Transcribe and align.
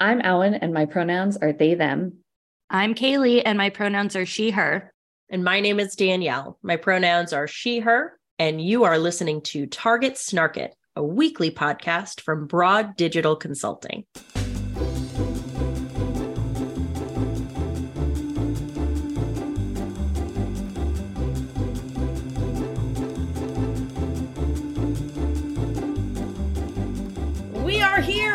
I'm 0.00 0.20
Alan, 0.22 0.54
and 0.54 0.74
my 0.74 0.86
pronouns 0.86 1.36
are 1.36 1.52
they, 1.52 1.74
them. 1.74 2.14
I'm 2.68 2.94
Kaylee, 2.94 3.42
and 3.44 3.56
my 3.56 3.70
pronouns 3.70 4.16
are 4.16 4.26
she, 4.26 4.50
her. 4.50 4.92
And 5.30 5.44
my 5.44 5.60
name 5.60 5.78
is 5.78 5.94
Danielle. 5.94 6.58
My 6.62 6.76
pronouns 6.76 7.32
are 7.32 7.46
she, 7.46 7.78
her. 7.78 8.18
And 8.38 8.60
you 8.60 8.82
are 8.84 8.98
listening 8.98 9.40
to 9.42 9.66
Target 9.66 10.18
Snark 10.18 10.56
It, 10.56 10.74
a 10.96 11.02
weekly 11.04 11.52
podcast 11.52 12.20
from 12.20 12.48
Broad 12.48 12.96
Digital 12.96 13.36
Consulting. 13.36 14.04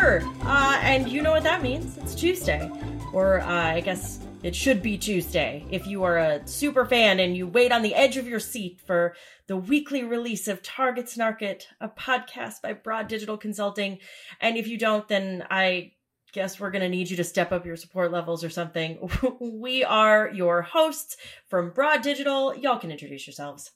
Here, 0.09 0.27
uh, 0.41 0.79
and 0.81 1.07
you 1.07 1.21
know 1.21 1.31
what 1.31 1.43
that 1.43 1.61
means. 1.61 1.97
It's 1.97 2.15
Tuesday, 2.15 2.71
or 3.13 3.41
uh, 3.41 3.73
I 3.75 3.81
guess 3.81 4.19
it 4.41 4.55
should 4.55 4.81
be 4.81 4.97
Tuesday 4.97 5.63
if 5.69 5.85
you 5.85 6.03
are 6.03 6.17
a 6.17 6.47
super 6.47 6.85
fan 6.85 7.19
and 7.19 7.37
you 7.37 7.45
wait 7.45 7.71
on 7.71 7.83
the 7.83 7.93
edge 7.93 8.17
of 8.17 8.27
your 8.27 8.39
seat 8.39 8.81
for 8.85 9.15
the 9.47 9.57
weekly 9.57 10.03
release 10.03 10.47
of 10.47 10.63
Target 10.63 11.05
Snarket, 11.05 11.65
a 11.79 11.89
podcast 11.89 12.61
by 12.63 12.73
Broad 12.73 13.07
Digital 13.07 13.37
Consulting. 13.37 13.99
And 14.41 14.57
if 14.57 14.67
you 14.67 14.79
don't, 14.79 15.07
then 15.07 15.45
I 15.51 15.91
guess 16.33 16.59
we're 16.59 16.71
going 16.71 16.81
to 16.81 16.89
need 16.89 17.09
you 17.09 17.17
to 17.17 17.23
step 17.23 17.51
up 17.51 17.65
your 17.65 17.75
support 17.75 18.11
levels 18.11 18.43
or 18.43 18.49
something. 18.49 19.09
we 19.39 19.83
are 19.83 20.31
your 20.33 20.63
hosts 20.63 21.17
from 21.47 21.71
Broad 21.71 22.01
Digital. 22.01 22.55
Y'all 22.55 22.79
can 22.79 22.91
introduce 22.91 23.27
yourselves. 23.27 23.71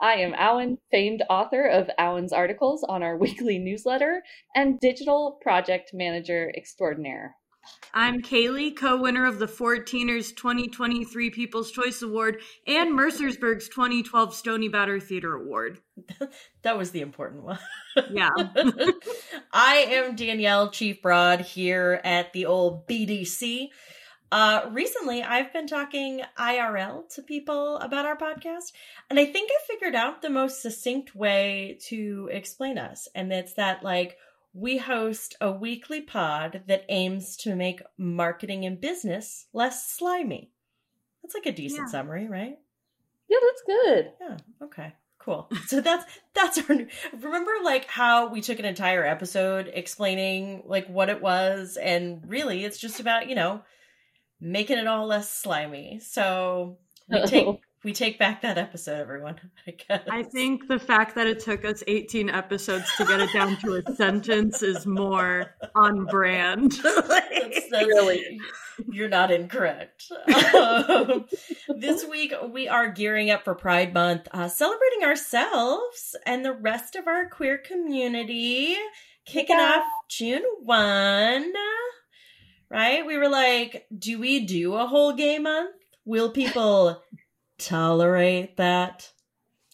I 0.00 0.14
am 0.14 0.34
Alan, 0.34 0.78
famed 0.90 1.22
author 1.30 1.66
of 1.66 1.88
Alan's 1.98 2.32
articles 2.32 2.84
on 2.84 3.02
our 3.02 3.16
weekly 3.18 3.58
newsletter 3.58 4.22
and 4.54 4.78
digital 4.80 5.38
project 5.42 5.90
manager 5.94 6.52
extraordinaire. 6.56 7.36
I'm 7.92 8.22
Kaylee, 8.22 8.76
co 8.76 9.00
winner 9.00 9.26
of 9.26 9.38
the 9.38 9.46
14ers 9.46 10.36
2023 10.36 11.30
People's 11.30 11.72
Choice 11.72 12.02
Award 12.02 12.40
and 12.66 12.96
Mercersburg's 12.96 13.68
2012 13.68 14.34
Stony 14.34 14.68
Batter 14.68 15.00
Theater 15.00 15.34
Award. 15.34 15.80
that 16.62 16.78
was 16.78 16.92
the 16.92 17.00
important 17.00 17.42
one. 17.42 17.58
Yeah. 18.10 18.30
I 19.52 19.86
am 19.88 20.14
Danielle 20.14 20.70
Chief 20.70 21.02
Broad 21.02 21.40
here 21.40 22.00
at 22.04 22.32
the 22.32 22.46
old 22.46 22.86
BDC. 22.86 23.68
Uh, 24.32 24.68
recently, 24.72 25.22
I've 25.22 25.52
been 25.52 25.66
talking 25.68 26.22
IRL 26.38 27.08
to 27.14 27.22
people 27.22 27.76
about 27.78 28.06
our 28.06 28.16
podcast, 28.16 28.72
and 29.08 29.18
I 29.20 29.24
think 29.24 29.50
I 29.52 29.66
figured 29.66 29.94
out 29.94 30.20
the 30.20 30.30
most 30.30 30.60
succinct 30.62 31.14
way 31.14 31.78
to 31.86 32.28
explain 32.32 32.76
us. 32.76 33.08
And 33.14 33.32
it's 33.32 33.54
that, 33.54 33.82
like, 33.84 34.16
we 34.52 34.78
host 34.78 35.36
a 35.40 35.52
weekly 35.52 36.00
pod 36.00 36.62
that 36.66 36.84
aims 36.88 37.36
to 37.38 37.54
make 37.54 37.82
marketing 37.98 38.64
and 38.64 38.80
business 38.80 39.46
less 39.52 39.86
slimy. 39.90 40.50
That's 41.22 41.34
like 41.34 41.46
a 41.46 41.52
decent 41.52 41.82
Yeah. 41.86 41.90
summary, 41.92 42.26
right? 42.28 42.58
Yeah, 43.28 43.38
that's 43.42 43.62
good. 43.66 44.12
Yeah. 44.20 44.36
Okay. 44.62 44.92
Cool. 45.18 45.50
So 45.66 45.80
that's 45.80 46.04
that's 46.34 46.58
our 46.70 46.74
new, 46.76 46.86
remember 47.20 47.50
like 47.64 47.86
how 47.86 48.28
we 48.28 48.40
took 48.40 48.58
an 48.60 48.64
entire 48.64 49.04
episode 49.04 49.70
explaining 49.74 50.62
like 50.66 50.86
what 50.86 51.08
it 51.08 51.20
was 51.20 51.76
and 51.76 52.22
really 52.28 52.64
it's 52.64 52.78
just 52.78 53.00
about, 53.00 53.28
you 53.28 53.34
know, 53.34 53.62
making 54.40 54.78
it 54.78 54.86
all 54.86 55.06
less 55.06 55.30
slimy. 55.30 56.00
So 56.00 56.78
we 57.08 57.22
take 57.26 57.46
we 57.84 57.92
take 57.92 58.18
back 58.18 58.42
that 58.42 58.58
episode 58.58 59.00
everyone. 59.00 59.38
I 59.66 59.70
guess. 59.72 60.02
I 60.10 60.22
think 60.24 60.66
the 60.66 60.78
fact 60.78 61.14
that 61.14 61.26
it 61.28 61.38
took 61.40 61.64
us 61.64 61.84
18 61.86 62.28
episodes 62.30 62.90
to 62.96 63.04
get 63.04 63.20
it 63.20 63.32
down 63.32 63.56
to 63.58 63.74
a 63.86 63.94
sentence 63.94 64.62
is 64.62 64.86
more 64.86 65.54
on 65.76 66.04
brand. 66.06 66.72
That's- 66.82 67.70
that's- 67.70 67.86
Really? 67.86 68.40
You're 68.90 69.08
not 69.08 69.30
incorrect. 69.30 70.04
Um, 70.54 71.24
this 71.78 72.04
week, 72.04 72.34
we 72.50 72.68
are 72.68 72.90
gearing 72.90 73.30
up 73.30 73.44
for 73.44 73.54
Pride 73.54 73.94
Month, 73.94 74.28
uh, 74.32 74.48
celebrating 74.48 75.02
ourselves 75.04 76.14
and 76.26 76.44
the 76.44 76.52
rest 76.52 76.94
of 76.94 77.06
our 77.06 77.26
queer 77.28 77.56
community, 77.56 78.76
kicking 79.24 79.56
Yeah. 79.56 79.76
off 79.78 79.84
June 80.10 80.42
1. 80.62 81.52
Right? 82.70 83.06
We 83.06 83.16
were 83.16 83.28
like, 83.28 83.86
do 83.96 84.18
we 84.18 84.44
do 84.44 84.74
a 84.74 84.86
whole 84.86 85.12
gay 85.12 85.38
month? 85.38 85.74
Will 86.04 86.30
people 86.30 87.02
tolerate 87.58 88.56
that? 88.56 89.10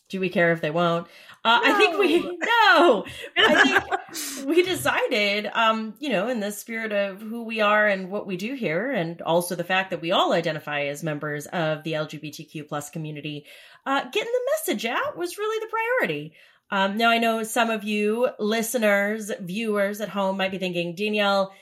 Do 0.08 0.20
we 0.20 0.28
care 0.28 0.52
if 0.52 0.60
they 0.60 0.70
won't? 0.70 1.06
Uh, 1.44 1.60
I 1.64 1.72
think 1.72 1.98
we 1.98 2.20
no. 2.20 3.04
I 3.36 3.64
think 3.64 4.46
we 4.46 4.62
decided, 4.62 5.46
um, 5.52 5.94
you 5.98 6.10
know, 6.10 6.28
in 6.28 6.38
the 6.38 6.52
spirit 6.52 6.92
of 6.92 7.20
who 7.20 7.44
we 7.44 7.60
are 7.60 7.88
and 7.88 8.10
what 8.10 8.26
we 8.26 8.36
do 8.36 8.54
here, 8.54 8.92
and 8.92 9.20
also 9.22 9.56
the 9.56 9.64
fact 9.64 9.90
that 9.90 10.00
we 10.00 10.12
all 10.12 10.32
identify 10.32 10.82
as 10.82 11.02
members 11.02 11.46
of 11.46 11.82
the 11.82 11.94
LGBTQ 11.94 12.68
plus 12.68 12.90
community, 12.90 13.46
uh, 13.86 14.04
getting 14.10 14.32
the 14.32 14.50
message 14.56 14.86
out 14.86 15.16
was 15.16 15.38
really 15.38 15.66
the 15.66 15.70
priority. 15.70 16.34
Um, 16.70 16.96
now 16.96 17.10
I 17.10 17.18
know 17.18 17.42
some 17.42 17.70
of 17.70 17.82
you 17.82 18.28
listeners, 18.38 19.32
viewers 19.40 20.00
at 20.00 20.08
home 20.08 20.36
might 20.36 20.52
be 20.52 20.58
thinking, 20.58 20.94
Danielle, 20.94 21.52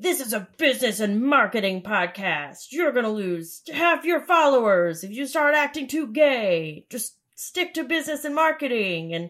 this 0.00 0.20
is 0.20 0.32
a 0.32 0.48
business 0.56 0.98
and 0.98 1.22
marketing 1.22 1.82
podcast. 1.82 2.68
You're 2.70 2.92
gonna 2.92 3.10
lose 3.10 3.62
half 3.70 4.04
your 4.04 4.20
followers 4.20 5.04
if 5.04 5.10
you 5.10 5.26
start 5.26 5.54
acting 5.54 5.88
too 5.88 6.06
gay. 6.06 6.86
Just 6.88 7.16
stick 7.34 7.74
to 7.74 7.84
business 7.84 8.24
and 8.24 8.34
marketing. 8.34 9.12
And 9.12 9.28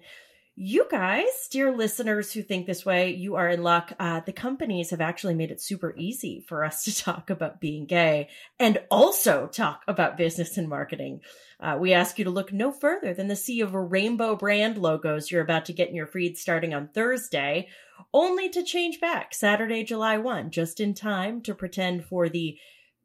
you 0.62 0.86
guys, 0.90 1.48
dear 1.50 1.74
listeners 1.74 2.34
who 2.34 2.42
think 2.42 2.66
this 2.66 2.84
way, 2.84 3.14
you 3.14 3.36
are 3.36 3.48
in 3.48 3.62
luck. 3.62 3.94
Uh, 3.98 4.20
the 4.20 4.30
companies 4.30 4.90
have 4.90 5.00
actually 5.00 5.32
made 5.32 5.50
it 5.50 5.58
super 5.58 5.94
easy 5.96 6.44
for 6.46 6.62
us 6.66 6.84
to 6.84 6.94
talk 6.94 7.30
about 7.30 7.62
being 7.62 7.86
gay 7.86 8.28
and 8.58 8.76
also 8.90 9.46
talk 9.46 9.82
about 9.88 10.18
business 10.18 10.58
and 10.58 10.68
marketing. 10.68 11.22
Uh, 11.58 11.78
we 11.80 11.94
ask 11.94 12.18
you 12.18 12.26
to 12.26 12.30
look 12.30 12.52
no 12.52 12.70
further 12.70 13.14
than 13.14 13.26
the 13.26 13.36
sea 13.36 13.62
of 13.62 13.72
rainbow 13.72 14.36
brand 14.36 14.76
logos 14.76 15.30
you're 15.30 15.40
about 15.40 15.64
to 15.64 15.72
get 15.72 15.88
in 15.88 15.94
your 15.94 16.06
feed 16.06 16.36
starting 16.36 16.74
on 16.74 16.88
Thursday, 16.88 17.66
only 18.12 18.50
to 18.50 18.62
change 18.62 19.00
back 19.00 19.32
Saturday, 19.32 19.82
July 19.82 20.18
1, 20.18 20.50
just 20.50 20.78
in 20.78 20.92
time 20.92 21.40
to 21.40 21.54
pretend 21.54 22.04
for 22.04 22.28
the 22.28 22.58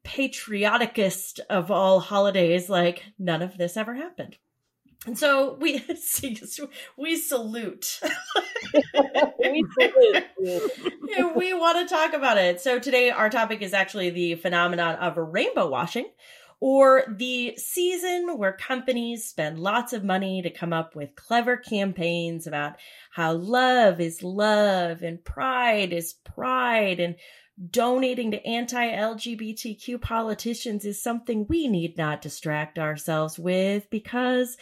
patrioticest 0.04 1.40
of 1.48 1.70
all 1.70 2.00
holidays 2.00 2.68
like 2.68 3.02
none 3.18 3.40
of 3.40 3.56
this 3.56 3.78
ever 3.78 3.94
happened. 3.94 4.36
And 5.06 5.16
so 5.16 5.54
we 5.60 5.84
we 6.96 7.16
salute. 7.16 8.00
We 9.38 9.64
salute. 9.78 11.36
We 11.36 11.54
want 11.54 11.88
to 11.88 11.94
talk 11.94 12.12
about 12.12 12.36
it. 12.36 12.60
So 12.60 12.78
today 12.78 13.10
our 13.10 13.30
topic 13.30 13.62
is 13.62 13.72
actually 13.72 14.10
the 14.10 14.34
phenomenon 14.34 14.96
of 14.96 15.16
rainbow 15.16 15.68
washing 15.68 16.06
or 16.58 17.04
the 17.08 17.54
season 17.56 18.38
where 18.38 18.52
companies 18.52 19.24
spend 19.24 19.58
lots 19.58 19.92
of 19.92 20.04
money 20.04 20.42
to 20.42 20.50
come 20.50 20.72
up 20.72 20.96
with 20.96 21.14
clever 21.14 21.56
campaigns 21.56 22.46
about 22.46 22.74
how 23.12 23.34
love 23.34 24.00
is 24.00 24.22
love 24.22 25.02
and 25.02 25.24
pride 25.24 25.92
is 25.92 26.14
pride 26.24 26.98
and 26.98 27.14
donating 27.70 28.32
to 28.32 28.46
anti-LGBTQ 28.46 30.00
politicians 30.00 30.84
is 30.84 31.02
something 31.02 31.46
we 31.48 31.68
need 31.68 31.96
not 31.96 32.20
distract 32.20 32.78
ourselves 32.78 33.38
with 33.38 33.88
because 33.90 34.56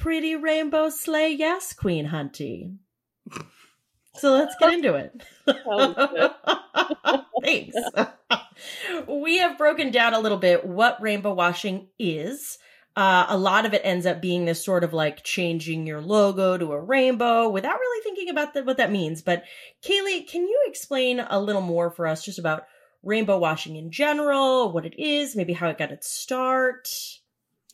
pretty 0.00 0.36
rainbow 0.36 0.88
slay 0.90 1.30
yes 1.30 1.72
queen 1.72 2.08
hunty. 2.08 2.76
So 4.14 4.32
let's 4.32 4.56
get 4.58 4.72
into 4.72 4.94
it. 4.94 5.22
Thanks. 7.42 7.76
we 9.08 9.38
have 9.38 9.58
broken 9.58 9.90
down 9.90 10.14
a 10.14 10.18
little 10.18 10.38
bit 10.38 10.66
what 10.66 11.00
rainbow 11.00 11.34
washing 11.34 11.88
is. 11.98 12.58
Uh, 12.96 13.26
a 13.28 13.38
lot 13.38 13.64
of 13.64 13.74
it 13.74 13.82
ends 13.84 14.06
up 14.06 14.20
being 14.20 14.44
this 14.44 14.64
sort 14.64 14.82
of 14.82 14.92
like 14.92 15.22
changing 15.22 15.86
your 15.86 16.00
logo 16.00 16.58
to 16.58 16.72
a 16.72 16.80
rainbow 16.80 17.48
without 17.48 17.78
really 17.78 18.02
thinking 18.02 18.28
about 18.28 18.54
the, 18.54 18.64
what 18.64 18.78
that 18.78 18.90
means. 18.90 19.22
But 19.22 19.44
Kaylee, 19.84 20.26
can 20.28 20.42
you 20.42 20.64
explain 20.66 21.20
a 21.20 21.40
little 21.40 21.62
more 21.62 21.92
for 21.92 22.08
us 22.08 22.24
just 22.24 22.40
about 22.40 22.64
rainbow 23.04 23.38
washing 23.38 23.76
in 23.76 23.92
general, 23.92 24.72
what 24.72 24.84
it 24.84 24.98
is, 24.98 25.36
maybe 25.36 25.52
how 25.52 25.68
it 25.68 25.78
got 25.78 25.92
its 25.92 26.08
start? 26.10 26.88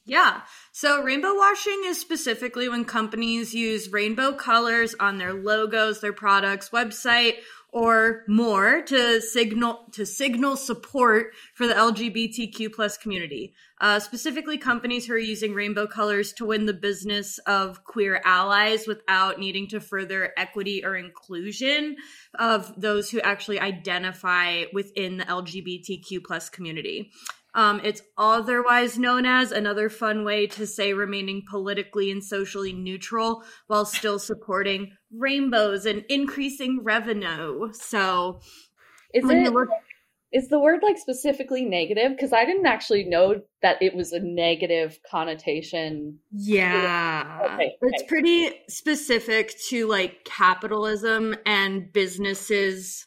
Yeah. 0.06 0.42
So 0.72 1.02
rainbow 1.02 1.34
washing 1.34 1.82
is 1.86 1.98
specifically 1.98 2.68
when 2.68 2.84
companies 2.84 3.54
use 3.54 3.90
rainbow 3.90 4.32
colors 4.32 4.94
on 5.00 5.16
their 5.16 5.32
logos, 5.32 6.00
their 6.00 6.12
products, 6.12 6.68
website, 6.68 7.36
or 7.74 8.22
more 8.28 8.82
to 8.82 9.20
signal 9.20 9.86
to 9.92 10.06
signal 10.06 10.56
support 10.56 11.32
for 11.54 11.66
the 11.66 11.74
LGBTQ 11.74 12.72
plus 12.72 12.96
community. 12.96 13.52
Uh, 13.80 13.98
specifically, 13.98 14.58
companies 14.58 15.06
who 15.06 15.14
are 15.14 15.18
using 15.18 15.54
rainbow 15.54 15.86
colors 15.86 16.32
to 16.34 16.44
win 16.44 16.66
the 16.66 16.72
business 16.72 17.38
of 17.46 17.82
queer 17.82 18.20
allies 18.24 18.86
without 18.86 19.40
needing 19.40 19.66
to 19.66 19.80
further 19.80 20.32
equity 20.36 20.84
or 20.84 20.94
inclusion 20.94 21.96
of 22.38 22.72
those 22.80 23.10
who 23.10 23.20
actually 23.20 23.58
identify 23.58 24.64
within 24.72 25.16
the 25.16 25.24
LGBTQ 25.24 26.22
plus 26.24 26.48
community. 26.48 27.10
Um, 27.54 27.80
it's 27.84 28.02
otherwise 28.18 28.98
known 28.98 29.26
as 29.26 29.52
another 29.52 29.88
fun 29.88 30.24
way 30.24 30.46
to 30.48 30.66
say 30.66 30.92
remaining 30.92 31.42
politically 31.48 32.10
and 32.10 32.22
socially 32.22 32.72
neutral 32.72 33.44
while 33.68 33.84
still 33.84 34.18
supporting 34.18 34.92
rainbows 35.16 35.86
and 35.86 36.04
increasing 36.08 36.80
revenue. 36.82 37.72
So, 37.72 38.40
Is 39.12 39.28
it 39.28 39.52
look- 39.52 39.68
is 40.32 40.48
the 40.48 40.58
word 40.58 40.80
like 40.82 40.98
specifically 40.98 41.64
negative? 41.64 42.10
Because 42.10 42.32
I 42.32 42.44
didn't 42.44 42.66
actually 42.66 43.04
know 43.04 43.40
that 43.62 43.80
it 43.80 43.94
was 43.94 44.12
a 44.12 44.18
negative 44.18 44.98
connotation. 45.08 46.18
Yeah. 46.32 47.50
Okay, 47.54 47.76
It's 47.82 48.02
pretty 48.08 48.50
specific 48.68 49.54
to 49.68 49.86
like 49.86 50.24
capitalism 50.24 51.36
and 51.46 51.92
businesses 51.92 53.06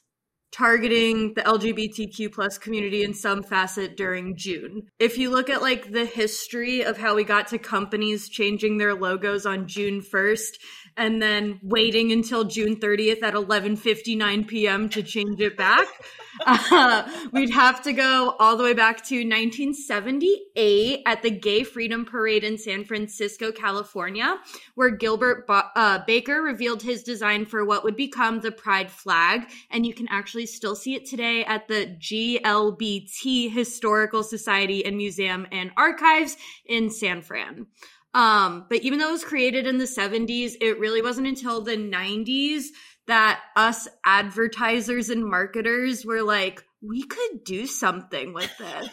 targeting 0.52 1.34
the 1.34 1.42
LGBTQ 1.42 2.32
plus 2.32 2.58
community 2.58 3.04
in 3.04 3.14
some 3.14 3.44
facet 3.44 3.98
during 3.98 4.36
June. 4.36 4.84
If 5.00 5.18
you 5.18 5.30
look 5.30 5.50
at 5.50 5.62
like 5.62 5.92
the 5.92 6.06
history 6.06 6.82
of 6.84 6.98
how 6.98 7.16
we 7.16 7.24
got 7.24 7.48
to 7.48 7.58
companies 7.58 8.30
changing 8.30 8.78
their 8.78 8.96
logos 8.96 9.46
on 9.46 9.68
June 9.68 10.02
1st 10.02 10.58
and 10.98 11.22
then 11.22 11.60
waiting 11.62 12.12
until 12.12 12.44
June 12.44 12.76
30th 12.76 13.22
at 13.24 13.36
11:59 13.36 14.48
p.m. 14.48 14.90
to 14.90 15.04
change 15.04 15.40
it 15.40 15.56
back, 15.56 15.88
uh, 16.46 17.08
we'd 17.32 17.52
have 17.52 17.82
to 17.84 17.94
go 17.94 18.36
all 18.40 18.58
the 18.58 18.64
way 18.64 18.74
back 18.74 19.04
to 19.06 19.16
1978 19.18 21.04
at 21.06 21.22
the 21.22 21.30
Gay 21.30 21.64
Freedom 21.64 22.06
Parade 22.06 22.44
in 22.44 22.58
San 22.58 22.84
Francisco, 22.84 23.52
California, 23.52 24.38
where 24.76 24.90
Gilbert 24.90 25.48
ba- 25.48 25.72
uh, 25.76 26.00
Baker 26.06 26.42
revealed 26.42 26.82
his 26.82 27.04
design 27.04 27.46
for 27.46 27.64
what 27.64 27.84
would 27.84 27.96
become 27.96 28.40
the 28.40 28.52
Pride 28.52 28.92
flag. 28.92 29.50
And 29.70 29.86
you 29.86 29.94
can 29.94 30.08
actually 30.10 30.46
still 30.48 30.76
see 30.76 30.96
it 30.96 31.06
today 31.06 31.46
at 31.46 31.68
the 31.68 31.96
GLBT 32.00 33.52
Historical 33.52 34.24
Society 34.24 34.86
and 34.86 34.98
Museum 34.98 35.48
and 35.52 35.72
Archives 35.78 36.38
in 36.66 36.90
San 36.90 37.22
Fran. 37.22 37.68
Um, 38.14 38.66
but 38.70 38.82
even 38.82 39.00
though 39.00 39.10
it 39.10 39.14
was 39.14 39.24
created 39.24 39.68
in 39.68 39.78
the 39.78 39.86
70s, 39.86 40.54
it 40.62 40.80
really 40.80 41.02
wasn't 41.02 41.28
until 41.28 41.62
the 41.62 41.78
90s 41.78 42.64
that 43.08 43.42
us 43.56 43.88
advertisers 44.06 45.10
and 45.10 45.26
marketers 45.26 46.06
were 46.06 46.24
like, 46.24 46.64
we 46.82 47.04
could 47.04 47.44
do 47.44 47.66
something 47.66 48.34
with 48.34 48.52
this. 48.58 48.90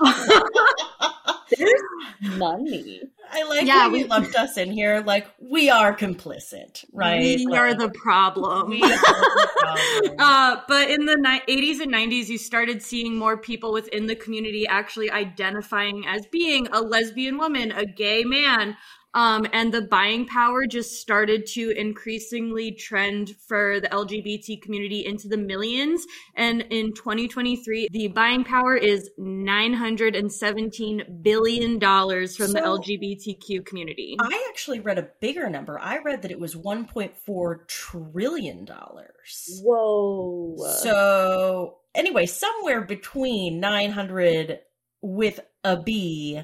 There's 1.56 1.80
money. 2.38 3.02
I 3.32 3.42
like 3.48 3.66
Yeah, 3.66 3.80
how 3.80 3.90
we- 3.90 4.00
you 4.00 4.06
lumped 4.06 4.34
us 4.36 4.56
in 4.56 4.70
here. 4.70 5.02
Like 5.04 5.26
we 5.40 5.70
are 5.70 5.96
complicit, 5.96 6.84
right? 6.92 7.20
We 7.20 7.46
Like, 7.46 7.60
are 7.60 7.74
the 7.74 7.88
problem. 7.90 8.70
we 8.70 8.82
are 8.82 8.88
the 8.88 9.50
problem. 9.58 10.16
Uh, 10.18 10.60
but 10.68 10.90
in 10.90 11.04
the 11.06 11.16
ni- 11.16 11.72
80s 11.74 11.80
and 11.80 11.92
90s, 11.92 12.28
you 12.28 12.38
started 12.38 12.82
seeing 12.82 13.16
more 13.16 13.36
people 13.36 13.72
within 13.72 14.06
the 14.06 14.14
community 14.14 14.66
actually 14.68 15.10
identifying 15.10 16.06
as 16.06 16.26
being 16.26 16.68
a 16.72 16.80
lesbian 16.80 17.38
woman, 17.38 17.72
a 17.72 17.84
gay 17.84 18.22
man. 18.24 18.76
Um, 19.14 19.46
and 19.52 19.72
the 19.72 19.82
buying 19.82 20.26
power 20.26 20.66
just 20.66 21.00
started 21.00 21.46
to 21.54 21.70
increasingly 21.70 22.72
trend 22.72 23.36
for 23.46 23.78
the 23.80 23.88
LGBT 23.88 24.60
community 24.60 25.06
into 25.06 25.28
the 25.28 25.36
millions. 25.36 26.04
And 26.34 26.62
in 26.70 26.92
2023, 26.94 27.88
the 27.90 28.08
buying 28.08 28.42
power 28.44 28.76
is 28.76 29.10
$917 29.18 31.22
billion 31.22 31.80
from 31.80 32.52
the 32.52 32.60
LGBTQ 32.60 33.64
community. 33.64 34.16
I 34.20 34.46
actually 34.48 34.80
read 34.80 34.98
a 34.98 35.08
bigger 35.20 35.48
number. 35.48 35.78
I 35.78 35.98
read 35.98 36.22
that 36.22 36.30
it 36.30 36.40
was 36.40 36.56
1.4 36.56 37.68
trillion 37.68 38.64
dollars. 38.64 39.60
Whoa. 39.62 40.56
So 40.82 41.76
anyway, 41.94 42.26
somewhere 42.26 42.80
between 42.82 43.60
900 43.60 44.58
with 45.00 45.40
a 45.62 45.80
B, 45.80 46.42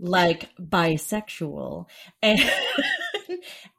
like 0.00 0.50
bisexual, 0.58 1.86
and 2.22 2.40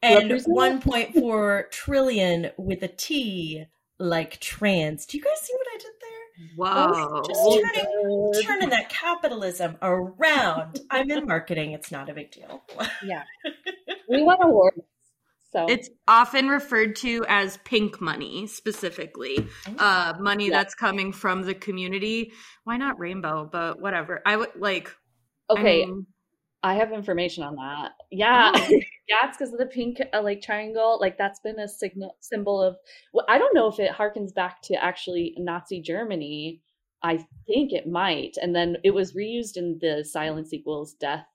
and 0.01 0.31
1.4 0.31 1.71
trillion 1.71 2.51
with 2.57 2.83
a 2.83 2.87
T, 2.87 3.65
like 3.99 4.39
trans. 4.39 5.05
Do 5.05 5.17
you 5.17 5.23
guys 5.23 5.39
see 5.41 5.53
what 5.53 5.67
I 5.73 5.77
did 5.77 5.91
there? 6.01 6.57
Wow. 6.57 7.23
Just 7.27 7.43
turning 7.43 8.31
turning 8.43 8.69
that 8.69 8.89
capitalism 8.89 9.77
around. 9.81 10.79
I'm 10.89 11.09
in 11.11 11.25
marketing. 11.27 11.71
It's 11.73 11.91
not 11.91 12.09
a 12.09 12.13
big 12.13 12.31
deal. 12.31 12.63
Yeah. 13.05 13.23
We 14.09 14.23
won 14.23 14.37
awards. 14.41 14.77
So 15.53 15.67
It's 15.69 15.89
often 16.05 16.49
referred 16.49 16.97
to 16.97 17.23
as 17.29 17.57
pink 17.63 18.01
money, 18.01 18.47
specifically. 18.47 19.47
Uh, 19.77 20.13
money 20.19 20.47
Yeah. 20.49 20.57
that's 20.57 20.75
coming 20.75 21.13
from 21.13 21.43
the 21.43 21.53
community. 21.53 22.33
Why 22.65 22.75
not 22.77 22.99
rainbow? 22.99 23.47
But 23.49 23.79
whatever. 23.79 24.21
I 24.25 24.35
would 24.35 24.49
like. 24.57 24.93
Okay, 25.57 25.87
I 26.63 26.75
have 26.75 26.91
information 26.91 27.43
on 27.43 27.55
that. 27.55 27.93
Yeah, 28.11 28.51
Oh. 28.55 28.67
yeah, 28.69 29.17
it's 29.23 29.37
because 29.37 29.51
of 29.53 29.59
the 29.59 29.65
pink 29.65 30.01
uh, 30.13 30.21
like 30.21 30.41
triangle. 30.41 30.97
Like 30.99 31.17
that's 31.17 31.39
been 31.39 31.59
a 31.59 31.67
signal 31.67 32.17
symbol 32.19 32.61
of. 32.61 32.77
Well, 33.13 33.25
I 33.27 33.37
don't 33.37 33.55
know 33.55 33.67
if 33.67 33.79
it 33.79 33.91
harkens 33.91 34.33
back 34.33 34.61
to 34.63 34.75
actually 34.75 35.35
Nazi 35.37 35.81
Germany. 35.81 36.61
I 37.03 37.17
think 37.47 37.73
it 37.73 37.87
might, 37.87 38.37
and 38.41 38.55
then 38.55 38.77
it 38.83 38.91
was 38.91 39.13
reused 39.13 39.57
in 39.57 39.79
the 39.81 40.05
silence 40.05 40.53
equals 40.53 40.93
death 40.93 41.25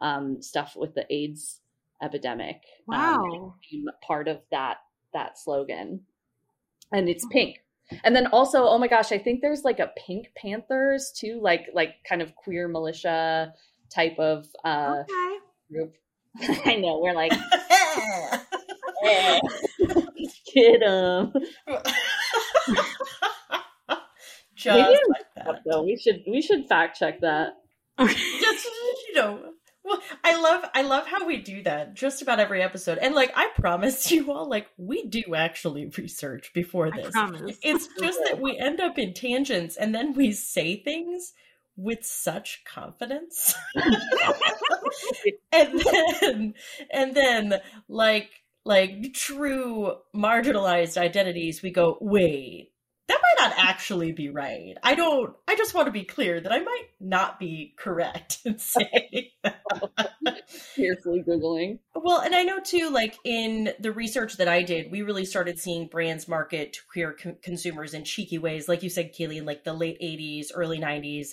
um, 0.00 0.40
stuff 0.40 0.76
with 0.76 0.94
the 0.94 1.12
AIDS 1.12 1.60
epidemic. 2.00 2.62
Um, 2.92 3.20
wow. 3.20 3.54
became 3.60 3.86
part 4.06 4.28
of 4.28 4.40
that 4.52 4.78
that 5.12 5.38
slogan, 5.38 6.02
and 6.92 7.08
it's 7.08 7.26
pink. 7.26 7.58
And 8.04 8.14
then 8.14 8.26
also, 8.28 8.64
oh 8.64 8.78
my 8.78 8.86
gosh, 8.88 9.12
I 9.12 9.18
think 9.18 9.40
there's 9.40 9.64
like 9.64 9.80
a 9.80 9.90
Pink 9.96 10.28
Panthers 10.36 11.12
too, 11.16 11.40
like 11.42 11.68
like 11.72 11.94
kind 12.08 12.22
of 12.22 12.34
queer 12.34 12.68
militia 12.68 13.54
type 13.90 14.18
of 14.18 14.46
uh 14.64 15.02
okay. 15.02 15.36
group. 15.70 15.94
I 16.66 16.76
know 16.76 17.00
we're 17.02 17.14
like 17.14 17.32
get 20.54 20.82
'em. 20.82 21.32
Just 24.54 24.76
Maybe 24.76 24.98
like 25.08 25.26
that. 25.36 25.62
So 25.70 25.82
we 25.82 25.96
should 25.96 26.22
we 26.26 26.42
should 26.42 26.66
fact 26.68 26.98
check 26.98 27.20
that. 27.20 27.54
Okay. 27.98 28.14
just 28.40 28.68
you 29.08 29.14
know 29.14 29.52
well 29.88 30.00
i 30.22 30.40
love 30.40 30.64
i 30.74 30.82
love 30.82 31.06
how 31.06 31.26
we 31.26 31.38
do 31.38 31.62
that 31.62 31.94
just 31.94 32.22
about 32.22 32.38
every 32.38 32.62
episode. 32.62 32.98
And 32.98 33.14
like 33.14 33.32
i 33.34 33.48
promise 33.56 34.10
you 34.10 34.30
all 34.32 34.48
like 34.48 34.68
we 34.76 35.06
do 35.06 35.34
actually 35.34 35.86
research 35.96 36.52
before 36.54 36.88
I 36.88 36.90
this. 36.90 37.10
promise. 37.10 37.58
it's 37.62 37.88
just 38.00 38.20
that 38.28 38.40
we 38.40 38.56
end 38.58 38.80
up 38.80 38.98
in 38.98 39.14
tangents 39.14 39.76
and 39.76 39.94
then 39.94 40.14
we 40.14 40.32
say 40.32 40.76
things 40.76 41.32
with 41.76 42.04
such 42.04 42.62
confidence. 42.64 43.54
And 45.52 45.80
then 45.80 46.54
and 46.90 47.14
then 47.14 47.60
like 47.88 48.30
like 48.64 49.12
true 49.14 49.94
marginalized 50.14 50.96
identities 50.96 51.62
we 51.62 51.70
go 51.70 51.96
wait 52.00 52.72
that 53.08 53.20
might 53.22 53.48
not 53.48 53.54
actually 53.56 54.12
be 54.12 54.28
right 54.28 54.74
i 54.82 54.94
don't 54.94 55.34
i 55.48 55.56
just 55.56 55.74
want 55.74 55.86
to 55.86 55.92
be 55.92 56.04
clear 56.04 56.40
that 56.40 56.52
i 56.52 56.58
might 56.58 56.86
not 57.00 57.38
be 57.38 57.74
correct 57.76 58.38
in 58.44 58.58
saying 58.58 59.30
Carefully 60.74 61.22
googling. 61.22 61.78
well, 61.94 62.20
and 62.20 62.34
I 62.34 62.42
know 62.42 62.60
too, 62.60 62.90
like 62.90 63.16
in 63.24 63.72
the 63.80 63.92
research 63.92 64.36
that 64.38 64.48
I 64.48 64.62
did, 64.62 64.90
we 64.90 65.02
really 65.02 65.24
started 65.24 65.58
seeing 65.58 65.86
brands 65.86 66.26
market 66.28 66.72
to 66.74 66.80
queer 66.90 67.16
co- 67.20 67.36
consumers 67.42 67.94
in 67.94 68.04
cheeky 68.04 68.38
ways, 68.38 68.68
like 68.68 68.82
you 68.82 68.90
said, 68.90 69.12
Keely, 69.12 69.38
in 69.38 69.44
like 69.44 69.64
the 69.64 69.72
late 69.74 70.00
'80s, 70.00 70.46
early 70.54 70.78
'90s. 70.78 71.28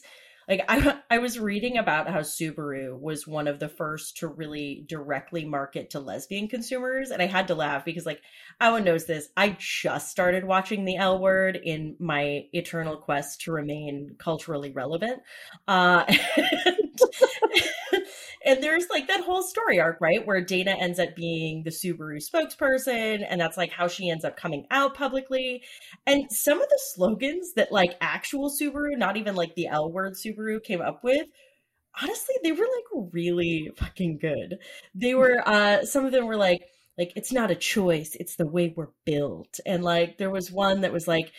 Like 0.47 0.63
I, 0.67 0.99
I 1.09 1.17
was 1.19 1.39
reading 1.39 1.77
about 1.77 2.09
how 2.09 2.19
Subaru 2.19 2.99
was 2.99 3.27
one 3.27 3.47
of 3.47 3.59
the 3.59 3.69
first 3.69 4.17
to 4.17 4.27
really 4.27 4.83
directly 4.87 5.45
market 5.45 5.91
to 5.91 5.99
lesbian 5.99 6.47
consumers, 6.47 7.11
and 7.11 7.21
I 7.21 7.25
had 7.25 7.47
to 7.47 7.55
laugh 7.55 7.85
because, 7.85 8.05
like, 8.05 8.21
Owen 8.61 8.83
knows 8.83 9.05
this. 9.05 9.29
I 9.35 9.55
just 9.59 10.09
started 10.09 10.45
watching 10.45 10.85
the 10.85 10.97
L 10.97 11.19
Word 11.19 11.59
in 11.61 11.95
my 11.99 12.45
eternal 12.53 12.97
quest 12.97 13.41
to 13.41 13.51
remain 13.51 14.15
culturally 14.17 14.71
relevant, 14.71 15.21
uh, 15.67 16.05
and, 18.45 18.63
there's 18.63 18.87
like 18.89 19.07
that 19.07 19.21
whole 19.21 19.43
story 19.43 19.79
arc, 19.79 19.99
right, 20.01 20.25
where 20.25 20.41
Dana 20.41 20.75
ends 20.79 20.99
up 20.99 21.15
being 21.15 21.63
the 21.63 21.69
Subaru 21.71 22.17
spokesperson, 22.23 23.25
and 23.27 23.39
that's 23.39 23.57
like 23.57 23.71
how 23.71 23.87
she 23.87 24.09
ends 24.09 24.25
up 24.25 24.37
coming 24.37 24.65
out 24.71 24.95
publicly. 24.95 25.63
And 26.05 26.31
some 26.31 26.61
of 26.61 26.67
the 26.69 26.79
slogans 26.93 27.53
that 27.55 27.71
like 27.71 27.95
actual 28.01 28.49
Subaru, 28.49 28.97
not 28.97 29.17
even 29.17 29.35
like 29.35 29.55
the 29.55 29.67
L 29.67 29.91
word 29.91 30.13
Subaru, 30.13 30.63
came 30.63 30.81
up 30.81 31.03
with, 31.03 31.27
honestly, 32.01 32.35
they 32.43 32.51
were 32.51 32.57
like 32.57 33.09
really 33.11 33.71
fucking 33.77 34.17
good. 34.19 34.57
They 34.93 35.15
were 35.15 35.41
uh 35.47 35.85
some 35.85 36.05
of 36.05 36.11
them 36.11 36.25
were 36.25 36.37
like 36.37 36.61
like 36.97 37.11
it's 37.15 37.31
not 37.33 37.51
a 37.51 37.55
choice, 37.55 38.15
it's 38.19 38.35
the 38.35 38.47
way 38.47 38.73
we're 38.75 38.89
built. 39.05 39.59
And 39.65 39.83
like 39.83 40.17
there 40.17 40.29
was 40.29 40.51
one 40.51 40.81
that 40.81 40.93
was 40.93 41.07
like 41.07 41.31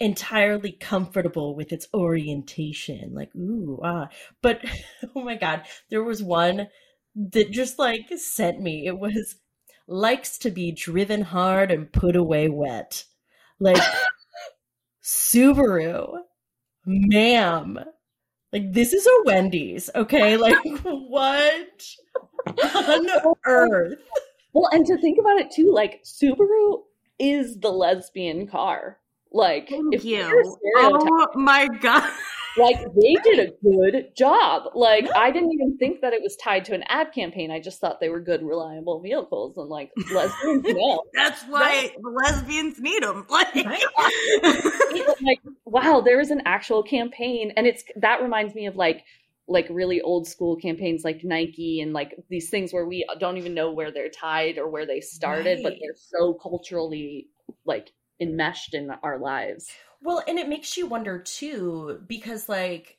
entirely 0.00 0.72
comfortable 0.72 1.54
with 1.54 1.72
its 1.72 1.86
orientation. 1.94 3.12
Like, 3.14 3.34
ooh, 3.36 3.78
ah. 3.84 4.08
But 4.42 4.64
oh 5.14 5.22
my 5.22 5.36
god, 5.36 5.64
there 5.90 6.02
was 6.02 6.22
one 6.22 6.68
that 7.14 7.50
just 7.50 7.78
like 7.78 8.06
sent 8.16 8.60
me. 8.60 8.86
It 8.86 8.98
was 8.98 9.36
likes 9.86 10.38
to 10.38 10.50
be 10.50 10.72
driven 10.72 11.22
hard 11.22 11.70
and 11.70 11.92
put 11.92 12.16
away 12.16 12.48
wet. 12.48 13.04
Like 13.58 13.82
Subaru, 15.02 16.20
ma'am. 16.86 17.78
Like 18.52 18.72
this 18.72 18.92
is 18.92 19.06
a 19.06 19.22
Wendy's, 19.24 19.90
okay? 19.94 20.36
Like 20.40 20.56
what 20.82 21.84
on 22.74 23.34
earth? 23.44 23.98
Well, 24.52 24.68
and 24.72 24.86
to 24.86 24.96
think 24.98 25.18
about 25.18 25.38
it 25.38 25.50
too, 25.50 25.70
like 25.72 26.02
Subaru 26.04 26.82
is 27.18 27.60
the 27.60 27.70
lesbian 27.70 28.46
car. 28.46 28.99
Like, 29.32 29.68
Thank 29.68 30.04
you. 30.04 30.58
Oh 30.76 31.28
my 31.34 31.68
god. 31.80 32.10
like 32.56 32.78
they 32.94 33.14
did 33.22 33.38
a 33.38 33.52
good 33.62 34.16
job. 34.16 34.70
Like 34.74 35.08
I 35.14 35.30
didn't 35.30 35.52
even 35.52 35.76
think 35.78 36.00
that 36.00 36.12
it 36.12 36.22
was 36.22 36.36
tied 36.36 36.64
to 36.66 36.74
an 36.74 36.82
ad 36.88 37.12
campaign. 37.12 37.50
I 37.50 37.60
just 37.60 37.80
thought 37.80 38.00
they 38.00 38.08
were 38.08 38.20
good, 38.20 38.42
reliable 38.42 39.00
vehicles, 39.00 39.56
and 39.56 39.68
like 39.68 39.92
lesbians 40.12 40.64
know. 40.64 41.02
That's 41.14 41.42
why 41.44 41.92
the 42.00 42.10
lesbians 42.10 42.80
need 42.80 43.02
them. 43.02 43.26
Like, 43.40 43.54
like 45.22 45.40
wow, 45.64 46.00
there 46.04 46.20
is 46.20 46.30
an 46.30 46.42
actual 46.44 46.82
campaign, 46.82 47.52
and 47.56 47.66
it's 47.66 47.84
that 47.96 48.22
reminds 48.22 48.54
me 48.54 48.66
of 48.66 48.76
like 48.76 49.04
like 49.46 49.66
really 49.70 50.00
old 50.00 50.28
school 50.28 50.56
campaigns 50.56 51.04
like 51.04 51.24
Nike 51.24 51.80
and 51.80 51.92
like 51.92 52.14
these 52.28 52.50
things 52.50 52.72
where 52.72 52.86
we 52.86 53.06
don't 53.18 53.36
even 53.36 53.54
know 53.54 53.72
where 53.72 53.90
they're 53.90 54.08
tied 54.08 54.58
or 54.58 54.68
where 54.68 54.86
they 54.86 55.00
started, 55.00 55.60
but 55.62 55.74
they're 55.80 55.96
so 55.96 56.34
culturally 56.34 57.28
like 57.64 57.90
enmeshed 58.20 58.74
in 58.74 58.90
our 59.02 59.18
lives. 59.18 59.70
Well, 60.02 60.22
and 60.26 60.38
it 60.38 60.48
makes 60.48 60.76
you 60.76 60.86
wonder 60.86 61.18
too, 61.18 62.00
because 62.06 62.48
like 62.48 62.98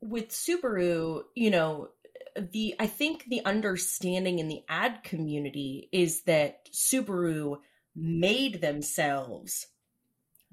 with 0.00 0.28
Subaru, 0.30 1.22
you 1.34 1.50
know, 1.50 1.88
the 2.36 2.74
I 2.80 2.86
think 2.86 3.24
the 3.28 3.44
understanding 3.44 4.38
in 4.38 4.48
the 4.48 4.62
ad 4.68 5.02
community 5.04 5.88
is 5.92 6.22
that 6.22 6.70
Subaru 6.72 7.58
made 7.94 8.60
themselves 8.60 9.66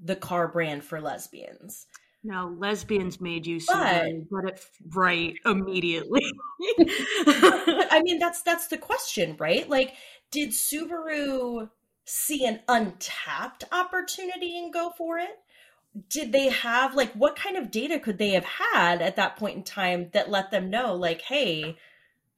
the 0.02 0.16
car 0.16 0.48
brand 0.48 0.84
for 0.84 1.00
lesbians. 1.00 1.86
no, 2.22 2.54
lesbians 2.58 3.20
made 3.20 3.46
you 3.46 3.60
But- 3.66 3.76
Subaru, 3.76 4.26
get 4.44 4.54
it 4.54 4.60
right 4.94 5.34
immediately. 5.46 6.20
I 7.26 8.00
mean 8.04 8.18
that's 8.18 8.42
that's 8.42 8.68
the 8.68 8.78
question, 8.78 9.36
right? 9.38 9.68
Like 9.68 9.94
did 10.30 10.50
Subaru 10.50 11.68
see 12.10 12.44
an 12.44 12.60
untapped 12.66 13.64
opportunity 13.70 14.58
and 14.58 14.72
go 14.72 14.90
for 14.96 15.18
it? 15.18 15.38
Did 16.08 16.32
they 16.32 16.48
have 16.48 16.94
like 16.94 17.12
what 17.12 17.36
kind 17.36 17.56
of 17.56 17.70
data 17.70 17.98
could 17.98 18.18
they 18.18 18.30
have 18.30 18.44
had 18.44 19.00
at 19.00 19.16
that 19.16 19.36
point 19.36 19.56
in 19.56 19.62
time 19.62 20.10
that 20.12 20.30
let 20.30 20.50
them 20.50 20.70
know 20.70 20.94
like 20.94 21.22
hey, 21.22 21.76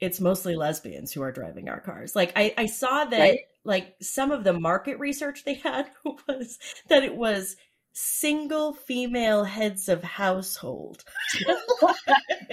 it's 0.01 0.21
mostly 0.21 0.57
lesbians 0.57 1.13
who 1.13 1.23
are 1.23 1.33
driving 1.33 1.69
our 1.69 1.81
cars. 1.81 2.15
Like 2.17 2.33
I 2.37 2.55
I 2.57 2.67
saw 2.67 3.05
that 3.07 3.19
Right. 3.19 3.41
like 3.65 3.95
some 4.01 4.31
of 4.31 4.45
the 4.45 4.53
market 4.53 4.99
research 4.99 5.45
they 5.45 5.55
had 5.55 5.91
was 6.29 6.59
that 6.89 7.03
it 7.03 7.17
was 7.17 7.57
single 7.93 8.73
female 8.75 9.45
heads 9.45 9.89
of 9.89 10.03
household. 10.03 11.05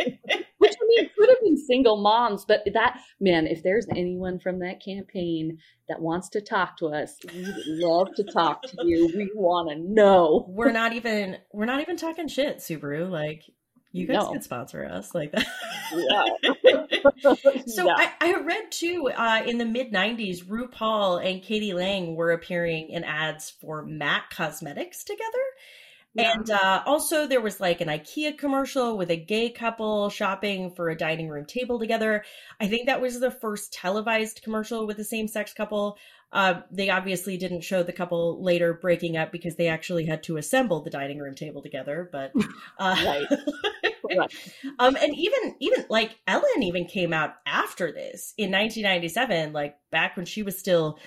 Which 0.70 0.78
I 0.82 0.86
mean 0.88 1.06
it 1.06 1.16
could 1.16 1.30
have 1.30 1.42
been 1.42 1.58
single 1.58 1.98
moms, 1.98 2.46
but 2.46 2.62
that 2.74 3.00
man, 3.20 3.48
if 3.48 3.64
there's 3.64 3.88
anyone 3.96 4.40
from 4.40 4.60
that 4.60 4.84
campaign 4.84 5.58
that 5.88 6.02
wants 6.02 6.30
to 6.30 6.42
talk 6.42 6.78
to 6.78 6.88
us, 6.88 7.16
we 7.34 7.42
would 7.42 7.56
love 7.68 8.08
to 8.16 8.24
talk 8.24 8.62
to 8.64 8.78
you. 8.86 9.12
We 9.16 9.32
want 9.36 9.70
to 9.70 9.76
know. 9.78 10.46
we're 10.50 10.72
not 10.72 10.94
even 10.94 11.38
we're 11.52 11.66
not 11.66 11.82
even 11.82 11.98
talking 11.98 12.28
shit, 12.28 12.58
Subaru. 12.58 13.10
Like 13.10 13.44
you 13.92 14.06
guys 14.06 14.18
No. 14.18 14.32
could 14.34 14.44
sponsor 14.44 14.86
us 14.86 15.16
like 15.16 15.32
that. 15.32 15.48
Yeah. 15.94 17.34
so. 17.66 17.90
I, 17.90 18.12
I 18.22 18.36
read 18.42 18.72
too 18.72 19.10
uh, 19.16 19.42
in 19.46 19.58
the 19.58 19.66
mid 19.66 19.92
'90s, 19.92 20.46
RuPaul 20.46 21.26
and 21.26 21.42
k.d. 21.42 21.74
lang 21.74 22.16
were 22.16 22.32
appearing 22.32 22.90
in 22.90 23.04
ads 23.04 23.50
for 23.50 23.84
MAC 23.84 24.30
Cosmetics 24.30 25.04
together. 25.04 25.26
Yeah. 26.16 26.34
And 26.34 26.50
uh, 26.50 26.84
also, 26.86 27.28
there 27.28 27.42
was 27.42 27.60
like 27.60 27.82
an 27.82 27.88
IKEA 27.88 28.38
commercial 28.38 28.98
with 28.98 29.12
a 29.12 29.16
gay 29.16 29.50
couple 29.50 30.10
shopping 30.10 30.72
for 30.72 30.90
a 30.90 30.98
dining 30.98 31.30
room 31.30 31.46
table 31.46 31.80
together. 31.80 32.24
I 32.60 32.68
think 32.68 32.88
that 32.88 33.02
was 33.02 33.20
the 33.20 33.32
first 33.32 33.72
televised 33.74 34.42
commercial 34.44 34.88
with 34.88 34.98
a 35.00 35.04
same 35.04 35.28
sex 35.28 35.54
couple. 35.54 35.98
Uh, 36.32 36.62
they 36.72 36.90
obviously 36.90 37.38
didn't 37.38 37.62
show 37.62 37.84
the 37.84 37.94
couple 37.94 38.44
later 38.44 38.74
breaking 38.74 39.18
up 39.18 39.32
because 39.32 39.56
they 39.56 39.68
actually 39.68 40.06
had 40.06 40.24
to 40.24 40.38
assemble 40.38 40.82
the 40.82 40.90
dining 40.90 41.20
room 41.20 41.36
table 41.36 41.62
together. 41.62 42.10
But 42.12 42.34
uh, 42.80 42.96
Right. 43.04 43.28
Right. 44.18 44.34
um, 44.80 44.96
and 44.96 45.14
even 45.16 45.56
even 45.60 45.86
like 45.90 46.18
Ellen 46.28 46.64
even 46.64 46.86
came 46.86 47.14
out 47.14 47.36
after 47.46 47.92
this 47.92 48.34
in 48.38 48.52
1997, 48.52 49.54
like 49.54 49.78
back 49.92 50.18
when 50.18 50.26
she 50.26 50.44
was 50.44 50.58
still 50.58 50.98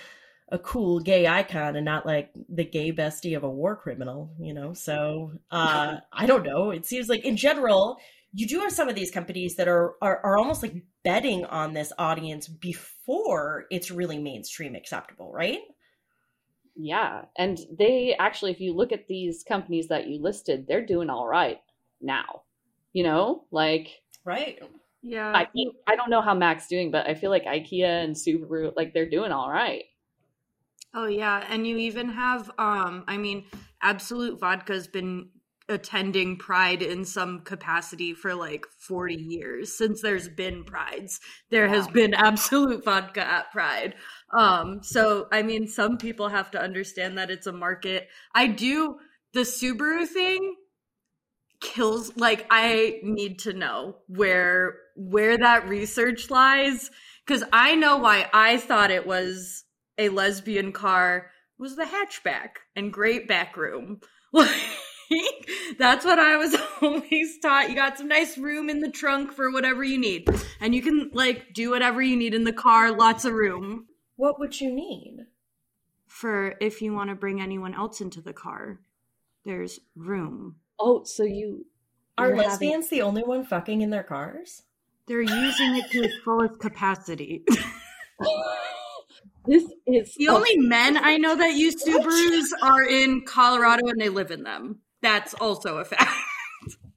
a 0.49 0.59
cool 0.59 0.99
gay 0.99 1.27
icon 1.27 1.75
and 1.75 1.85
not 1.85 2.05
like 2.05 2.31
the 2.49 2.65
gay 2.65 2.91
bestie 2.91 3.35
of 3.35 3.43
a 3.43 3.49
war 3.49 3.75
criminal, 3.75 4.35
you 4.39 4.53
know. 4.53 4.73
So 4.73 5.33
uh, 5.51 5.97
I 6.13 6.25
don't 6.25 6.43
know. 6.45 6.71
It 6.71 6.85
seems 6.85 7.09
like 7.09 7.25
in 7.25 7.37
general, 7.37 7.97
you 8.33 8.47
do 8.47 8.59
have 8.59 8.71
some 8.71 8.89
of 8.89 8.95
these 8.95 9.11
companies 9.11 9.55
that 9.55 9.67
are 9.67 9.95
are, 10.01 10.19
are 10.23 10.37
almost 10.37 10.63
like 10.63 10.75
betting 11.03 11.45
on 11.45 11.73
this 11.73 11.91
audience 11.97 12.47
before 12.47 13.65
it's 13.71 13.91
really 13.91 14.17
mainstream 14.19 14.75
acceptable, 14.75 15.31
right? 15.31 15.59
Yeah. 16.75 17.25
And 17.37 17.59
they 17.77 18.15
actually, 18.17 18.51
if 18.51 18.59
you 18.59 18.73
look 18.73 18.91
at 18.91 19.07
these 19.07 19.43
companies 19.47 19.87
that 19.89 20.07
you 20.07 20.21
listed, 20.21 20.65
they're 20.67 20.85
doing 20.85 21.09
all 21.09 21.27
right 21.27 21.59
now. 22.01 22.43
You 22.93 23.03
know, 23.03 23.45
like 23.51 23.89
Right. 24.25 24.59
yeah. 25.01 25.31
I 25.35 25.45
think 25.45 25.75
I 25.87 25.95
don't 25.95 26.09
know 26.09 26.21
how 26.21 26.33
Mac's 26.33 26.67
doing, 26.67 26.91
but 26.91 27.07
I 27.07 27.15
feel 27.15 27.29
like 27.29 27.45
IKEA 27.45 28.03
and 28.03 28.15
Subaru, 28.15 28.73
like 28.75 28.93
they're 28.93 29.09
doing 29.09 29.31
all 29.31 29.49
right. 29.49 29.83
Oh 30.93 31.07
yeah, 31.07 31.43
and 31.49 31.65
you 31.65 31.77
even 31.77 32.09
have 32.09 32.51
um 32.57 33.03
I 33.07 33.17
mean 33.17 33.45
Absolut 33.81 34.39
Vodka's 34.39 34.87
been 34.87 35.29
attending 35.69 36.37
Pride 36.37 36.81
in 36.81 37.05
some 37.05 37.39
capacity 37.39 38.13
for 38.13 38.35
like 38.35 38.65
40 38.79 39.15
years 39.15 39.75
since 39.75 40.01
there's 40.01 40.27
been 40.29 40.63
prides. 40.65 41.19
There 41.49 41.67
has 41.67 41.87
been 41.87 42.13
Absolut 42.13 42.83
Vodka 42.83 43.25
at 43.25 43.51
Pride. 43.51 43.95
Um 44.31 44.81
so 44.83 45.27
I 45.31 45.41
mean 45.41 45.67
some 45.67 45.97
people 45.97 46.29
have 46.29 46.51
to 46.51 46.61
understand 46.61 47.17
that 47.17 47.31
it's 47.31 47.47
a 47.47 47.53
market. 47.53 48.09
I 48.35 48.47
do 48.47 48.97
the 49.33 49.41
Subaru 49.41 50.07
thing 50.07 50.55
kills 51.61 52.15
like 52.17 52.45
I 52.51 52.99
need 53.03 53.39
to 53.39 53.53
know 53.53 53.97
where 54.07 54.75
where 54.95 55.37
that 55.37 55.67
research 55.69 56.29
lies 56.29 56.91
cuz 57.25 57.43
I 57.53 57.75
know 57.75 57.97
why 57.97 58.29
I 58.33 58.57
thought 58.57 58.91
it 58.91 59.07
was 59.07 59.63
a 59.97 60.09
lesbian 60.09 60.71
car 60.71 61.29
was 61.57 61.75
the 61.75 61.85
hatchback 61.85 62.57
and 62.75 62.91
great 62.93 63.27
back 63.27 63.57
room. 63.57 63.99
Like 65.11 65.47
that's 65.77 66.03
what 66.05 66.17
I 66.17 66.37
was 66.37 66.55
always 66.81 67.37
taught. 67.39 67.69
You 67.69 67.75
got 67.75 67.99
some 67.99 68.07
nice 68.07 68.35
room 68.35 68.67
in 68.67 68.79
the 68.79 68.89
trunk 68.89 69.31
for 69.31 69.51
whatever 69.51 69.83
you 69.83 69.99
need. 69.99 70.27
And 70.59 70.73
you 70.73 70.81
can 70.81 71.11
like 71.13 71.53
do 71.53 71.69
whatever 71.69 72.01
you 72.01 72.15
need 72.15 72.33
in 72.33 72.45
the 72.45 72.53
car, 72.53 72.91
lots 72.91 73.23
of 73.25 73.33
room 73.33 73.85
What 74.15 74.39
would 74.39 74.59
you 74.59 74.73
need? 74.73 75.27
for 76.07 76.55
if 76.59 76.81
you 76.81 76.93
want 76.93 77.09
to 77.11 77.15
bring 77.15 77.41
anyone 77.41 77.75
else 77.75 78.01
into 78.01 78.21
the 78.21 78.33
car. 78.33 78.79
There's 79.45 79.79
room. 79.95 80.55
Oh, 80.79 81.03
so 81.03 81.23
you 81.23 81.67
Are 82.17 82.27
you're 82.29 82.35
having- 82.37 82.49
lesbians 82.49 82.89
the 82.89 83.03
only 83.03 83.21
one 83.23 83.45
fucking 83.45 83.81
in 83.81 83.91
their 83.91 84.03
cars? 84.03 84.63
They're 85.05 85.21
using 85.21 85.75
it 85.75 85.91
to 85.91 85.99
its 86.05 86.15
fullest 86.23 86.59
capacity. 86.59 87.43
this 89.45 89.63
is 89.87 90.15
The 90.15 90.29
only 90.29 90.57
men 90.57 90.97
I 90.97 91.17
know 91.17 91.35
that 91.35 91.53
use 91.55 91.83
Subarus 91.83 92.45
are 92.61 92.83
in 92.83 93.23
Colorado 93.25 93.87
and 93.87 93.99
they 93.99 94.09
live 94.09 94.31
in 94.31 94.43
them. 94.43 94.79
That's 95.01 95.33
also 95.35 95.77
a 95.77 95.85
fact. 95.85 96.09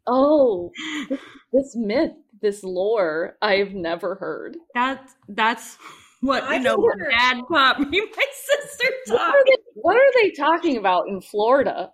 oh 0.06 0.70
this, 1.08 1.20
this 1.52 1.76
myth, 1.76 2.12
this 2.40 2.62
lore 2.62 3.36
I've 3.42 3.72
never 3.72 4.14
heard. 4.16 4.56
That's 4.74 5.14
that's 5.28 5.76
what 6.20 6.44
I 6.44 6.56
you 6.56 6.62
know. 6.62 6.76
wonder- 6.76 7.08
My 7.10 7.34
dad 7.34 7.42
taught 7.52 7.80
me. 7.80 8.00
My 8.16 8.26
sister 8.32 8.92
What 9.06 9.18
taught 9.18 9.28
are 9.34 9.44
me. 9.44 9.50
they, 9.56 9.62
what 9.74 9.96
are 9.96 10.12
they 10.22 10.30
talking 10.30 10.76
about 10.76 11.08
in 11.08 11.20
Florida? 11.20 11.90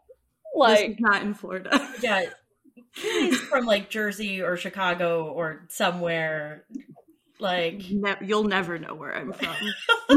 This 0.55 0.81
Like 0.81 0.97
not 1.01 1.23
in 1.23 1.35
Florida. 1.35 1.89
Yeah. 2.03 2.25
He's 2.95 3.41
from 3.41 3.65
like 3.65 3.89
Jersey 3.89 4.43
or 4.43 4.57
Chicago 4.59 5.25
or 5.25 5.65
somewhere 5.71 6.67
like 7.43 7.91
Ne- 7.91 8.17
you'll 8.23 8.45
never 8.45 8.79
know 8.79 8.95
where 8.95 9.15
I'm 9.15 9.33
from. 9.33 9.55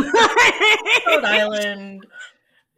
Rhode 1.07 1.25
Island. 1.25 2.05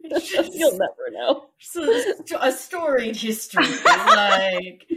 you'll 0.00 0.78
never 0.78 1.10
know. 1.10 1.46
So, 1.58 2.04
a 2.40 2.52
storied 2.52 3.16
history. 3.16 3.66
Like, 3.84 4.88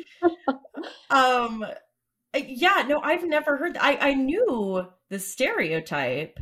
um, 1.09 1.65
yeah, 2.35 2.85
no, 2.87 2.99
I've 3.01 3.23
never 3.23 3.57
heard. 3.57 3.77
I 3.77 3.97
I 3.97 4.13
knew 4.13 4.87
the 5.09 5.19
stereotype. 5.19 6.39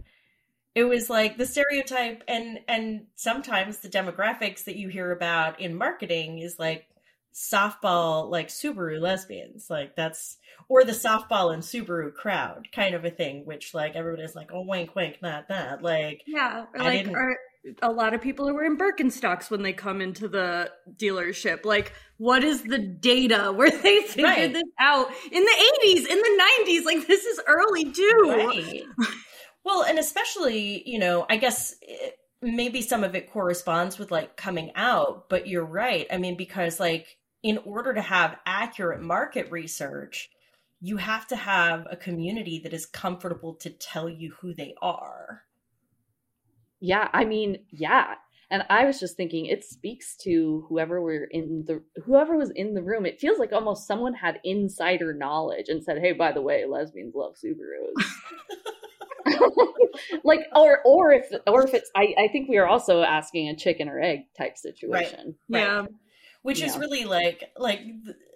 It 0.75 0.84
was 0.84 1.10
like 1.10 1.38
the 1.38 1.46
stereotype, 1.46 2.24
and 2.28 2.60
and 2.68 3.08
sometimes 3.16 3.80
the 3.80 3.89
demographics 3.89 4.66
that 4.66 4.75
you 4.75 4.89
hear 4.89 5.12
about 5.12 5.60
in 5.60 5.75
marketing 5.75 6.39
is 6.39 6.60
like 6.60 6.86
softball, 7.33 8.29
like 8.29 8.48
Subaru 8.50 9.00
lesbians, 9.00 9.69
like 9.69 9.95
that's 9.95 10.38
or 10.67 10.83
the 10.83 10.91
softball 10.91 11.53
and 11.53 11.63
Subaru 11.63 12.13
crowd 12.13 12.67
kind 12.74 12.95
of 12.95 13.05
a 13.05 13.09
thing, 13.09 13.45
which 13.45 13.74
like 13.74 13.95
everybody's 13.95 14.36
like, 14.36 14.51
oh, 14.53 14.65
wink, 14.67 14.95
wink, 14.95 15.17
not 15.21 15.48
that, 15.50 15.81
like. 15.81 16.24
yeah, 16.27 16.65
like 16.77 17.07
are, 17.07 17.38
a 17.81 17.91
lot 17.91 18.13
of 18.13 18.21
people 18.21 18.48
are 18.48 18.53
wearing 18.53 18.77
Birkenstocks 18.77 19.50
when 19.51 19.62
they 19.63 19.74
come 19.74 20.01
into 20.01 20.27
the 20.27 20.71
dealership. 20.95 21.65
Like, 21.65 21.93
what 22.17 22.43
is 22.43 22.63
the 22.63 22.79
data 22.79 23.51
where 23.55 23.69
they 23.71 24.01
figured 24.01 24.24
Right. 24.25 24.53
this 24.53 24.63
out 24.79 25.07
in 25.31 25.43
the 25.43 25.74
80s, 25.86 26.07
in 26.07 26.17
the 26.17 26.43
90s? 26.67 26.86
Like, 26.86 27.07
this 27.07 27.25
is 27.25 27.39
early 27.48 27.91
too. 27.91 28.24
Right. 28.27 28.83
well, 29.63 29.83
and 29.83 30.00
especially, 30.00 30.83
you 30.89 31.00
know, 31.00 31.25
I 31.29 31.38
guess 31.38 31.75
eh, 31.88 32.09
maybe 32.41 32.81
some 32.81 33.03
of 33.03 33.15
it 33.15 33.29
corresponds 33.31 34.00
with 34.00 34.12
like 34.12 34.38
coming 34.38 34.71
out, 34.75 35.27
but 35.29 35.48
you're 35.48 35.65
right. 35.65 36.07
I 36.12 36.17
mean, 36.17 36.38
because 36.38 36.79
like 36.79 37.17
in 37.43 37.58
order 37.60 37.93
to 37.93 38.01
have 38.01 38.38
accurate 38.46 39.01
market 39.01 39.50
research, 39.51 40.29
you 40.81 40.98
have 40.98 41.27
to 41.27 41.36
have 41.36 41.88
a 41.89 41.98
community 41.98 42.60
that 42.63 42.74
is 42.74 42.86
comfortable 42.86 43.53
to 43.55 43.69
tell 43.69 44.10
you 44.10 44.34
who 44.41 44.53
they 44.53 44.74
are. 44.81 45.43
Yeah, 46.79 47.10
I 47.13 47.25
mean, 47.25 47.60
yeah. 47.69 48.15
And 48.51 48.63
I 48.69 48.86
was 48.86 49.00
just 49.00 49.15
thinking 49.15 49.46
it 49.46 49.63
speaks 49.63 50.15
to 50.24 50.65
whoever 50.67 51.01
were 51.01 51.27
in 51.29 51.65
the 51.67 51.84
whoever 52.03 52.36
was 52.36 52.50
in 52.55 52.74
the 52.74 52.81
room. 52.81 53.05
It 53.05 53.19
feels 53.19 53.38
like 53.38 53.53
almost 53.53 53.86
someone 53.86 54.13
had 54.15 54.39
insider 54.43 55.13
knowledge 55.13 55.69
and 55.69 55.84
said, 55.84 56.00
"Hey, 56.00 56.13
by 56.13 56.31
the 56.31 56.41
way, 56.41 56.65
lesbians 56.65 57.13
love 57.13 57.36
Subarus." 57.36 57.93
like 60.24 60.48
or 60.55 60.81
or 60.84 61.12
if 61.12 61.31
or 61.46 61.65
if 61.65 61.74
it's 61.74 61.91
I, 61.96 62.15
I 62.17 62.27
think 62.29 62.50
we 62.50 62.58
are 62.58 62.67
also 62.67 63.03
asking 63.03 63.50
a 63.50 63.55
chicken 63.55 63.88
or 63.88 64.00
egg 64.00 64.22
type 64.38 64.58
situation. 64.58 65.36
Right. 65.50 65.62
Yeah. 65.62 65.86
Which 66.41 66.62
yeah. 66.62 66.67
is 66.67 66.77
really 66.77 67.05
like 67.05 67.51
like 67.58 67.81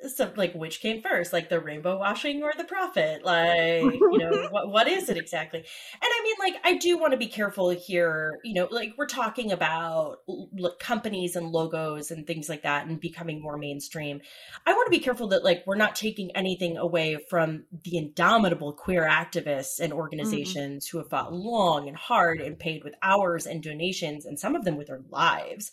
some 0.10 0.32
like 0.36 0.54
which 0.54 0.82
came 0.82 1.02
first 1.02 1.32
like 1.32 1.50
the 1.50 1.60
rainbow 1.60 1.98
washing 1.98 2.44
or 2.44 2.52
the 2.58 2.64
profit 2.64 3.24
like 3.24 3.82
you 3.84 4.18
know 4.18 4.48
what 4.52 4.70
what 4.70 4.88
is 4.88 5.10
it 5.10 5.18
exactly 5.18 5.60
and 5.60 5.66
i 6.02 6.22
mean 6.24 6.36
like 6.40 6.62
i 6.66 6.78
do 6.78 6.98
want 6.98 7.12
to 7.12 7.18
be 7.18 7.28
careful 7.28 7.70
here 7.70 8.40
you 8.44 8.54
know 8.54 8.68
like 8.72 8.94
we're 8.98 9.06
talking 9.06 9.52
about 9.52 10.18
like, 10.28 10.80
companies 10.80 11.36
and 11.36 11.52
logos 11.52 12.12
and 12.12 12.28
things 12.28 12.50
like 12.50 12.64
that 12.64 12.86
and 12.86 13.00
becoming 13.00 13.42
more 13.42 13.58
mainstream 13.58 14.20
i 14.66 14.74
want 14.74 14.86
to 14.86 14.98
be 14.98 15.04
careful 15.04 15.28
that 15.28 15.44
like 15.44 15.64
we're 15.66 15.76
not 15.76 15.96
taking 15.96 16.36
anything 16.36 16.78
away 16.78 17.18
from 17.30 17.64
the 17.84 17.98
indomitable 17.98 18.74
queer 18.74 19.08
activists 19.08 19.80
and 19.80 19.92
mm-hmm. 19.92 20.00
organizations 20.00 20.88
mm-hmm. 20.88 20.98
who 20.98 21.02
have 21.02 21.10
fought 21.10 21.34
long 21.34 21.88
and 21.88 21.98
hard 21.98 22.42
and 22.42 22.60
paid 22.60 22.84
with 22.84 22.96
hours 23.02 23.46
and 23.46 23.64
donations 23.64 24.26
and 24.26 24.40
some 24.40 24.56
of 24.56 24.66
them 24.66 24.78
with 24.78 24.88
their 24.88 25.02
lives 25.10 25.72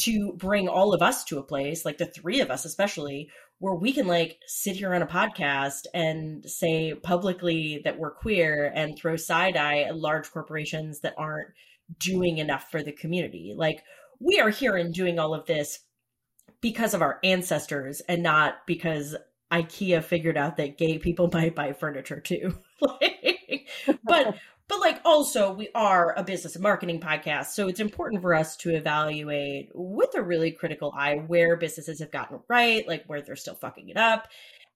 to 0.00 0.32
bring 0.32 0.68
all 0.68 0.94
of 0.94 1.02
us 1.02 1.24
to 1.24 1.38
a 1.38 1.42
place, 1.42 1.84
like 1.84 1.98
the 1.98 2.06
three 2.06 2.40
of 2.40 2.50
us 2.50 2.64
especially, 2.64 3.28
where 3.58 3.74
we 3.74 3.92
can 3.92 4.06
like 4.06 4.38
sit 4.46 4.76
here 4.76 4.94
on 4.94 5.02
a 5.02 5.06
podcast 5.06 5.86
and 5.92 6.44
say 6.48 6.94
publicly 6.94 7.82
that 7.84 7.98
we're 7.98 8.10
queer 8.10 8.72
and 8.74 8.96
throw 8.96 9.16
side 9.16 9.56
eye 9.56 9.80
at 9.80 9.96
large 9.96 10.30
corporations 10.30 11.00
that 11.00 11.14
aren't 11.18 11.50
doing 11.98 12.38
enough 12.38 12.70
for 12.70 12.82
the 12.82 12.92
community. 12.92 13.54
Like 13.56 13.82
we 14.18 14.40
are 14.40 14.50
here 14.50 14.76
and 14.76 14.94
doing 14.94 15.18
all 15.18 15.34
of 15.34 15.46
this 15.46 15.80
because 16.62 16.94
of 16.94 17.02
our 17.02 17.18
ancestors 17.22 18.00
and 18.00 18.22
not 18.22 18.66
because 18.66 19.16
IKEA 19.52 20.02
figured 20.02 20.36
out 20.36 20.56
that 20.56 20.78
gay 20.78 20.98
people 20.98 21.28
might 21.32 21.54
buy 21.54 21.72
furniture 21.72 22.20
too. 22.20 22.56
like, 22.80 23.68
but 24.04 24.36
but 24.70 24.80
like 24.80 25.00
also 25.04 25.52
we 25.52 25.68
are 25.74 26.14
a 26.16 26.22
business 26.22 26.54
and 26.54 26.62
marketing 26.62 27.00
podcast 27.00 27.46
so 27.46 27.66
it's 27.68 27.80
important 27.80 28.22
for 28.22 28.32
us 28.32 28.56
to 28.56 28.70
evaluate 28.70 29.68
with 29.74 30.14
a 30.14 30.22
really 30.22 30.52
critical 30.52 30.94
eye 30.96 31.16
where 31.26 31.56
businesses 31.56 31.98
have 31.98 32.12
gotten 32.12 32.38
right 32.48 32.86
like 32.86 33.04
where 33.06 33.20
they're 33.20 33.36
still 33.36 33.54
fucking 33.54 33.88
it 33.88 33.96
up. 33.96 34.28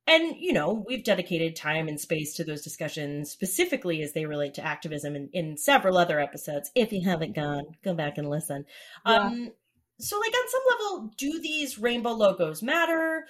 And 0.07 0.37
you 0.37 0.53
know 0.53 0.85
we've 0.87 1.05
dedicated 1.05 1.57
time 1.57 1.89
and 1.89 1.99
space 1.99 2.35
to 2.35 2.45
those 2.45 2.63
discussions 2.63 3.31
specifically 3.31 4.03
as 4.03 4.13
they 4.13 4.27
relate 4.27 4.55
to 4.55 4.65
activism 4.65 5.17
in, 5.17 5.31
in 5.33 5.57
several 5.57 5.97
other 5.97 6.21
episodes 6.21 6.71
if 6.75 6.93
you 6.93 7.03
haven't 7.03 7.35
gone 7.35 7.65
go 7.83 7.95
back 7.95 8.19
and 8.19 8.29
listen. 8.29 8.67
Yeah. 9.07 9.15
um 9.15 9.53
so 10.01 10.19
like 10.19 10.35
on 10.35 10.49
some 10.49 10.63
level 10.71 11.11
do 11.17 11.41
these 11.41 11.79
rainbow 11.79 12.13
logos 12.13 12.63
matter 12.63 13.27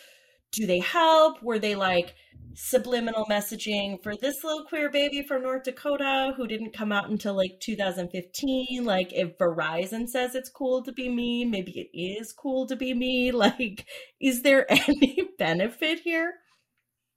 do 0.55 0.67
they 0.67 0.81
help 0.81 1.43
were 1.43 1.59
they 1.59 1.75
like 1.75 2.15
subliminal 2.55 3.27
messaging 3.27 4.01
for 4.03 4.17
this 4.17 4.45
little 4.45 4.65
queer 4.65 4.89
baby 4.89 5.23
from 5.23 5.43
North 5.43 5.65
Dakota 5.65 6.33
who 6.37 6.47
didn't 6.47 6.73
come 6.73 6.93
out 6.93 7.11
until 7.11 7.35
like 7.35 7.61
2015. 7.61 8.85
Like, 8.85 9.13
if 9.13 9.37
Verizon 9.39 10.09
says 10.09 10.35
it's 10.35 10.49
cool 10.49 10.83
to 10.85 10.93
be 10.93 11.09
me, 11.09 11.45
maybe 11.45 11.73
it 11.73 11.97
is 11.97 12.33
cool 12.33 12.67
to 12.67 12.77
be 12.77 12.95
me. 12.95 13.33
Like, 13.45 13.85
is 14.21 14.43
there 14.43 14.65
any 14.71 15.29
benefit 15.39 16.01
here? 16.01 16.35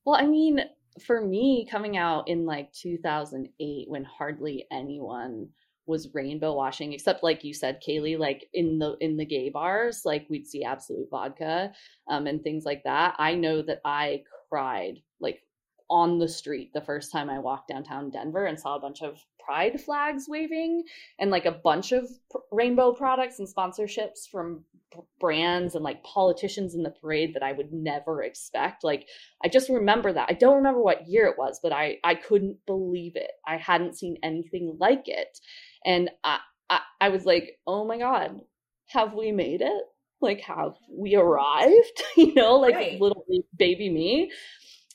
Well, 0.03 0.19
I 0.19 0.25
mean, 0.25 0.61
for 1.05 1.21
me, 1.21 1.67
coming 1.69 1.95
out 1.95 2.27
in 2.27 2.45
like 2.45 2.73
2008 2.73 3.89
when 3.89 4.03
hardly 4.03 4.65
anyone 4.71 5.49
was 5.87 6.13
rainbow 6.13 6.53
washing 6.53 6.93
except 6.93 7.23
like 7.23 7.43
you 7.43 7.53
said 7.53 7.81
kaylee 7.87 8.17
like 8.17 8.47
in 8.53 8.77
the 8.77 8.95
in 8.99 9.17
the 9.17 9.25
gay 9.25 9.49
bars 9.49 10.01
like 10.05 10.25
we'd 10.29 10.47
see 10.47 10.63
absolut 10.63 11.09
vodka 11.09 11.71
um, 12.09 12.27
and 12.27 12.43
things 12.43 12.65
like 12.65 12.83
that. 12.83 13.15
I 13.17 13.35
know 13.35 13.61
that 13.61 13.81
i 13.85 14.23
cried 14.49 15.01
like 15.19 15.41
on 15.89 16.19
the 16.19 16.27
street 16.27 16.71
the 16.73 16.81
first 16.81 17.11
time 17.11 17.29
I 17.29 17.39
walked 17.39 17.69
downtown 17.69 18.09
Denver 18.09 18.45
and 18.45 18.59
saw 18.59 18.75
a 18.75 18.79
bunch 18.79 19.01
of 19.01 19.23
pride 19.47 19.79
flags 19.79 20.25
waving 20.27 20.83
and 21.19 21.31
like 21.31 21.45
a 21.45 21.51
bunch 21.51 21.93
of 21.93 22.03
p- 22.31 22.39
rainbow 22.51 22.91
products 22.91 23.39
and 23.39 23.47
sponsorships 23.47 24.29
from 24.29 24.65
p- 24.93 24.99
brands 25.21 25.73
and 25.75 25.83
like 25.85 26.03
politicians 26.03 26.75
in 26.75 26.83
the 26.83 26.89
parade 26.89 27.33
that 27.33 27.43
I 27.43 27.53
would 27.53 27.71
never 27.71 28.23
expect. 28.23 28.83
Like 28.83 29.07
I 29.43 29.47
just 29.47 29.69
remember 29.69 30.11
that. 30.11 30.27
I 30.29 30.33
don't 30.33 30.57
remember 30.57 30.81
what 30.81 31.07
year 31.07 31.27
it 31.27 31.37
was, 31.37 31.59
but 31.63 31.71
I 31.71 31.97
I 32.03 32.15
couldn't 32.15 32.57
believe 32.65 33.15
it. 33.15 33.31
I 33.47 33.55
hadn't 33.55 33.97
seen 33.97 34.17
anything 34.21 34.75
like 34.79 35.07
it. 35.07 35.39
And 35.85 36.09
I 36.23 36.39
I, 36.69 36.81
I 36.99 37.09
was 37.09 37.25
like, 37.25 37.57
"Oh 37.65 37.85
my 37.85 37.97
god, 37.97 38.41
have 38.87 39.13
we 39.13 39.31
made 39.31 39.61
it?" 39.61 39.83
Like, 40.19 40.41
have 40.41 40.73
we 40.91 41.15
arrived? 41.15 42.03
you 42.17 42.33
know, 42.33 42.55
like 42.55 42.75
right. 42.75 42.99
little 42.99 43.23
baby 43.57 43.89
me 43.89 44.31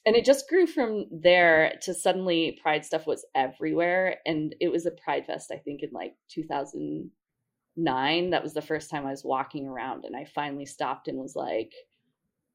and 0.05 0.17
it 0.17 0.25
just 0.25 0.49
grew 0.49 0.67
from 0.67 1.07
there 1.11 1.75
to 1.83 1.95
suddenly 1.95 2.59
pride 2.62 2.85
stuff 2.85 3.07
was 3.07 3.25
everywhere. 3.35 4.19
And 4.27 4.55
it 4.61 4.69
was 4.69 4.87
a 4.87 4.91
pride 4.91 5.27
fest 5.27 5.51
i 5.53 5.57
think 5.57 5.83
in 5.83 5.91
like 5.93 6.15
2009 6.31 8.31
that 8.31 8.43
was 8.43 8.55
the 8.55 8.62
first 8.62 8.91
time 8.91 9.07
i 9.07 9.11
was 9.11 9.25
walking 9.25 9.67
around 9.67 10.05
and 10.05 10.17
i 10.17 10.25
finally 10.25 10.67
stopped 10.67 11.09
and 11.09 11.19
was 11.19 11.37
like 11.37 11.73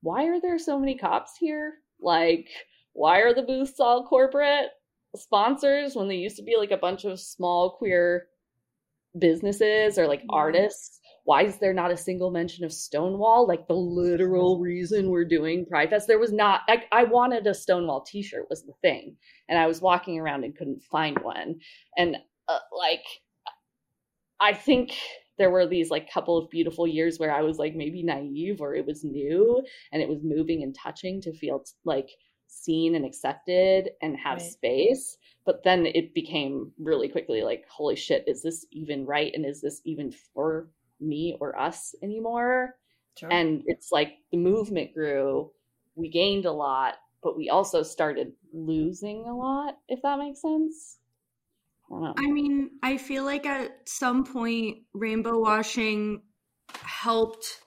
why 0.01 0.25
are 0.25 0.39
there 0.39 0.59
so 0.59 0.79
many 0.79 0.97
cops 0.97 1.33
here? 1.39 1.75
Like 1.99 2.49
why 2.93 3.19
are 3.19 3.33
the 3.33 3.43
booths 3.43 3.79
all 3.79 4.05
corporate 4.05 4.69
sponsors 5.15 5.95
when 5.95 6.07
they 6.07 6.15
used 6.15 6.37
to 6.37 6.43
be 6.43 6.55
like 6.57 6.71
a 6.71 6.77
bunch 6.77 7.05
of 7.05 7.19
small 7.19 7.71
queer 7.71 8.27
businesses 9.17 9.97
or 9.97 10.07
like 10.07 10.23
artists 10.29 10.99
why 11.27 11.43
is 11.43 11.57
there 11.57 11.73
not 11.73 11.91
a 11.91 11.97
single 11.97 12.31
mention 12.31 12.63
of 12.63 12.71
Stonewall? 12.71 13.45
Like 13.45 13.67
the 13.67 13.73
literal 13.73 14.61
reason 14.61 15.09
we're 15.09 15.25
doing 15.25 15.65
Pride 15.65 15.89
Fest. 15.89 16.07
There 16.07 16.17
was 16.17 16.31
not, 16.31 16.61
I, 16.69 16.85
I 16.93 17.03
wanted 17.03 17.45
a 17.45 17.53
Stonewall 17.53 17.99
t 17.99 18.21
shirt, 18.23 18.47
was 18.49 18.63
the 18.63 18.71
thing. 18.81 19.17
And 19.49 19.59
I 19.59 19.67
was 19.67 19.81
walking 19.81 20.17
around 20.17 20.45
and 20.45 20.55
couldn't 20.55 20.83
find 20.83 21.19
one. 21.19 21.59
And 21.97 22.15
uh, 22.47 22.59
like, 22.71 23.03
I 24.39 24.53
think 24.53 24.93
there 25.37 25.51
were 25.51 25.67
these 25.67 25.89
like 25.89 26.09
couple 26.09 26.37
of 26.37 26.49
beautiful 26.49 26.87
years 26.87 27.19
where 27.19 27.33
I 27.33 27.41
was 27.41 27.57
like 27.57 27.75
maybe 27.75 28.03
naive 28.03 28.61
or 28.61 28.73
it 28.73 28.85
was 28.85 29.03
new 29.03 29.61
and 29.91 30.01
it 30.01 30.07
was 30.07 30.19
moving 30.23 30.63
and 30.63 30.73
touching 30.73 31.19
to 31.23 31.33
feel 31.33 31.61
like 31.83 32.07
seen 32.47 32.95
and 32.95 33.03
accepted 33.03 33.89
and 34.01 34.15
have 34.15 34.37
right. 34.37 34.49
space. 34.49 35.17
But 35.45 35.65
then 35.65 35.87
it 35.87 36.13
became 36.13 36.71
really 36.79 37.09
quickly 37.09 37.41
like, 37.41 37.65
holy 37.69 37.97
shit, 37.97 38.23
is 38.27 38.43
this 38.43 38.65
even 38.71 39.05
right? 39.05 39.33
And 39.35 39.45
is 39.45 39.59
this 39.59 39.81
even 39.83 40.13
for 40.33 40.69
me 40.99 41.37
or 41.39 41.57
us 41.59 41.95
anymore. 42.01 42.75
Sure. 43.17 43.31
And 43.31 43.63
it's 43.65 43.91
like 43.91 44.19
the 44.31 44.37
movement 44.37 44.93
grew, 44.93 45.51
we 45.95 46.09
gained 46.09 46.45
a 46.45 46.51
lot, 46.51 46.95
but 47.23 47.35
we 47.35 47.49
also 47.49 47.83
started 47.83 48.33
losing 48.53 49.25
a 49.25 49.35
lot, 49.35 49.77
if 49.87 50.01
that 50.03 50.19
makes 50.19 50.41
sense. 50.41 50.97
I, 51.91 52.13
I 52.17 52.27
mean, 52.27 52.71
I 52.83 52.97
feel 52.97 53.23
like 53.23 53.45
at 53.45 53.89
some 53.89 54.23
point, 54.23 54.79
rainbow 54.93 55.39
washing 55.39 56.21
helped 56.75 57.61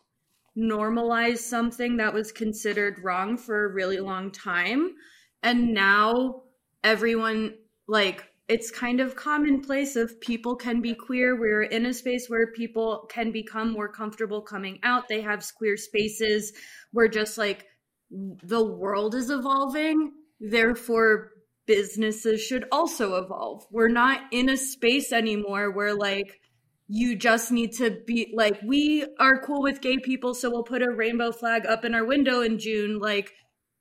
normalize 0.56 1.38
something 1.38 1.96
that 1.96 2.12
was 2.14 2.32
considered 2.32 3.02
wrong 3.02 3.36
for 3.36 3.64
a 3.64 3.72
really 3.72 3.98
long 4.00 4.30
time. 4.30 4.94
And 5.42 5.72
now 5.74 6.42
everyone, 6.84 7.54
like, 7.88 8.24
it's 8.50 8.72
kind 8.72 9.00
of 9.00 9.14
commonplace 9.14 9.94
of 9.94 10.20
people 10.20 10.56
can 10.56 10.80
be 10.80 10.92
queer. 10.92 11.38
We're 11.38 11.62
in 11.62 11.86
a 11.86 11.94
space 11.94 12.28
where 12.28 12.50
people 12.50 13.06
can 13.08 13.30
become 13.30 13.70
more 13.70 13.88
comfortable 13.88 14.42
coming 14.42 14.80
out. 14.82 15.06
They 15.08 15.20
have 15.20 15.46
queer 15.56 15.76
spaces 15.76 16.52
where 16.90 17.06
just 17.06 17.38
like 17.38 17.66
the 18.10 18.64
world 18.64 19.14
is 19.14 19.30
evolving. 19.30 20.12
Therefore, 20.40 21.30
businesses 21.66 22.42
should 22.42 22.64
also 22.72 23.22
evolve. 23.22 23.66
We're 23.70 23.88
not 23.88 24.22
in 24.32 24.48
a 24.48 24.56
space 24.56 25.12
anymore 25.12 25.70
where 25.70 25.94
like 25.94 26.40
you 26.88 27.14
just 27.14 27.52
need 27.52 27.70
to 27.74 27.98
be 28.04 28.34
like, 28.34 28.60
we 28.64 29.06
are 29.20 29.40
cool 29.40 29.62
with 29.62 29.80
gay 29.80 29.98
people, 29.98 30.34
so 30.34 30.50
we'll 30.50 30.64
put 30.64 30.82
a 30.82 30.90
rainbow 30.90 31.30
flag 31.30 31.66
up 31.66 31.84
in 31.84 31.94
our 31.94 32.04
window 32.04 32.40
in 32.40 32.58
June. 32.58 32.98
Like, 32.98 33.32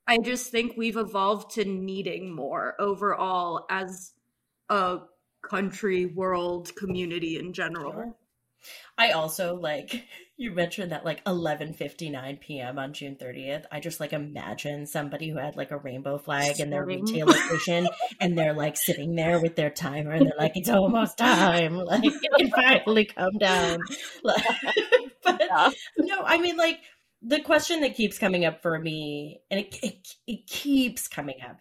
I 0.06 0.18
just 0.18 0.52
think 0.52 0.76
we've 0.76 0.96
evolved 0.96 1.54
to 1.54 1.64
needing 1.64 2.32
more 2.32 2.76
overall 2.78 3.66
as 3.68 4.12
a 4.70 5.00
country, 5.42 6.06
world, 6.06 6.74
community 6.76 7.36
in 7.36 7.52
general. 7.52 8.16
I 8.96 9.12
also 9.12 9.56
like 9.56 10.04
you 10.36 10.52
mentioned 10.52 10.92
that 10.92 11.04
like 11.04 11.24
11:59 11.24 12.40
p.m. 12.40 12.78
on 12.78 12.92
June 12.92 13.16
30th. 13.16 13.64
I 13.72 13.80
just 13.80 14.00
like 14.00 14.12
imagine 14.12 14.86
somebody 14.86 15.30
who 15.30 15.38
had 15.38 15.56
like 15.56 15.70
a 15.70 15.78
rainbow 15.78 16.18
flag 16.18 16.60
in 16.60 16.70
their 16.70 16.84
retail 16.84 17.26
location 17.26 17.88
and 18.20 18.36
they're 18.36 18.54
like 18.54 18.76
sitting 18.76 19.14
there 19.14 19.40
with 19.40 19.56
their 19.56 19.70
timer 19.70 20.12
and 20.12 20.26
they're 20.26 20.38
like 20.38 20.56
it's 20.56 20.68
almost 20.68 21.18
time. 21.18 21.80
Like 21.90 22.04
it 22.04 22.30
can 22.38 22.50
finally 22.50 23.06
come 23.06 23.38
down. 23.38 23.80
Like, 24.22 24.44
but 25.24 25.40
yeah. 25.40 25.70
no, 25.98 26.22
I 26.22 26.38
mean 26.38 26.56
like 26.56 26.78
the 27.22 27.40
question 27.40 27.80
that 27.80 27.96
keeps 27.96 28.18
coming 28.18 28.44
up 28.44 28.62
for 28.62 28.78
me 28.78 29.40
and 29.50 29.60
it 29.60 29.76
it, 29.82 30.08
it 30.26 30.46
keeps 30.46 31.08
coming 31.08 31.36
up 31.42 31.56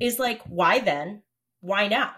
is 0.00 0.18
like 0.18 0.42
why 0.42 0.78
then? 0.78 1.22
Why 1.60 1.88
now? 1.88 2.12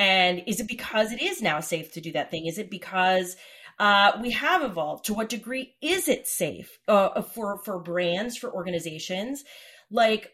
And 0.00 0.42
is 0.46 0.60
it 0.60 0.66
because 0.66 1.12
it 1.12 1.20
is 1.20 1.42
now 1.42 1.60
safe 1.60 1.92
to 1.92 2.00
do 2.00 2.10
that 2.12 2.30
thing? 2.30 2.46
Is 2.46 2.56
it 2.56 2.70
because 2.70 3.36
uh, 3.78 4.12
we 4.22 4.30
have 4.30 4.62
evolved. 4.62 5.04
To 5.06 5.14
what 5.14 5.28
degree 5.28 5.74
is 5.82 6.08
it 6.08 6.26
safe 6.26 6.78
uh, 6.88 7.20
for 7.22 7.58
for 7.58 7.78
brands, 7.78 8.36
for 8.36 8.52
organizations? 8.52 9.44
Like, 9.90 10.32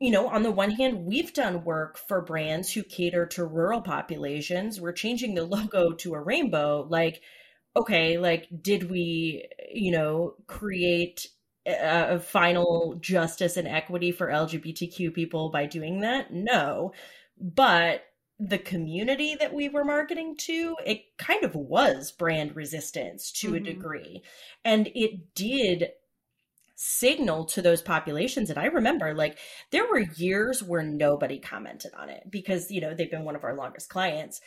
you 0.00 0.10
know, 0.10 0.28
on 0.28 0.42
the 0.42 0.50
one 0.50 0.72
hand, 0.72 1.04
we've 1.06 1.32
done 1.32 1.64
work 1.64 1.98
for 1.98 2.20
brands 2.20 2.72
who 2.72 2.82
cater 2.82 3.26
to 3.26 3.44
rural 3.44 3.80
populations. 3.80 4.80
We're 4.80 4.92
changing 4.92 5.34
the 5.34 5.44
logo 5.56 5.92
to 5.92 6.14
a 6.14 6.20
rainbow. 6.20 6.86
Like, 6.88 7.22
okay, 7.76 8.18
like, 8.18 8.48
did 8.60 8.90
we, 8.90 9.48
you 9.72 9.92
know, 9.92 10.34
create 10.48 11.28
a 11.64 12.20
final 12.20 12.96
justice 13.00 13.56
and 13.56 13.68
equity 13.68 14.12
for 14.12 14.28
LGBTQ 14.28 15.14
people 15.14 15.50
by 15.50 15.66
doing 15.66 16.00
that? 16.00 16.32
No. 16.32 16.92
But 17.40 18.04
the 18.38 18.58
community 18.58 19.34
that 19.34 19.54
we 19.54 19.68
were 19.68 19.84
marketing 19.84 20.36
to, 20.36 20.76
it 20.84 21.16
kind 21.16 21.42
of 21.42 21.54
was 21.54 22.12
brand 22.12 22.54
resistance 22.54 23.32
to 23.32 23.48
mm-hmm. 23.48 23.56
a 23.56 23.60
degree. 23.60 24.22
And 24.64 24.88
it 24.94 25.34
did 25.34 25.88
signal 26.74 27.46
to 27.46 27.62
those 27.62 27.80
populations. 27.80 28.50
And 28.50 28.58
I 28.58 28.66
remember 28.66 29.14
like 29.14 29.38
there 29.70 29.88
were 29.88 30.00
years 30.00 30.62
where 30.62 30.82
nobody 30.82 31.38
commented 31.38 31.92
on 31.94 32.10
it 32.10 32.24
because, 32.30 32.70
you 32.70 32.82
know, 32.82 32.94
they've 32.94 33.10
been 33.10 33.24
one 33.24 33.36
of 33.36 33.44
our 33.44 33.56
longest 33.56 33.88
clients. 33.88 34.42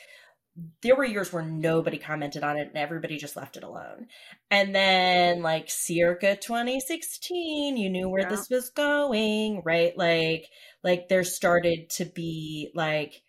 There 0.83 0.95
were 0.95 1.05
years 1.05 1.33
where 1.33 1.43
nobody 1.43 1.97
commented 1.97 2.43
on 2.43 2.57
it 2.57 2.67
and 2.67 2.77
everybody 2.77 3.17
just 3.17 3.35
left 3.35 3.57
it 3.57 3.63
alone. 3.63 4.07
And 4.51 4.75
then, 4.75 5.41
like, 5.41 5.69
circa 5.69 6.35
2016, 6.35 7.77
you 7.77 7.89
knew 7.89 8.09
where 8.09 8.23
yeah. 8.23 8.29
this 8.29 8.49
was 8.49 8.69
going, 8.69 9.61
right? 9.63 9.97
Like, 9.97 10.47
like 10.83 11.07
there 11.07 11.23
started 11.23 11.89
to 11.91 12.05
be 12.05 12.71
like, 12.75 13.21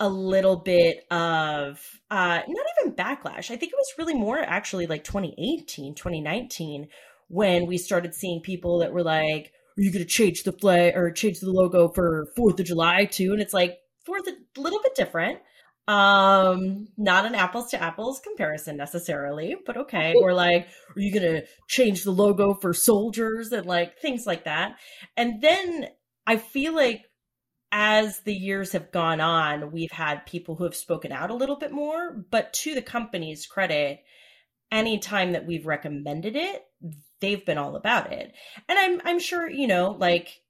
a 0.00 0.08
little 0.08 0.56
bit 0.56 1.04
of 1.10 1.78
uh 2.10 2.40
not 2.48 2.66
even 2.80 2.94
backlash. 2.94 3.50
I 3.50 3.56
think 3.56 3.72
it 3.72 3.78
was 3.78 3.92
really 3.98 4.14
more 4.14 4.38
actually 4.38 4.86
like 4.86 5.04
2018, 5.04 5.94
2019 5.94 6.88
when 7.28 7.66
we 7.66 7.78
started 7.78 8.14
seeing 8.14 8.40
people 8.40 8.78
that 8.78 8.92
were 8.92 9.04
like, 9.04 9.52
"Are 9.78 9.82
you 9.82 9.92
going 9.92 10.04
to 10.04 10.10
change 10.10 10.42
the 10.42 10.52
flag 10.52 10.96
or 10.96 11.12
change 11.12 11.38
the 11.38 11.50
logo 11.50 11.88
for 11.94 12.26
4th 12.36 12.58
of 12.58 12.66
July 12.66 13.04
too?" 13.04 13.32
And 13.32 13.40
it's 13.40 13.54
like 13.54 13.78
4th 14.08 14.26
a 14.26 14.60
little 14.60 14.80
bit 14.82 14.94
different. 14.96 15.38
Um 15.86 16.88
not 16.96 17.26
an 17.26 17.34
apples 17.34 17.70
to 17.70 17.82
apples 17.82 18.20
comparison 18.20 18.76
necessarily, 18.76 19.56
but 19.66 19.76
okay. 19.76 20.14
Or 20.16 20.32
like, 20.32 20.68
"Are 20.96 21.00
you 21.00 21.12
going 21.12 21.30
to 21.30 21.46
change 21.68 22.04
the 22.04 22.10
logo 22.10 22.54
for 22.54 22.72
soldiers?" 22.72 23.52
and 23.52 23.66
like 23.66 23.98
things 23.98 24.26
like 24.26 24.44
that. 24.44 24.76
And 25.16 25.42
then 25.42 25.88
I 26.26 26.36
feel 26.36 26.74
like 26.74 27.04
as 27.72 28.20
the 28.20 28.34
years 28.34 28.72
have 28.72 28.90
gone 28.90 29.20
on, 29.20 29.72
we've 29.72 29.92
had 29.92 30.26
people 30.26 30.56
who 30.56 30.64
have 30.64 30.74
spoken 30.74 31.12
out 31.12 31.30
a 31.30 31.34
little 31.34 31.56
bit 31.56 31.72
more, 31.72 32.12
but 32.30 32.52
to 32.52 32.74
the 32.74 32.82
company's 32.82 33.46
credit, 33.46 34.02
anytime 34.72 35.32
that 35.32 35.46
we've 35.46 35.66
recommended 35.66 36.36
it, 36.36 36.64
they've 37.20 37.44
been 37.44 37.58
all 37.58 37.76
about 37.76 38.12
it. 38.12 38.32
And 38.68 38.78
I'm 38.78 39.00
I'm 39.04 39.18
sure, 39.18 39.48
you 39.48 39.66
know, 39.66 39.92
like 39.92 40.40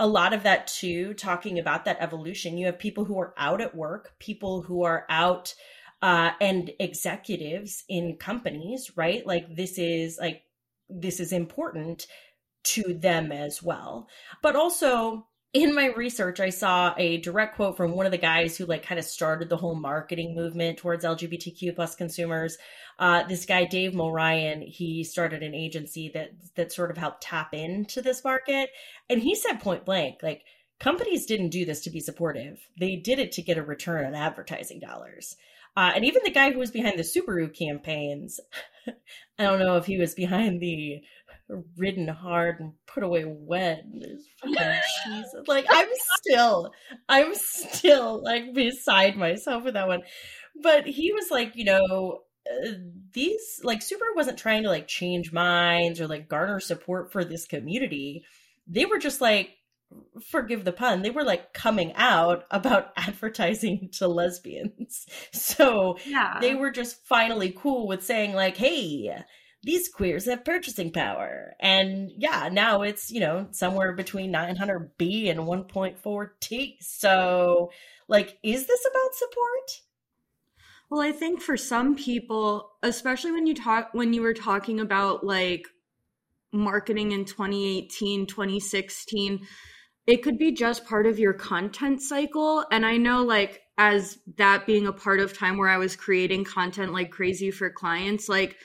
a 0.00 0.06
lot 0.06 0.32
of 0.32 0.44
that 0.44 0.66
too, 0.66 1.14
talking 1.14 1.58
about 1.58 1.84
that 1.84 1.98
evolution. 2.00 2.58
You 2.58 2.66
have 2.66 2.78
people 2.78 3.04
who 3.04 3.18
are 3.18 3.34
out 3.36 3.60
at 3.60 3.74
work, 3.74 4.12
people 4.18 4.62
who 4.62 4.84
are 4.84 5.06
out 5.08 5.54
uh, 6.02 6.30
and 6.40 6.70
executives 6.78 7.84
in 7.88 8.16
companies, 8.16 8.92
right? 8.96 9.26
Like 9.26 9.56
this 9.56 9.78
is 9.78 10.18
like 10.20 10.42
this 10.88 11.20
is 11.20 11.32
important 11.32 12.06
to 12.64 12.94
them 12.94 13.32
as 13.32 13.62
well. 13.62 14.08
But 14.42 14.56
also 14.56 15.26
in 15.62 15.74
my 15.74 15.86
research 15.86 16.40
i 16.40 16.50
saw 16.50 16.94
a 16.96 17.18
direct 17.18 17.56
quote 17.56 17.76
from 17.76 17.92
one 17.92 18.06
of 18.06 18.12
the 18.12 18.18
guys 18.18 18.56
who 18.56 18.64
like 18.64 18.82
kind 18.82 18.98
of 18.98 19.04
started 19.04 19.48
the 19.48 19.56
whole 19.56 19.74
marketing 19.74 20.34
movement 20.34 20.78
towards 20.78 21.04
lgbtq 21.04 21.74
plus 21.74 21.94
consumers. 21.94 22.56
Uh, 22.98 23.22
this 23.24 23.44
guy 23.44 23.64
dave 23.64 23.92
mulryan 23.92 24.62
he 24.66 25.04
started 25.04 25.42
an 25.42 25.54
agency 25.54 26.10
that 26.12 26.30
that 26.54 26.72
sort 26.72 26.90
of 26.90 26.96
helped 26.96 27.22
tap 27.22 27.54
into 27.54 28.00
this 28.02 28.24
market. 28.24 28.70
And 29.08 29.20
he 29.20 29.34
said 29.34 29.60
point 29.60 29.84
blank 29.84 30.18
like 30.22 30.44
companies 30.78 31.26
didn't 31.26 31.50
do 31.50 31.64
this 31.64 31.82
to 31.82 31.90
be 31.90 32.00
supportive. 32.00 32.68
They 32.78 32.96
did 32.96 33.18
it 33.18 33.32
to 33.32 33.42
get 33.42 33.58
a 33.58 33.62
return 33.62 34.06
on 34.06 34.14
advertising 34.14 34.80
dollars. 34.80 35.36
Uh, 35.76 35.92
and 35.94 36.04
even 36.04 36.22
the 36.24 36.30
guy 36.30 36.50
who 36.50 36.58
was 36.58 36.70
behind 36.70 36.98
the 36.98 37.02
subaru 37.02 37.56
campaigns 37.56 38.40
i 39.38 39.44
don't 39.44 39.60
know 39.60 39.76
if 39.76 39.86
he 39.86 39.98
was 39.98 40.14
behind 40.14 40.60
the 40.60 41.00
ridden 41.76 42.08
hard 42.08 42.60
and 42.60 42.72
put 42.86 43.02
away 43.02 43.24
wet. 43.26 43.84
like 45.46 45.66
I'm 45.68 45.88
still, 46.18 46.72
I'm 47.08 47.34
still 47.34 48.22
like 48.22 48.54
beside 48.54 49.16
myself 49.16 49.64
with 49.64 49.74
that 49.74 49.88
one. 49.88 50.02
But 50.62 50.86
he 50.86 51.12
was 51.12 51.30
like, 51.30 51.56
you 51.56 51.64
know, 51.64 52.20
uh, 52.50 52.70
these 53.12 53.60
like 53.62 53.82
Super 53.82 54.06
wasn't 54.14 54.38
trying 54.38 54.64
to 54.64 54.68
like 54.68 54.88
change 54.88 55.32
minds 55.32 56.00
or 56.00 56.08
like 56.08 56.28
garner 56.28 56.60
support 56.60 57.12
for 57.12 57.24
this 57.24 57.46
community. 57.46 58.24
They 58.66 58.84
were 58.84 58.98
just 58.98 59.20
like, 59.20 59.50
forgive 60.30 60.64
the 60.64 60.72
pun, 60.72 61.02
they 61.02 61.10
were 61.10 61.24
like 61.24 61.52
coming 61.54 61.92
out 61.94 62.44
about 62.50 62.92
advertising 62.96 63.90
to 63.94 64.08
lesbians. 64.08 65.06
So 65.32 65.96
yeah. 66.06 66.38
they 66.40 66.54
were 66.54 66.70
just 66.70 67.06
finally 67.06 67.54
cool 67.56 67.86
with 67.86 68.04
saying 68.04 68.34
like, 68.34 68.56
hey 68.56 69.24
these 69.62 69.88
queers 69.88 70.26
have 70.26 70.44
purchasing 70.44 70.92
power. 70.92 71.54
And 71.60 72.10
yeah, 72.16 72.48
now 72.50 72.82
it's, 72.82 73.10
you 73.10 73.20
know, 73.20 73.48
somewhere 73.50 73.92
between 73.92 74.32
900B 74.32 75.30
and 75.30 75.40
1.4T. 75.40 76.76
So, 76.80 77.70
like, 78.06 78.38
is 78.42 78.66
this 78.66 78.86
about 78.88 79.14
support? 79.14 79.82
Well, 80.90 81.00
I 81.00 81.12
think 81.12 81.42
for 81.42 81.56
some 81.56 81.96
people, 81.96 82.70
especially 82.82 83.32
when 83.32 83.46
you 83.46 83.54
talk, 83.54 83.90
when 83.92 84.12
you 84.12 84.22
were 84.22 84.34
talking 84.34 84.80
about 84.80 85.24
like 85.24 85.66
marketing 86.52 87.12
in 87.12 87.24
2018, 87.24 88.26
2016, 88.26 89.46
it 90.06 90.22
could 90.22 90.38
be 90.38 90.52
just 90.52 90.86
part 90.86 91.06
of 91.06 91.18
your 91.18 91.34
content 91.34 92.00
cycle. 92.00 92.64
And 92.70 92.86
I 92.86 92.96
know, 92.96 93.24
like, 93.24 93.60
as 93.76 94.18
that 94.38 94.66
being 94.66 94.86
a 94.86 94.92
part 94.92 95.20
of 95.20 95.36
time 95.36 95.58
where 95.58 95.68
I 95.68 95.76
was 95.76 95.94
creating 95.94 96.44
content 96.44 96.92
like 96.92 97.10
crazy 97.10 97.50
for 97.50 97.68
clients, 97.68 98.28
like, 98.28 98.56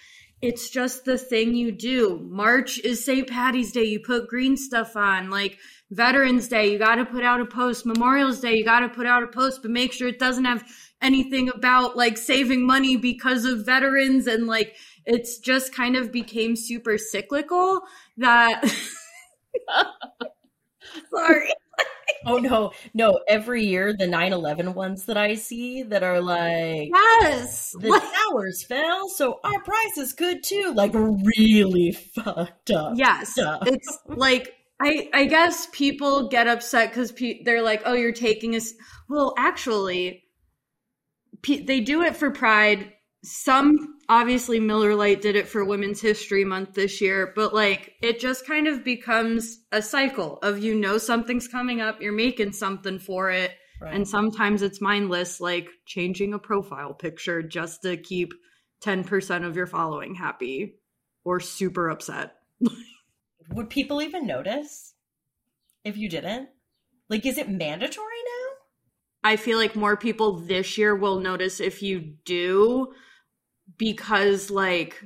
it's 0.44 0.70
just 0.70 1.06
the 1.06 1.18
thing 1.18 1.56
you 1.56 1.72
do. 1.72 2.20
March 2.30 2.78
is 2.80 3.06
St. 3.06 3.30
Patty's 3.30 3.72
Day. 3.72 3.86
You 3.86 4.02
put 4.02 4.28
green 4.28 4.58
stuff 4.58 4.98
on. 4.98 5.30
Like 5.30 5.58
Veterans 5.90 6.50
Day, 6.50 6.70
you 6.70 6.78
got 6.78 6.96
to 6.96 7.06
put 7.06 7.24
out 7.24 7.40
a 7.40 7.46
post. 7.46 7.86
Memorial's 7.86 8.42
Day, 8.42 8.56
you 8.56 8.66
got 8.66 8.82
to 8.82 8.90
put 8.90 9.06
out 9.06 9.24
a 9.24 9.28
post, 9.28 9.62
but 9.62 9.72
make 9.72 9.94
sure 9.94 10.10
it 10.10 10.20
doesn't 10.20 10.44
have 10.44 10.66
anything 11.02 11.48
about 11.48 11.96
like 11.96 12.18
saving 12.18 12.68
money 12.68 12.98
because 12.98 13.46
of 13.46 13.66
veterans. 13.66 14.28
And 14.28 14.46
like 14.46 14.76
it's 15.06 15.38
just 15.38 15.74
kind 15.74 15.96
of 15.96 16.12
became 16.12 16.58
super 16.58 16.98
cyclical 16.98 17.80
that. 18.18 18.70
Sorry 21.16 21.54
oh 22.26 22.38
no, 22.38 22.72
no! 22.94 23.20
Every 23.28 23.66
year, 23.66 23.94
the 23.94 24.06
9-11 24.06 24.74
ones 24.74 25.06
that 25.06 25.18
I 25.18 25.36
see 25.36 25.84
that 25.84 26.04
are 26.04 26.22
like, 26.22 26.90
yes, 26.94 27.76
the 27.80 28.02
towers 28.32 28.64
fell, 28.64 29.10
so 29.10 29.40
our 29.44 29.62
price 29.62 29.98
is 29.98 30.14
good 30.14 30.44
too. 30.44 30.74
Like 30.76 30.94
really 30.94 31.92
fucked 31.92 32.72
up. 32.72 32.94
Yes, 32.96 33.32
stuff. 33.32 33.64
it's 33.68 33.98
like 34.08 34.54
I 34.82 35.10
I 35.14 35.26
guess 35.26 35.68
people 35.72 36.28
get 36.30 36.48
upset 36.48 36.90
because 36.90 37.12
pe- 37.12 37.44
they're 37.44 37.62
like, 37.62 37.82
oh, 37.86 37.94
you're 37.94 38.12
taking 38.12 38.56
us. 38.56 38.74
Well, 39.10 39.34
actually, 39.38 40.24
pe- 41.42 41.64
they 41.64 41.80
do 41.80 42.02
it 42.02 42.16
for 42.16 42.32
pride. 42.32 42.92
Some 43.24 44.00
obviously 44.10 44.60
Miller 44.60 44.96
Lite 44.96 45.22
did 45.22 45.38
it 45.38 45.48
for 45.48 45.64
Women's 45.64 46.02
History 46.02 46.44
Month 46.44 46.74
this 46.74 47.00
year, 47.00 47.32
but 47.36 47.54
like 47.54 47.94
it 48.02 48.20
just 48.20 48.46
kind 48.46 48.68
of 48.68 48.84
becomes 48.84 49.60
a 49.72 49.82
cycle 49.82 50.40
of 50.44 50.60
you 50.60 50.76
know 50.76 50.98
something's 50.98 51.48
coming 51.48 51.80
up, 51.80 52.02
you're 52.02 52.12
making 52.12 52.52
something 52.52 53.00
for 53.00 53.32
it, 53.32 53.52
right. 53.82 53.96
and 53.96 54.06
sometimes 54.06 54.62
it's 54.62 54.82
mindless, 54.82 55.40
like 55.40 55.70
changing 55.86 56.34
a 56.34 56.40
profile 56.40 56.94
picture 56.94 57.42
just 57.42 57.82
to 57.84 57.96
keep 57.96 58.34
10% 58.84 59.46
of 59.46 59.56
your 59.56 59.68
following 59.68 60.16
happy 60.16 60.76
or 61.24 61.40
super 61.40 61.90
upset. 61.90 62.36
Would 63.52 63.70
people 63.70 64.02
even 64.02 64.28
notice 64.28 64.96
if 65.86 65.96
you 65.96 66.10
didn't? 66.10 66.50
Like, 67.10 67.26
is 67.26 67.38
it 67.38 67.50
mandatory 67.50 68.06
now? 68.26 69.30
I 69.32 69.38
feel 69.38 69.58
like 69.58 69.78
more 69.78 69.96
people 69.96 70.40
this 70.40 70.78
year 70.78 70.94
will 70.94 71.20
notice 71.20 71.62
if 71.62 71.82
you 71.82 72.16
do 72.26 72.94
because 73.84 74.50
like 74.50 75.04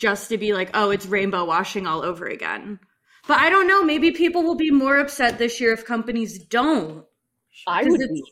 just 0.00 0.28
to 0.30 0.38
be 0.38 0.52
like, 0.52 0.70
oh, 0.74 0.90
it's 0.90 1.06
rainbow 1.06 1.44
washing 1.44 1.86
all 1.86 2.02
over 2.02 2.26
again. 2.26 2.80
But 3.28 3.38
I 3.38 3.50
don't 3.50 3.68
know. 3.68 3.84
Maybe 3.84 4.10
people 4.10 4.42
will 4.42 4.56
be 4.56 4.72
more 4.72 4.98
upset 4.98 5.38
this 5.38 5.60
year 5.60 5.72
if 5.72 5.86
companies 5.86 6.38
don't. 6.38 7.04
I 7.68 7.84
would 7.84 8.00
be 8.00 8.24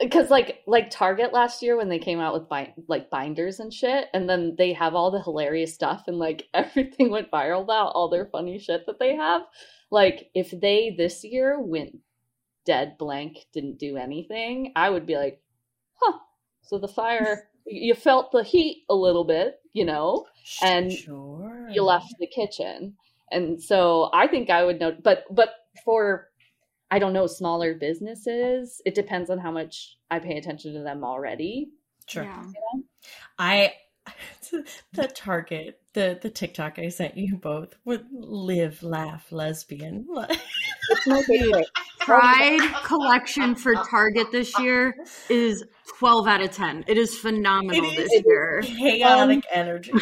because 0.00 0.28
like 0.28 0.62
like 0.66 0.90
Target 0.90 1.32
last 1.32 1.62
year 1.62 1.76
when 1.76 1.88
they 1.88 2.00
came 2.00 2.18
out 2.18 2.34
with 2.34 2.48
bind, 2.48 2.72
like 2.88 3.10
binders 3.10 3.60
and 3.60 3.72
shit, 3.72 4.08
and 4.12 4.28
then 4.28 4.56
they 4.58 4.72
have 4.72 4.94
all 4.94 5.12
the 5.12 5.22
hilarious 5.22 5.72
stuff 5.72 6.04
and 6.08 6.18
like 6.18 6.48
everything 6.54 7.10
went 7.10 7.30
viral 7.30 7.62
about 7.62 7.92
all 7.94 8.08
their 8.08 8.26
funny 8.26 8.58
shit 8.58 8.86
that 8.86 8.98
they 8.98 9.14
have. 9.14 9.42
Like 9.90 10.30
if 10.34 10.50
they 10.50 10.94
this 10.98 11.22
year 11.22 11.60
went 11.60 11.96
dead 12.66 12.96
blank, 12.98 13.38
didn't 13.52 13.78
do 13.78 13.96
anything, 13.96 14.72
I 14.74 14.90
would 14.90 15.06
be 15.06 15.16
like, 15.16 15.40
huh. 15.94 16.18
So 16.62 16.78
the 16.78 16.88
fire, 16.88 17.48
you 17.70 17.94
felt 17.94 18.32
the 18.32 18.42
heat 18.42 18.84
a 18.90 18.94
little 18.94 19.24
bit, 19.24 19.60
you 19.72 19.84
know, 19.84 20.26
and 20.62 20.92
sure. 20.92 21.68
you 21.70 21.82
left 21.82 22.14
the 22.18 22.26
kitchen. 22.26 22.96
And 23.30 23.62
so 23.62 24.10
I 24.12 24.26
think 24.26 24.50
I 24.50 24.64
would 24.64 24.80
know 24.80 24.96
but 25.02 25.24
but 25.30 25.50
for 25.84 26.28
I 26.90 26.98
don't 26.98 27.12
know 27.12 27.28
smaller 27.28 27.74
businesses, 27.74 28.82
it 28.84 28.94
depends 28.94 29.30
on 29.30 29.38
how 29.38 29.52
much 29.52 29.96
I 30.10 30.18
pay 30.18 30.36
attention 30.36 30.74
to 30.74 30.80
them 30.80 31.04
already. 31.04 31.70
Sure. 32.06 32.24
Yeah. 32.24 32.44
I 33.38 33.72
the 34.92 35.06
Target, 35.08 35.80
the 35.92 36.18
the 36.20 36.30
TikTok 36.30 36.78
I 36.78 36.88
sent 36.88 37.16
you 37.16 37.36
both 37.36 37.74
would 37.84 38.06
live, 38.12 38.82
laugh, 38.82 39.30
lesbian. 39.32 40.06
It's 40.92 41.06
my 41.06 41.22
favorite. 41.22 41.68
Pride 42.00 42.74
collection 42.84 43.54
for 43.54 43.74
Target 43.88 44.32
this 44.32 44.58
year 44.58 44.96
is 45.28 45.62
12 45.98 46.26
out 46.26 46.40
of 46.42 46.50
10. 46.50 46.84
It 46.88 46.98
is 46.98 47.16
phenomenal 47.16 47.84
It 47.84 47.96
is. 47.96 48.10
this 48.10 48.22
year. 48.26 48.60
Chaotic 48.62 49.44
energy. 49.52 49.92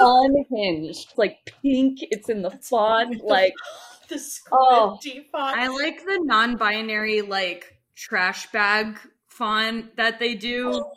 Unhinged. 0.00 1.12
Like 1.16 1.52
pink, 1.62 1.98
it's 2.02 2.28
in 2.28 2.42
the 2.42 2.50
font, 2.50 3.20
like 3.24 3.52
the 4.08 4.20
Oh. 4.52 4.98
font. 5.30 5.58
I 5.58 5.68
like 5.68 6.04
the 6.04 6.18
non-binary 6.24 7.22
like 7.22 7.76
trash 7.94 8.50
bag 8.50 8.98
font 9.28 9.96
that 9.96 10.18
they 10.18 10.34
do. 10.34 10.72
Oh, 10.74 10.92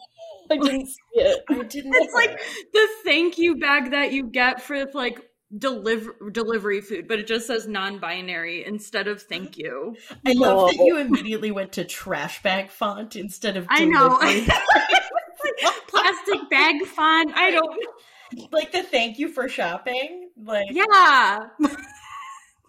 I 0.52 0.58
didn't 0.58 0.88
see 0.88 0.96
it. 1.14 1.44
I 1.50 1.64
didn't. 1.64 1.94
It's 1.96 2.14
like 2.14 2.40
the 2.74 2.88
thank 3.04 3.38
you 3.38 3.58
bag 3.58 3.92
that 3.92 4.12
you 4.12 4.24
get 4.24 4.62
for 4.62 4.86
like 4.94 5.22
deliver 5.58 6.16
delivery 6.32 6.82
food, 6.82 7.08
but 7.08 7.20
it 7.20 7.28
just 7.28 7.48
says 7.48 7.68
non-binary 7.68 8.66
instead 8.66 9.08
of 9.08 9.22
thank 9.22 9.58
you. 9.58 9.96
I 10.26 10.34
love 10.34 10.58
oh. 10.58 10.68
that 10.68 10.78
Oh. 10.80 10.86
you 10.86 10.98
immediately 10.98 11.52
went 11.52 11.72
to 11.74 11.86
trash 11.86 12.42
bag 12.44 12.70
font 12.70 13.16
instead 13.16 13.58
of 13.58 13.66
I 13.70 13.86
know. 13.86 14.18
Plastic 15.88 16.50
bag 16.50 16.86
font. 16.86 17.32
I 17.36 17.52
don't 17.52 17.80
like 18.52 18.72
the 18.72 18.84
thank 18.84 19.18
you 19.18 19.30
for 19.30 19.50
shopping. 19.50 20.30
Like 20.42 20.68
Yeah. 20.72 21.48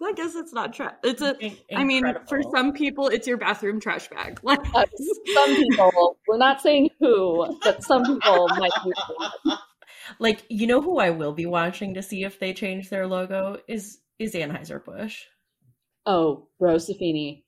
I 0.03 0.13
guess 0.13 0.35
it's 0.35 0.53
not 0.53 0.73
trash. 0.73 0.95
It's 1.03 1.21
a 1.21 1.37
in- 1.39 1.57
I 1.75 1.83
mean, 1.83 2.03
for 2.27 2.41
some 2.55 2.73
people, 2.73 3.07
it's 3.07 3.27
your 3.27 3.37
bathroom 3.37 3.79
trash 3.79 4.07
bag. 4.09 4.39
Like, 4.43 4.59
Uh, 4.75 4.83
some 5.35 5.55
people, 5.55 6.17
we're 6.27 6.37
not 6.37 6.61
saying 6.61 6.89
who, 6.99 7.57
but 7.63 7.83
some 7.83 8.03
people 8.05 8.47
might 8.57 8.71
be. 8.83 9.53
like 10.19 10.43
you 10.49 10.67
know 10.67 10.81
who 10.81 10.99
I 10.99 11.09
will 11.11 11.33
be 11.33 11.45
watching 11.45 11.93
to 11.93 12.01
see 12.01 12.23
if 12.23 12.39
they 12.39 12.53
change 12.53 12.89
their 12.89 13.07
logo 13.07 13.57
is 13.67 13.99
is 14.19 14.33
Anheuser 14.35 14.83
Busch. 14.83 15.23
Oh, 16.05 16.47
Rosafini. 16.61 17.43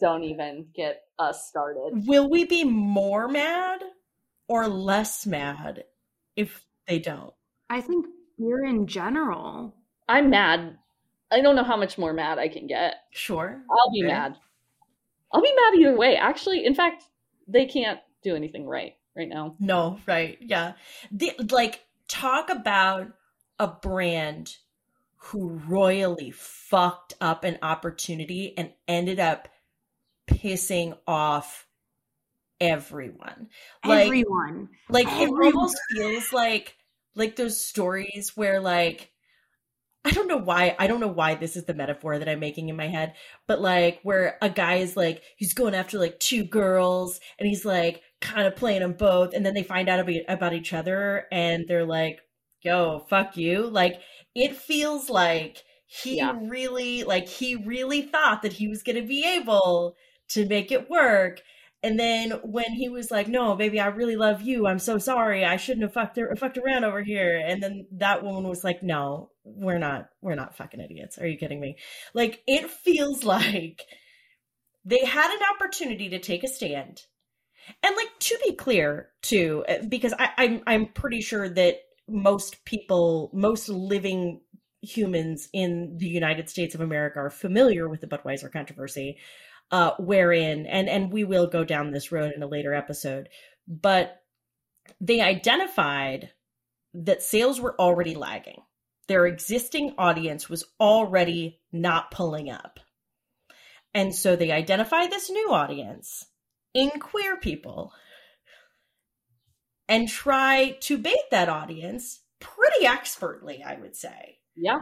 Don't 0.00 0.24
even 0.24 0.66
get 0.74 1.02
us 1.18 1.46
started. 1.48 2.06
Will 2.06 2.28
we 2.30 2.44
be 2.44 2.64
more 2.64 3.28
mad 3.28 3.82
or 4.48 4.66
less 4.66 5.26
mad 5.26 5.84
if 6.36 6.64
they 6.86 6.98
don't? 6.98 7.34
I 7.68 7.80
think 7.82 8.06
beer 8.38 8.64
in 8.64 8.86
general. 8.86 9.74
I'm 10.08 10.30
mad. 10.30 10.78
I 11.30 11.40
don't 11.40 11.54
know 11.56 11.64
how 11.64 11.76
much 11.76 11.98
more 11.98 12.12
mad 12.12 12.38
I 12.38 12.48
can 12.48 12.66
get. 12.66 12.96
Sure. 13.10 13.62
I'll 13.70 13.90
be 13.92 14.02
Okay. 14.04 14.12
mad. 14.12 14.36
I'll 15.32 15.42
be 15.42 15.52
mad 15.54 15.78
either 15.80 15.96
way. 15.96 16.16
Actually, 16.16 16.64
in 16.66 16.74
fact, 16.74 17.04
they 17.46 17.66
can't 17.66 18.00
do 18.22 18.34
anything 18.36 18.66
right 18.66 18.94
right 19.16 19.28
now. 19.28 19.56
No, 19.60 19.98
right. 20.06 20.38
Yeah. 20.40 20.74
The, 21.12 21.32
like, 21.50 21.84
talk 22.08 22.50
about 22.50 23.12
a 23.58 23.66
brand 23.68 24.56
who 25.16 25.50
royally 25.68 26.30
fucked 26.30 27.14
up 27.20 27.44
an 27.44 27.58
opportunity 27.62 28.56
and 28.56 28.72
ended 28.88 29.20
up 29.20 29.48
pissing 30.26 30.96
off 31.06 31.66
everyone. 32.60 33.48
Like, 33.84 34.06
Everyone. 34.06 34.68
like 34.88 35.06
it 35.06 35.12
everyone. 35.28 35.44
almost 35.54 35.76
feels 35.90 36.32
like 36.32 36.76
like 37.14 37.36
those 37.36 37.60
stories 37.60 38.32
where 38.36 38.60
like 38.60 39.10
I 40.04 40.12
don't 40.12 40.28
know 40.28 40.38
why 40.38 40.74
I 40.78 40.86
don't 40.86 41.00
know 41.00 41.08
why 41.08 41.34
this 41.34 41.56
is 41.56 41.64
the 41.64 41.74
metaphor 41.74 42.18
that 42.18 42.28
I'm 42.28 42.40
making 42.40 42.68
in 42.70 42.76
my 42.76 42.88
head, 42.88 43.14
but 43.46 43.60
like 43.60 44.00
where 44.02 44.38
a 44.40 44.48
guy 44.48 44.76
is 44.76 44.96
like 44.96 45.22
he's 45.36 45.52
going 45.54 45.74
after 45.74 45.98
like 45.98 46.18
two 46.18 46.42
girls 46.44 47.20
and 47.38 47.46
he's 47.46 47.64
like 47.66 48.02
kind 48.20 48.46
of 48.46 48.56
playing 48.56 48.80
them 48.80 48.94
both 48.94 49.34
and 49.34 49.44
then 49.44 49.54
they 49.54 49.62
find 49.62 49.88
out 49.88 50.00
about, 50.00 50.52
each 50.54 50.72
other 50.72 51.26
and 51.32 51.66
they're 51.68 51.84
like 51.86 52.20
yo 52.62 52.98
fuck 53.08 53.36
you 53.36 53.66
like 53.66 54.00
it 54.34 54.54
feels 54.56 55.08
like 55.10 55.58
he 55.86 56.18
Yeah. 56.18 56.38
really 56.42 57.04
like 57.04 57.28
he 57.28 57.56
really 57.56 58.02
thought 58.02 58.42
that 58.42 58.54
he 58.54 58.68
was 58.68 58.82
going 58.82 58.96
to 58.96 59.02
be 59.06 59.24
able 59.26 59.96
to 60.28 60.46
make 60.46 60.70
it 60.72 60.88
work 60.90 61.40
and 61.82 61.98
then 61.98 62.32
when 62.44 62.72
he 62.72 62.88
was 62.88 63.10
like, 63.10 63.26
"No, 63.28 63.54
baby, 63.54 63.80
I 63.80 63.86
really 63.86 64.16
love 64.16 64.42
you. 64.42 64.66
I'm 64.66 64.78
so 64.78 64.98
sorry. 64.98 65.44
I 65.44 65.56
shouldn't 65.56 65.82
have 65.82 65.94
fucked 65.94 66.16
her, 66.18 66.34
fucked 66.36 66.58
around 66.58 66.84
over 66.84 67.02
here." 67.02 67.42
And 67.44 67.62
then 67.62 67.86
that 67.92 68.22
woman 68.22 68.48
was 68.48 68.64
like, 68.64 68.82
"No, 68.82 69.30
we're 69.44 69.78
not. 69.78 70.10
We're 70.20 70.34
not 70.34 70.56
fucking 70.56 70.80
idiots. 70.80 71.18
Are 71.18 71.26
you 71.26 71.38
kidding 71.38 71.60
me?" 71.60 71.76
Like 72.12 72.42
it 72.46 72.70
feels 72.70 73.24
like 73.24 73.86
they 74.84 75.04
had 75.04 75.34
an 75.34 75.40
opportunity 75.54 76.10
to 76.10 76.18
take 76.18 76.44
a 76.44 76.48
stand, 76.48 77.02
and 77.82 77.96
like 77.96 78.10
to 78.20 78.38
be 78.44 78.52
clear 78.52 79.08
too, 79.22 79.64
uh, 79.68 79.78
because 79.88 80.12
I, 80.18 80.30
I'm 80.36 80.62
I'm 80.66 80.86
pretty 80.86 81.22
sure 81.22 81.48
that 81.48 81.76
most 82.08 82.64
people, 82.64 83.30
most 83.32 83.68
living 83.70 84.40
humans 84.82 85.48
in 85.52 85.96
the 85.98 86.08
United 86.08 86.48
States 86.50 86.74
of 86.74 86.80
America 86.80 87.20
are 87.20 87.30
familiar 87.30 87.88
with 87.88 88.00
the 88.00 88.06
Budweiser 88.06 88.50
controversy 88.50 89.18
uh, 89.70 89.92
wherein 89.98 90.66
and 90.66 90.88
and 90.88 91.12
we 91.12 91.24
will 91.24 91.46
go 91.46 91.64
down 91.64 91.90
this 91.90 92.12
road 92.12 92.32
in 92.34 92.42
a 92.42 92.48
later 92.48 92.74
episode 92.74 93.28
but 93.66 94.20
they 95.00 95.20
identified 95.20 96.30
that 96.94 97.22
sales 97.22 97.60
were 97.60 97.78
already 97.80 98.14
lagging. 98.14 98.62
Their 99.06 99.26
existing 99.26 99.94
audience 99.98 100.48
was 100.48 100.64
already 100.78 101.60
not 101.72 102.10
pulling 102.10 102.50
up. 102.50 102.80
And 103.92 104.14
so 104.14 104.36
they 104.36 104.52
identify 104.52 105.06
this 105.06 105.30
new 105.30 105.50
audience 105.50 106.26
in 106.74 106.90
queer 106.90 107.36
people 107.36 107.92
and 109.88 110.08
try 110.08 110.76
to 110.82 110.96
bait 110.96 111.16
that 111.32 111.48
audience 111.48 112.20
pretty 112.38 112.86
expertly 112.86 113.62
i 113.64 113.74
would 113.74 113.96
say. 113.96 114.38
Yeah. 114.54 114.80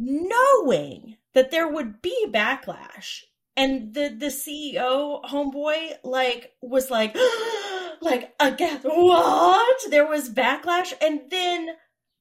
Knowing 0.00 1.18
that 1.34 1.50
there 1.50 1.68
would 1.68 2.00
be 2.02 2.26
backlash. 2.28 3.20
And 3.56 3.92
the 3.92 4.08
the 4.08 4.26
ceo 4.26 5.22
homeboy 5.22 5.96
like 6.02 6.52
was 6.62 6.90
like 6.90 7.14
like 8.00 8.32
again 8.40 8.80
what? 8.82 9.90
There 9.90 10.06
was 10.06 10.30
backlash. 10.30 10.92
And 11.02 11.22
then 11.30 11.68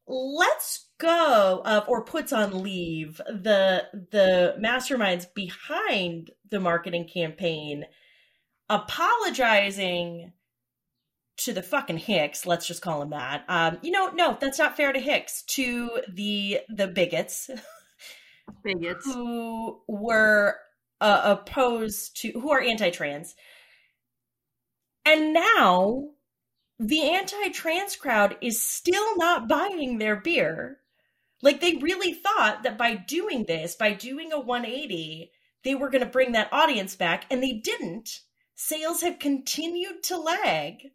let's 0.06 0.88
go 1.00 1.62
of 1.63 1.88
or 1.88 2.04
puts 2.04 2.34
on 2.34 2.62
leave 2.62 3.18
the 3.28 3.86
the 4.12 4.56
masterminds 4.60 5.34
behind 5.34 6.32
the 6.50 6.60
marketing 6.60 7.08
campaign 7.08 7.86
apologizing 8.70 10.32
to 11.39 11.54
the 11.54 11.63
fucking 11.63 11.97
Hicks, 11.97 12.45
let's 12.45 12.67
just 12.67 12.82
call 12.82 13.02
him 13.02 13.12
that. 13.12 13.43
Um, 13.47 13.78
you 13.82 13.91
know, 13.91 14.10
no, 14.10 14.38
that's 14.39 14.60
not 14.60 14.78
fair 14.78 14.91
to 14.91 14.99
Hicks. 14.99 15.43
To 15.43 16.02
the 16.12 16.62
the 16.69 16.88
bigots 16.88 17.49
Bigots. 18.63 19.06
who 19.06 19.80
were 19.88 20.58
uh, 21.02 21.38
opposed 21.38 22.17
to, 22.21 22.32
who 22.32 22.52
are 22.52 22.62
anti-trans, 22.62 23.36
and 25.06 25.34
now 25.34 26.10
the 26.78 27.02
anti-trans 27.02 27.95
crowd 27.95 28.38
is 28.41 28.62
still 28.62 29.17
not 29.17 29.47
buying 29.47 29.97
their 29.97 30.15
beer. 30.15 30.78
Like 31.41 31.62
they 31.62 31.75
really 31.75 32.13
thought 32.13 32.63
that 32.63 32.78
by 32.78 32.95
doing 32.95 33.45
this, 33.45 33.75
by 33.75 33.93
doing 33.93 34.34
a 34.34 34.39
180, 34.39 35.32
they 35.63 35.75
were 35.75 35.89
going 35.89 36.04
to 36.04 36.10
bring 36.10 36.34
that 36.34 36.52
audience 36.52 36.95
back, 36.95 37.25
and 37.30 37.41
they 37.41 37.54
didn't. 37.54 38.19
Sales 38.56 39.02
have 39.02 39.19
continued 39.19 40.04
to 40.04 40.17
lag 40.17 40.91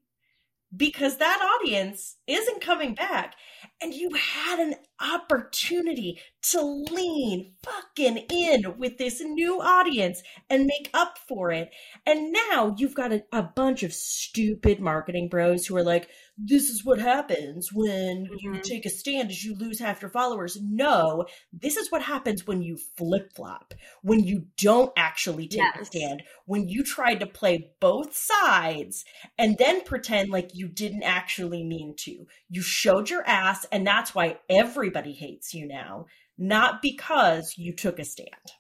because 0.77 1.19
that 1.19 1.59
audience 1.61 2.17
isn't 2.27 2.61
coming 2.61 2.95
back. 2.95 3.35
And 3.83 3.93
you 3.93 4.11
had 4.15 4.59
an 4.61 4.75
opportunity 5.01 6.21
to 6.51 6.63
lean 6.63 7.55
locking 7.67 8.25
in 8.31 8.79
with 8.79 8.99
this 8.99 9.21
new 9.21 9.61
audience 9.61 10.23
and 10.49 10.67
make 10.67 10.91
up 10.95 11.19
for 11.29 11.51
it. 11.51 11.71
And 12.07 12.33
now 12.51 12.75
you've 12.77 12.95
got 12.95 13.13
a, 13.13 13.25
a 13.33 13.43
bunch 13.43 13.83
of 13.83 13.93
stupid 13.93 14.81
marketing 14.81 15.29
bros 15.29 15.67
who 15.67 15.77
are 15.77 15.83
like, 15.83 16.09
this 16.37 16.69
is 16.69 16.85
what 16.85 16.99
happens 16.99 17.73
when 17.73 18.27
you 18.41 18.53
Mhm. 18.53 18.63
take 18.63 18.85
a 18.85 18.91
stand 18.91 19.31
is 19.31 19.45
you 19.45 19.55
lose 19.55 19.79
half 19.79 20.03
your 20.03 20.11
followers. 20.11 20.61
No, 20.61 21.27
this 21.53 21.77
is 21.77 21.93
what 21.93 22.03
happens 22.03 22.47
when 22.47 22.61
you 22.63 22.77
flip 22.77 23.33
flop, 23.35 23.73
when 24.03 24.25
you 24.25 24.47
don't 24.57 24.93
actually 24.97 25.47
take 25.47 25.77
a 25.81 25.85
stand, 25.85 26.25
when 26.47 26.69
you 26.69 26.83
tried 26.83 27.21
to 27.21 27.27
play 27.27 27.71
both 27.81 28.17
sides 28.17 29.05
and 29.39 29.57
then 29.59 29.83
pretend 29.83 30.31
like 30.31 30.51
you 30.55 30.69
didn't 30.69 31.05
actually 31.05 31.63
mean 31.63 31.95
to. 31.99 32.27
You 32.49 32.63
showed 32.63 33.11
your 33.11 33.25
ass, 33.27 33.65
and 33.71 33.87
that's 33.87 34.15
why 34.15 34.39
everybody 34.49 35.13
hates 35.13 35.55
you 35.55 35.67
now, 35.67 36.07
not 36.37 36.83
because 36.83 37.55
you 37.57 37.73
took 37.73 37.99
a 37.99 38.05
stand. 38.05 38.53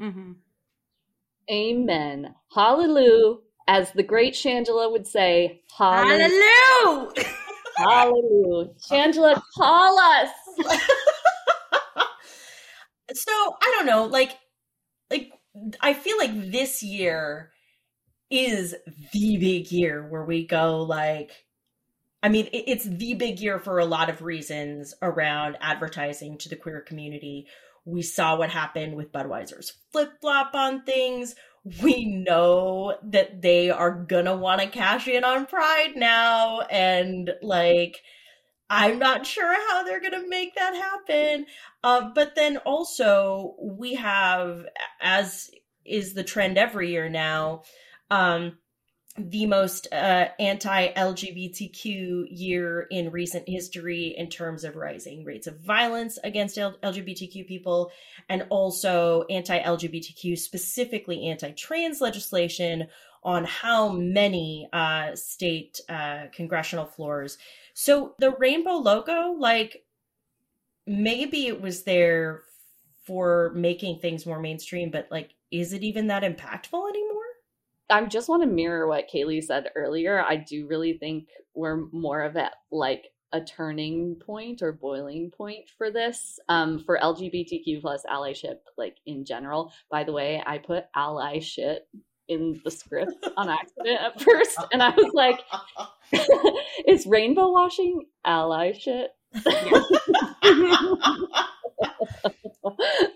Mhm. 0.00 0.36
Amen. 1.50 2.34
Hallelujah. 2.54 3.38
As 3.70 3.92
the 3.92 4.02
great 4.02 4.34
Shangela 4.34 4.90
would 4.90 5.06
say, 5.06 5.62
hallelujah. 5.78 6.28
Hallelujah! 6.28 7.24
Hallelujah. 7.76 8.70
Shangela, 8.90 9.40
call 9.56 9.96
us. 9.96 10.30
so 13.14 13.32
I 13.62 13.74
don't 13.76 13.86
know, 13.86 14.06
like, 14.06 14.36
like 15.08 15.30
I 15.80 15.94
feel 15.94 16.18
like 16.18 16.50
this 16.50 16.82
year 16.82 17.52
is 18.28 18.74
the 19.12 19.36
big 19.36 19.70
year 19.70 20.04
where 20.04 20.24
we 20.24 20.48
go 20.48 20.82
like. 20.82 21.30
I 22.24 22.28
mean, 22.28 22.48
it's 22.52 22.84
the 22.84 23.14
big 23.14 23.38
year 23.38 23.60
for 23.60 23.78
a 23.78 23.86
lot 23.86 24.10
of 24.10 24.20
reasons 24.20 24.94
around 25.00 25.58
advertising 25.60 26.38
to 26.38 26.48
the 26.48 26.56
queer 26.56 26.80
community. 26.80 27.46
We 27.84 28.02
saw 28.02 28.36
what 28.36 28.50
happened 28.50 28.96
with 28.96 29.12
Budweiser's 29.12 29.74
flip 29.92 30.14
flop 30.20 30.54
on 30.54 30.82
things. 30.82 31.36
We 31.82 32.06
know 32.06 32.96
that 33.02 33.42
they 33.42 33.70
are 33.70 33.92
gonna 33.92 34.36
want 34.36 34.62
to 34.62 34.68
cash 34.68 35.08
in 35.08 35.24
on 35.24 35.46
Pride 35.46 35.92
now, 35.94 36.60
and 36.62 37.30
like, 37.42 38.00
I'm 38.70 38.98
not 38.98 39.26
sure 39.26 39.54
how 39.68 39.82
they're 39.82 40.00
gonna 40.00 40.26
make 40.28 40.54
that 40.54 40.74
happen. 40.74 41.46
Uh, 41.84 42.10
but 42.14 42.34
then 42.34 42.56
also, 42.58 43.56
we 43.60 43.94
have, 43.94 44.64
as 45.00 45.50
is 45.84 46.14
the 46.14 46.24
trend 46.24 46.56
every 46.56 46.90
year 46.90 47.08
now, 47.08 47.62
um, 48.10 48.58
the 49.18 49.46
most 49.46 49.88
uh, 49.92 50.28
anti 50.38 50.92
LGBTQ 50.92 52.26
year 52.30 52.82
in 52.90 53.10
recent 53.10 53.48
history 53.48 54.14
in 54.16 54.28
terms 54.28 54.64
of 54.64 54.76
rising 54.76 55.24
rates 55.24 55.46
of 55.46 55.60
violence 55.60 56.18
against 56.22 56.56
LGBTQ 56.56 57.46
people 57.46 57.90
and 58.28 58.46
also 58.50 59.24
anti 59.28 59.60
LGBTQ, 59.60 60.38
specifically 60.38 61.26
anti 61.26 61.50
trans 61.52 62.00
legislation 62.00 62.86
on 63.22 63.44
how 63.44 63.90
many 63.90 64.68
uh, 64.72 65.14
state 65.14 65.80
uh, 65.88 66.24
congressional 66.32 66.86
floors. 66.86 67.36
So 67.74 68.14
the 68.18 68.30
rainbow 68.30 68.76
logo, 68.76 69.32
like, 69.38 69.84
maybe 70.86 71.46
it 71.46 71.60
was 71.60 71.82
there 71.82 72.42
for 73.04 73.52
making 73.54 73.98
things 73.98 74.24
more 74.24 74.40
mainstream, 74.40 74.90
but 74.90 75.08
like, 75.10 75.30
is 75.50 75.72
it 75.72 75.82
even 75.82 76.06
that 76.06 76.22
impactful 76.22 76.88
anymore? 76.88 77.29
I 77.90 78.04
just 78.06 78.28
want 78.28 78.42
to 78.42 78.48
mirror 78.48 78.86
what 78.86 79.10
Kaylee 79.12 79.42
said 79.42 79.70
earlier. 79.74 80.22
I 80.22 80.36
do 80.36 80.66
really 80.66 80.98
think 80.98 81.28
we're 81.54 81.86
more 81.92 82.22
of 82.22 82.36
at 82.36 82.54
like 82.70 83.08
a 83.32 83.40
turning 83.40 84.16
point 84.16 84.62
or 84.62 84.72
boiling 84.72 85.30
point 85.30 85.68
for 85.78 85.90
this 85.90 86.38
um, 86.48 86.78
for 86.80 86.98
LGBTQ 86.98 87.80
plus 87.80 88.04
allyship, 88.10 88.58
like 88.76 88.96
in 89.06 89.24
general. 89.24 89.72
By 89.90 90.04
the 90.04 90.12
way, 90.12 90.42
I 90.44 90.58
put 90.58 90.84
ally 90.94 91.38
shit 91.40 91.86
in 92.28 92.60
the 92.64 92.70
script 92.70 93.26
on 93.36 93.48
accident 93.48 94.00
at 94.00 94.20
first, 94.20 94.58
and 94.72 94.82
I 94.82 94.90
was 94.90 95.12
like, 95.14 95.40
"Is 96.86 97.06
rainbow 97.06 97.50
washing 97.50 98.06
ally 98.24 98.72
shit?" 98.72 99.10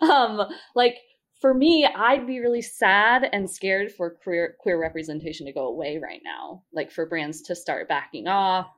um, 0.03 0.43
like 0.75 0.97
for 1.45 1.53
me, 1.53 1.85
I'd 1.85 2.27
be 2.27 2.41
really 2.41 2.63
sad 2.63 3.29
and 3.31 3.51
scared 3.51 3.93
for 3.93 4.09
queer 4.09 4.57
queer 4.61 4.81
representation 4.81 5.45
to 5.45 5.53
go 5.53 5.67
away 5.67 6.01
right 6.03 6.23
now. 6.25 6.63
Like 6.73 6.91
for 6.91 7.05
brands 7.05 7.43
to 7.43 7.55
start 7.55 7.87
backing 7.87 8.27
off. 8.27 8.69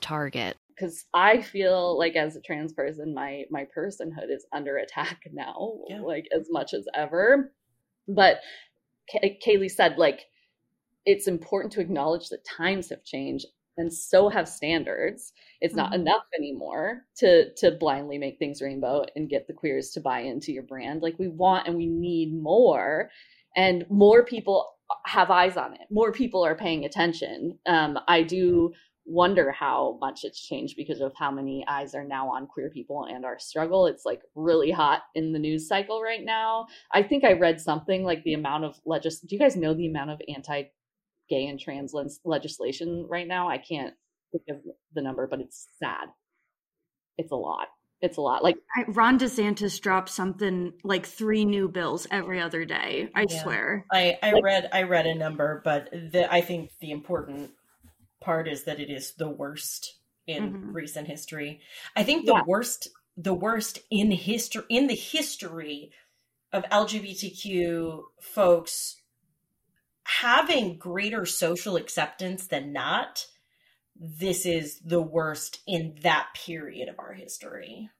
Target. 0.00 0.56
Because 0.70 1.04
I 1.12 1.42
feel 1.42 1.98
like 1.98 2.16
as 2.16 2.34
a 2.34 2.40
trans 2.40 2.72
person, 2.72 3.12
my 3.12 3.44
my 3.50 3.66
personhood 3.76 4.30
is 4.30 4.46
under 4.54 4.78
attack 4.78 5.20
now, 5.34 5.74
Yeah. 5.86 6.00
like 6.00 6.24
as 6.34 6.48
much 6.50 6.72
as 6.72 6.86
ever. 6.94 7.52
But 8.08 8.40
Kay- 9.12 9.38
Kaylee 9.46 9.70
said, 9.70 9.98
like, 9.98 10.22
it's 11.04 11.28
important 11.28 11.74
to 11.74 11.82
acknowledge 11.82 12.30
that 12.30 12.42
times 12.46 12.88
have 12.88 13.04
changed 13.04 13.44
and 13.76 13.92
so 13.92 14.28
have 14.28 14.48
standards. 14.48 15.32
It's 15.60 15.76
not 15.76 15.92
Mhm. 15.92 15.96
enough 15.96 16.24
anymore 16.36 17.06
to 17.16 17.52
to 17.54 17.70
blindly 17.72 18.18
make 18.18 18.38
things 18.38 18.62
rainbow 18.62 19.04
and 19.16 19.28
get 19.28 19.46
the 19.46 19.52
queers 19.54 19.90
to 19.92 20.00
buy 20.00 20.20
into 20.20 20.52
your 20.52 20.62
brand. 20.64 21.02
Like 21.02 21.18
we 21.18 21.28
want 21.28 21.66
and 21.68 21.76
we 21.76 21.86
need 21.86 22.34
more, 22.34 23.10
and 23.56 23.88
more 23.90 24.24
people 24.24 24.66
have 25.06 25.30
eyes 25.30 25.56
on 25.56 25.74
it. 25.74 25.80
More 25.90 26.12
people 26.12 26.44
are 26.44 26.54
paying 26.56 26.84
attention. 26.84 27.58
Um, 27.66 27.98
I 28.08 28.22
do 28.22 28.72
wonder 29.08 29.52
how 29.52 29.98
much 30.00 30.24
it's 30.24 30.44
changed 30.44 30.76
because 30.76 31.00
of 31.00 31.12
how 31.16 31.30
many 31.30 31.64
eyes 31.68 31.94
are 31.94 32.04
now 32.04 32.28
on 32.28 32.46
queer 32.46 32.70
people 32.70 33.04
and 33.04 33.24
our 33.24 33.38
struggle. 33.38 33.86
It's 33.86 34.04
like 34.04 34.22
really 34.34 34.70
hot 34.72 35.02
in 35.14 35.32
the 35.32 35.38
news 35.38 35.68
cycle 35.68 36.02
right 36.02 36.24
now. 36.24 36.66
I 36.92 37.02
think 37.04 37.22
I 37.24 37.32
read 37.34 37.60
something 37.60 38.04
like 38.04 38.24
the 38.24 38.34
amount 38.34 38.64
of 38.64 38.80
legis. 38.84 39.20
Do 39.20 39.34
you 39.34 39.38
guys 39.40 39.56
know 39.56 39.74
the 39.74 39.86
amount 39.88 40.10
of 40.10 40.20
anti 40.28 40.64
gay 41.28 41.46
and 41.46 41.58
trans 41.58 41.94
legislation 42.24 43.06
right 43.08 43.26
now? 43.26 43.48
I 43.48 43.58
can't 43.58 43.94
think 44.32 44.44
of 44.48 44.56
the 44.94 45.02
number, 45.02 45.26
but 45.26 45.40
it's 45.40 45.68
sad. 45.78 46.08
It's 47.18 47.32
a 47.32 47.36
lot. 47.36 47.68
It's 48.02 48.18
a 48.18 48.20
lot. 48.20 48.44
Like 48.44 48.56
I, 48.76 48.84
Ron 48.88 49.18
DeSantis 49.18 49.80
drops 49.80 50.12
something 50.12 50.74
like 50.84 51.06
three 51.06 51.44
new 51.46 51.66
bills 51.68 52.06
every 52.10 52.40
other 52.40 52.64
day. 52.66 53.08
I 53.14 53.26
Yeah. 53.28 53.42
swear. 53.42 53.86
I, 53.90 54.18
I 54.22 54.32
Like- 54.32 54.44
read 54.44 54.68
I 54.72 54.82
read 54.82 55.06
a 55.06 55.14
number, 55.14 55.62
but 55.64 55.90
the, 55.90 56.30
I 56.30 56.42
think 56.42 56.72
the 56.80 56.90
important 56.90 57.52
part 58.20 58.48
is 58.48 58.64
that 58.64 58.80
it 58.80 58.90
is 58.90 59.14
the 59.14 59.30
worst 59.30 59.96
in 60.26 60.52
Mhm. 60.52 60.74
recent 60.74 61.06
history. 61.08 61.60
I 61.94 62.02
think 62.02 62.26
the 62.26 62.32
Yeah. 62.34 62.42
worst 62.46 62.88
the 63.16 63.32
worst 63.34 63.78
in 63.90 64.10
history 64.10 64.64
in 64.68 64.88
the 64.88 64.94
history 64.94 65.90
of 66.52 66.64
LGBTQ 66.70 68.02
folks 68.20 69.00
having 70.20 70.78
greater 70.78 71.26
social 71.26 71.76
acceptance 71.76 72.46
than 72.46 72.72
not. 72.72 73.26
This 73.98 74.46
is 74.46 74.78
the 74.80 75.00
worst 75.02 75.60
in 75.66 75.96
that 76.02 76.28
period 76.34 76.88
of 76.88 76.98
our 76.98 77.12
history. 77.12 77.90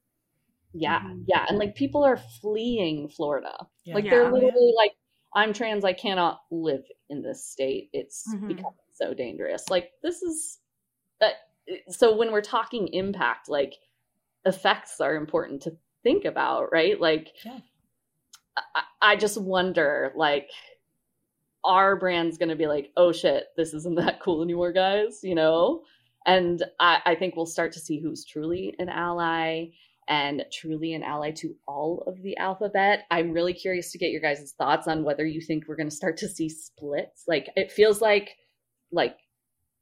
yeah, 0.78 1.00
Mhm. 1.00 1.24
yeah, 1.26 1.46
and 1.48 1.56
like 1.56 1.74
people 1.74 2.04
are 2.04 2.18
fleeing 2.18 3.08
Florida. 3.08 3.66
Yeah. 3.84 3.94
Like 3.94 4.04
Yeah. 4.04 4.10
they're 4.10 4.24
yeah. 4.24 4.30
literally 4.30 4.74
like, 4.76 4.94
I'm 5.32 5.54
trans. 5.54 5.86
I 5.86 5.94
cannot 5.94 6.42
live 6.50 6.84
in 7.08 7.22
this 7.22 7.46
state. 7.46 7.88
It's 7.94 8.26
Mhm. 8.34 8.48
becoming 8.48 8.74
so 8.92 9.14
dangerous. 9.14 9.70
Like 9.70 9.92
this 10.02 10.20
is. 10.22 10.58
Uh, 11.20 11.30
so 11.88 12.14
when 12.14 12.30
we're 12.30 12.42
talking 12.42 12.88
impact, 12.88 13.48
like 13.48 13.74
effects 14.44 15.00
are 15.00 15.16
important 15.16 15.62
to 15.62 15.78
think 16.02 16.26
about, 16.26 16.70
right? 16.72 17.00
Like 17.00 17.34
Yeah. 17.42 17.60
I, 18.56 18.82
I 19.00 19.16
just 19.16 19.40
wonder, 19.40 20.12
like, 20.14 20.50
are 21.66 21.96
brands 21.96 22.38
going 22.38 22.48
to 22.48 22.56
be 22.56 22.66
like, 22.66 22.90
oh 22.96 23.12
shit, 23.12 23.44
this 23.56 23.74
isn't 23.74 23.96
that 23.96 24.20
cool 24.22 24.42
anymore, 24.42 24.72
guys? 24.72 25.20
You 25.22 25.34
know? 25.34 25.82
And 26.26 26.64
I, 26.80 27.00
I 27.04 27.14
think 27.14 27.36
we'll 27.36 27.46
start 27.46 27.72
to 27.72 27.80
see 27.80 28.00
who's 28.00 28.24
truly 28.24 28.74
an 28.78 28.88
ally 28.88 29.66
and 30.08 30.44
truly 30.52 30.94
an 30.94 31.02
ally 31.02 31.32
to 31.32 31.54
all 31.66 32.04
of 32.06 32.22
the 32.22 32.36
alphabet. 32.36 33.04
I'm 33.10 33.32
really 33.32 33.52
curious 33.52 33.92
to 33.92 33.98
get 33.98 34.10
your 34.10 34.20
guys' 34.20 34.54
thoughts 34.56 34.88
on 34.88 35.04
whether 35.04 35.26
you 35.26 35.40
think 35.40 35.64
we're 35.66 35.76
going 35.76 35.90
to 35.90 35.94
start 35.94 36.16
to 36.18 36.28
see 36.28 36.48
splits. 36.48 37.24
Like, 37.26 37.50
it 37.56 37.72
feels 37.72 38.00
like, 38.00 38.36
like, 38.92 39.16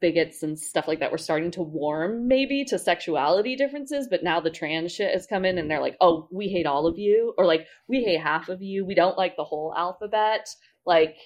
bigots 0.00 0.42
and 0.42 0.58
stuff 0.58 0.86
like 0.86 1.00
that 1.00 1.10
were 1.10 1.16
starting 1.16 1.50
to 1.50 1.62
warm 1.62 2.28
maybe 2.28 2.62
to 2.62 2.78
sexuality 2.78 3.56
differences 3.56 4.06
but 4.10 4.22
now 4.22 4.38
the 4.38 4.50
trans 4.50 4.92
shit 4.92 5.14
has 5.14 5.26
come 5.26 5.46
in 5.46 5.56
and 5.56 5.70
they're 5.70 5.80
like 5.80 5.96
oh 6.02 6.28
we 6.30 6.46
hate 6.46 6.66
all 6.66 6.86
of 6.86 6.98
you 6.98 7.32
or 7.38 7.46
like 7.46 7.66
we 7.88 8.04
hate 8.04 8.20
half 8.20 8.50
of 8.50 8.60
you 8.60 8.84
we 8.84 8.94
don't 8.94 9.16
like 9.16 9.34
the 9.36 9.44
whole 9.44 9.72
alphabet 9.74 10.46
like 10.84 11.16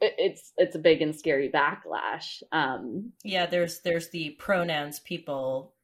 it's 0.00 0.52
it's 0.56 0.76
a 0.76 0.78
big 0.78 1.00
and 1.02 1.14
scary 1.16 1.50
backlash 1.50 2.42
um 2.52 3.12
Yeah, 3.24 3.46
there's 3.46 3.80
there's 3.80 4.10
the 4.10 4.30
pronouns 4.38 5.00
people 5.00 5.74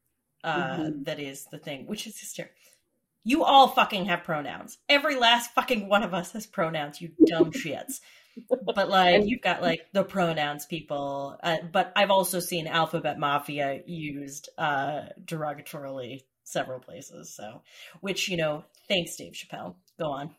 uh 0.45 0.79
Mhm. 0.79 1.05
that 1.05 1.19
is 1.21 1.47
the 1.51 1.59
thing, 1.59 1.87
which 1.87 2.07
is 2.07 2.19
hysterical. 2.19 2.57
You 3.25 3.45
all 3.45 3.69
fucking 3.69 4.07
have 4.07 4.25
pronouns. 4.25 4.79
Every 4.89 5.15
last 5.17 5.53
fucking 5.55 5.89
one 5.89 6.03
of 6.03 6.13
us 6.13 6.33
has 6.33 6.47
pronouns, 6.47 7.01
you 7.01 7.13
dumb 7.27 7.53
shits. 7.53 8.01
But 8.75 8.89
like 8.89 9.23
you've 9.27 9.43
got 9.43 9.63
like 9.63 9.87
the 9.93 10.03
pronouns 10.05 10.67
people, 10.67 11.39
uh, 11.43 11.59
but 11.71 11.93
I've 11.95 12.11
also 12.11 12.41
seen 12.41 12.67
alphabet 12.67 13.19
mafia 13.19 13.83
used 13.87 14.49
uh 14.59 15.03
derogatorily 15.25 16.23
several 16.45 16.81
places. 16.81 17.33
So, 17.35 17.63
which 18.01 18.29
you 18.29 18.37
know, 18.37 18.65
thanks 18.89 19.17
Dave 19.17 19.33
Chappelle. 19.35 19.75
Go 19.99 20.11
on. 20.11 20.31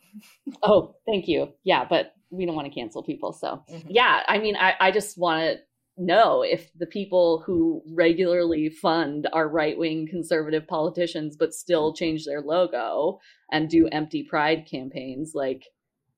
oh, 0.62 0.96
thank 1.06 1.28
you. 1.28 1.54
Yeah, 1.64 1.86
but 1.90 2.14
we 2.34 2.46
don't 2.46 2.56
want 2.56 2.68
to 2.68 2.74
cancel 2.74 3.04
people. 3.04 3.34
So, 3.34 3.64
mm-hmm. 3.70 3.88
yeah, 3.90 4.24
I 4.28 4.40
mean, 4.40 4.56
I, 4.56 4.74
I 4.80 4.92
just 4.92 5.18
want 5.18 5.42
to 5.42 6.04
know 6.04 6.42
if 6.42 6.72
the 6.76 6.88
people 6.88 7.44
who 7.46 7.84
regularly 7.92 8.70
fund 8.70 9.28
our 9.32 9.48
right 9.48 9.78
wing 9.78 10.08
conservative 10.10 10.68
politicians 10.68 11.36
but 11.38 11.54
still 11.54 11.94
change 11.94 12.26
their 12.26 12.42
logo 12.42 13.20
and 13.52 13.70
do 13.70 13.88
empty 13.88 14.24
pride 14.24 14.68
campaigns, 14.70 15.34
like, 15.36 15.64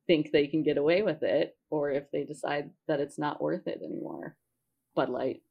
think 0.07 0.31
they 0.31 0.47
can 0.47 0.63
get 0.63 0.77
away 0.77 1.01
with 1.01 1.23
it, 1.23 1.57
or 1.69 1.91
if 1.91 2.09
they 2.11 2.23
decide 2.23 2.69
that 2.87 2.99
it's 2.99 3.17
not 3.17 3.41
worth 3.41 3.67
it 3.67 3.81
anymore. 3.83 4.37
Bud 4.95 5.09
Light. 5.09 5.41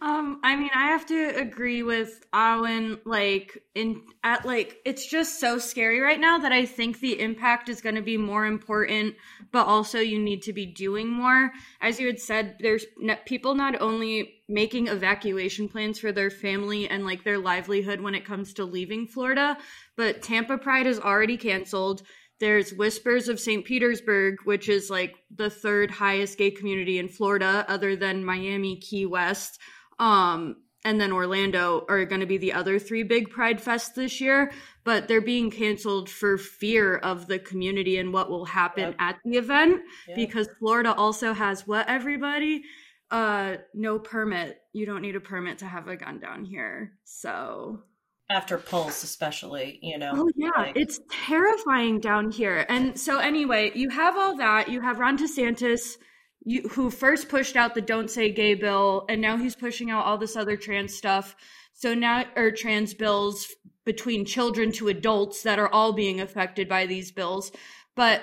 Um, 0.00 0.40
I 0.42 0.56
mean, 0.56 0.70
I 0.74 0.86
have 0.88 1.06
to 1.06 1.36
agree 1.36 1.82
with 1.82 2.24
Owen. 2.32 2.98
Like, 3.04 3.62
in 3.74 4.02
at 4.24 4.44
like, 4.44 4.78
it's 4.84 5.06
just 5.06 5.38
so 5.38 5.58
scary 5.58 6.00
right 6.00 6.18
now 6.18 6.38
that 6.38 6.52
I 6.52 6.66
think 6.66 7.00
the 7.00 7.20
impact 7.20 7.68
is 7.68 7.80
going 7.80 7.94
to 7.94 8.02
be 8.02 8.16
more 8.16 8.46
important, 8.46 9.14
but 9.52 9.66
also 9.66 9.98
you 9.98 10.18
need 10.18 10.42
to 10.42 10.52
be 10.52 10.66
doing 10.66 11.08
more. 11.08 11.52
As 11.80 12.00
you 12.00 12.06
had 12.06 12.18
said, 12.18 12.56
there's 12.60 12.84
people 13.26 13.54
not 13.54 13.80
only 13.80 14.42
making 14.48 14.88
evacuation 14.88 15.68
plans 15.68 15.98
for 15.98 16.12
their 16.12 16.30
family 16.30 16.88
and 16.88 17.04
like 17.04 17.24
their 17.24 17.38
livelihood 17.38 18.00
when 18.00 18.14
it 18.14 18.24
comes 18.24 18.52
to 18.54 18.64
leaving 18.64 19.06
Florida, 19.06 19.56
but 19.96 20.22
Tampa 20.22 20.58
Pride 20.58 20.86
is 20.86 20.98
already 20.98 21.36
canceled. 21.36 22.02
There's 22.42 22.74
Whispers 22.74 23.28
of 23.28 23.38
St. 23.38 23.64
Petersburg, 23.64 24.38
which 24.42 24.68
is 24.68 24.90
like 24.90 25.14
the 25.32 25.48
third 25.48 25.92
highest 25.92 26.36
gay 26.36 26.50
community 26.50 26.98
in 26.98 27.08
Florida, 27.08 27.64
other 27.68 27.94
than 27.94 28.24
Miami, 28.24 28.78
Key 28.78 29.06
West. 29.06 29.60
Um, 30.00 30.56
and 30.84 31.00
then 31.00 31.12
Orlando 31.12 31.86
are 31.88 32.04
going 32.04 32.20
to 32.20 32.26
be 32.26 32.38
the 32.38 32.52
other 32.54 32.80
three 32.80 33.04
big 33.04 33.30
Pride 33.30 33.60
Fest 33.60 33.94
this 33.94 34.20
year, 34.20 34.50
but 34.82 35.06
they're 35.06 35.20
being 35.20 35.52
canceled 35.52 36.10
for 36.10 36.36
fear 36.36 36.96
of 36.96 37.28
the 37.28 37.38
community 37.38 37.98
and 37.98 38.12
what 38.12 38.28
will 38.28 38.46
happen 38.46 38.86
yep. 38.86 38.96
at 38.98 39.18
the 39.24 39.36
event 39.36 39.82
because 40.16 40.48
Florida 40.58 40.92
also 40.92 41.32
has 41.34 41.64
what 41.64 41.88
everybody 41.88 42.64
uh 43.12 43.54
no 43.72 44.00
permit. 44.00 44.58
You 44.72 44.84
don't 44.84 45.02
need 45.02 45.14
a 45.14 45.20
permit 45.20 45.58
to 45.58 45.66
have 45.66 45.86
a 45.86 45.94
gun 45.94 46.18
down 46.18 46.44
here. 46.44 46.94
So 47.04 47.84
after 48.32 48.58
Pulse, 48.58 49.02
especially, 49.02 49.78
you 49.82 49.98
know. 49.98 50.12
Oh 50.14 50.30
yeah, 50.34 50.50
like... 50.56 50.76
it's 50.76 51.00
terrifying 51.10 52.00
down 52.00 52.30
here. 52.30 52.64
And 52.68 52.98
so 52.98 53.18
anyway, 53.18 53.72
you 53.74 53.90
have 53.90 54.16
all 54.16 54.36
that. 54.38 54.68
You 54.68 54.80
have 54.80 54.98
Ron 54.98 55.18
DeSantis, 55.18 55.96
you, 56.44 56.62
who 56.70 56.90
first 56.90 57.28
pushed 57.28 57.56
out 57.56 57.74
the 57.74 57.80
"Don't 57.80 58.10
Say 58.10 58.32
Gay" 58.32 58.54
bill, 58.54 59.04
and 59.08 59.20
now 59.20 59.36
he's 59.36 59.54
pushing 59.54 59.90
out 59.90 60.04
all 60.04 60.18
this 60.18 60.36
other 60.36 60.56
trans 60.56 60.94
stuff. 60.94 61.36
So 61.74 61.94
now, 61.94 62.24
or 62.36 62.50
trans 62.50 62.94
bills 62.94 63.48
between 63.84 64.24
children 64.24 64.72
to 64.72 64.88
adults 64.88 65.42
that 65.42 65.58
are 65.58 65.68
all 65.68 65.92
being 65.92 66.20
affected 66.20 66.68
by 66.68 66.86
these 66.86 67.12
bills. 67.12 67.52
But 67.94 68.22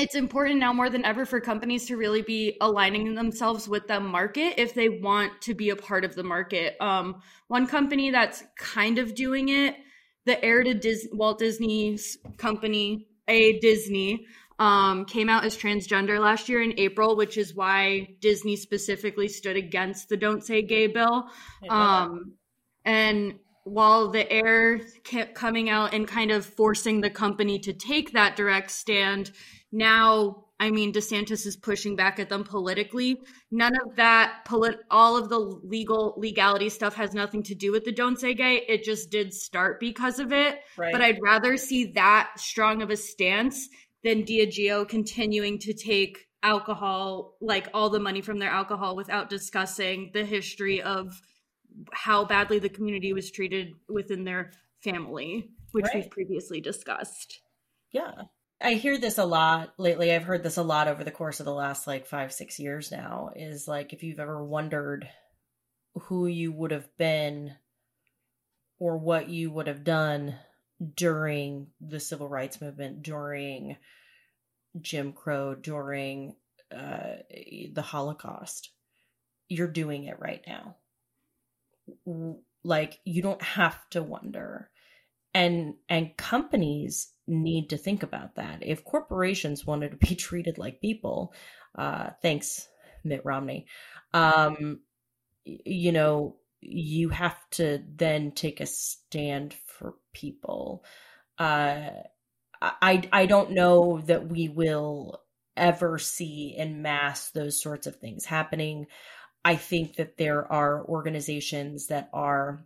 it's 0.00 0.14
important 0.14 0.58
now 0.58 0.72
more 0.72 0.88
than 0.88 1.04
ever 1.04 1.26
for 1.26 1.40
companies 1.40 1.86
to 1.86 1.96
really 1.96 2.22
be 2.22 2.56
aligning 2.60 3.14
themselves 3.14 3.68
with 3.68 3.86
the 3.86 4.00
market 4.00 4.54
if 4.56 4.72
they 4.72 4.88
want 4.88 5.42
to 5.42 5.54
be 5.54 5.70
a 5.70 5.76
part 5.76 6.04
of 6.04 6.14
the 6.14 6.22
market. 6.22 6.74
Um, 6.80 7.20
one 7.48 7.66
company 7.66 8.10
that's 8.10 8.42
kind 8.56 8.98
of 8.98 9.14
doing 9.14 9.50
it, 9.50 9.76
the 10.24 10.42
heir 10.42 10.62
to 10.62 10.72
Dis- 10.72 11.08
Walt 11.12 11.38
Disney's 11.38 12.16
company, 12.38 13.08
A 13.28 13.58
Disney, 13.58 14.26
um, 14.58 15.04
came 15.04 15.28
out 15.28 15.44
as 15.44 15.56
transgender 15.56 16.18
last 16.18 16.48
year 16.48 16.62
in 16.62 16.78
April, 16.78 17.16
which 17.16 17.36
is 17.36 17.54
why 17.54 18.16
Disney 18.20 18.56
specifically 18.56 19.28
stood 19.28 19.56
against 19.56 20.08
the 20.08 20.16
"Don't 20.16 20.44
Say 20.44 20.62
Gay" 20.62 20.86
bill. 20.86 21.28
Um, 21.68 22.34
and 22.84 23.38
while 23.64 24.08
the 24.08 24.30
heir 24.30 24.80
kept 25.04 25.34
coming 25.34 25.70
out 25.70 25.94
and 25.94 26.06
kind 26.06 26.30
of 26.30 26.44
forcing 26.44 27.00
the 27.00 27.10
company 27.10 27.58
to 27.60 27.72
take 27.72 28.12
that 28.12 28.36
direct 28.36 28.70
stand, 28.70 29.30
now 29.72 30.44
I 30.58 30.70
mean 30.70 30.92
DeSantis 30.92 31.46
is 31.46 31.56
pushing 31.56 31.96
back 31.96 32.18
at 32.18 32.28
them 32.28 32.44
politically. 32.44 33.20
None 33.50 33.72
of 33.84 33.96
that 33.96 34.44
polit 34.44 34.78
all 34.90 35.16
of 35.16 35.28
the 35.28 35.38
legal 35.38 36.14
legality 36.18 36.68
stuff 36.68 36.94
has 36.96 37.14
nothing 37.14 37.42
to 37.44 37.54
do 37.54 37.72
with 37.72 37.84
the 37.84 37.92
don't 37.92 38.20
say 38.20 38.34
gay. 38.34 38.64
It 38.68 38.84
just 38.84 39.10
did 39.10 39.32
start 39.32 39.80
because 39.80 40.18
of 40.18 40.32
it. 40.32 40.60
Right. 40.76 40.92
But 40.92 41.00
I'd 41.00 41.18
rather 41.22 41.56
see 41.56 41.92
that 41.92 42.32
strong 42.36 42.82
of 42.82 42.90
a 42.90 42.96
stance 42.96 43.68
than 44.04 44.24
Diageo 44.24 44.86
continuing 44.88 45.58
to 45.60 45.72
take 45.72 46.26
alcohol, 46.42 47.36
like 47.40 47.68
all 47.74 47.90
the 47.90 48.00
money 48.00 48.20
from 48.20 48.38
their 48.38 48.50
alcohol 48.50 48.96
without 48.96 49.28
discussing 49.28 50.10
the 50.12 50.24
history 50.24 50.80
of 50.82 51.20
how 51.92 52.24
badly 52.24 52.58
the 52.58 52.68
community 52.68 53.12
was 53.12 53.30
treated 53.30 53.74
within 53.88 54.24
their 54.24 54.52
family, 54.82 55.50
which 55.72 55.84
right. 55.86 55.96
we've 55.96 56.10
previously 56.10 56.60
discussed. 56.60 57.40
Yeah. 57.92 58.22
I 58.60 58.74
hear 58.74 58.98
this 58.98 59.16
a 59.16 59.24
lot 59.24 59.72
lately. 59.78 60.12
I've 60.12 60.24
heard 60.24 60.42
this 60.42 60.58
a 60.58 60.62
lot 60.62 60.86
over 60.86 61.02
the 61.02 61.10
course 61.10 61.40
of 61.40 61.46
the 61.46 61.54
last 61.54 61.86
like 61.86 62.06
five, 62.06 62.32
six 62.32 62.58
years 62.58 62.90
now. 62.90 63.30
Is 63.34 63.66
like 63.66 63.92
if 63.92 64.02
you've 64.02 64.20
ever 64.20 64.44
wondered 64.44 65.08
who 65.94 66.26
you 66.26 66.52
would 66.52 66.70
have 66.70 66.94
been 66.98 67.54
or 68.78 68.98
what 68.98 69.28
you 69.28 69.50
would 69.50 69.66
have 69.66 69.82
done 69.82 70.36
during 70.94 71.68
the 71.80 72.00
civil 72.00 72.28
rights 72.28 72.60
movement, 72.60 73.02
during 73.02 73.76
Jim 74.80 75.12
Crow, 75.12 75.54
during 75.54 76.36
uh, 76.74 77.16
the 77.72 77.82
Holocaust, 77.82 78.70
you're 79.48 79.68
doing 79.68 80.04
it 80.04 80.20
right 80.20 80.42
now. 80.46 80.76
Like 82.62 83.00
you 83.04 83.22
don't 83.22 83.42
have 83.42 83.88
to 83.90 84.02
wonder 84.02 84.70
and 85.34 85.74
and 85.88 86.16
companies 86.16 87.12
need 87.30 87.70
to 87.70 87.78
think 87.78 88.02
about 88.02 88.34
that. 88.34 88.58
If 88.62 88.84
corporations 88.84 89.66
wanted 89.66 89.92
to 89.92 89.96
be 89.96 90.14
treated 90.16 90.58
like 90.58 90.80
people 90.80 91.32
uh 91.76 92.10
thanks 92.20 92.68
mitt 93.04 93.24
romney 93.24 93.64
um 94.12 94.80
you 95.44 95.92
know 95.92 96.36
you 96.60 97.08
have 97.10 97.38
to 97.50 97.80
then 97.96 98.32
take 98.32 98.60
a 98.60 98.66
stand 98.66 99.54
for 99.54 99.94
people. 100.12 100.84
Uh 101.38 101.90
i 102.60 103.08
i 103.12 103.24
don't 103.24 103.52
know 103.52 104.02
that 104.02 104.28
we 104.28 104.48
will 104.48 105.22
ever 105.56 105.98
see 105.98 106.54
in 106.56 106.82
mass 106.82 107.30
those 107.30 107.60
sorts 107.62 107.86
of 107.86 107.96
things 107.96 108.24
happening. 108.24 108.86
I 109.44 109.56
think 109.56 109.96
that 109.96 110.18
there 110.18 110.50
are 110.52 110.84
organizations 110.84 111.86
that 111.86 112.10
are 112.12 112.60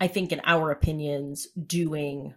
I 0.00 0.08
think, 0.08 0.32
in 0.32 0.40
our 0.44 0.70
opinions, 0.70 1.48
doing 1.48 2.34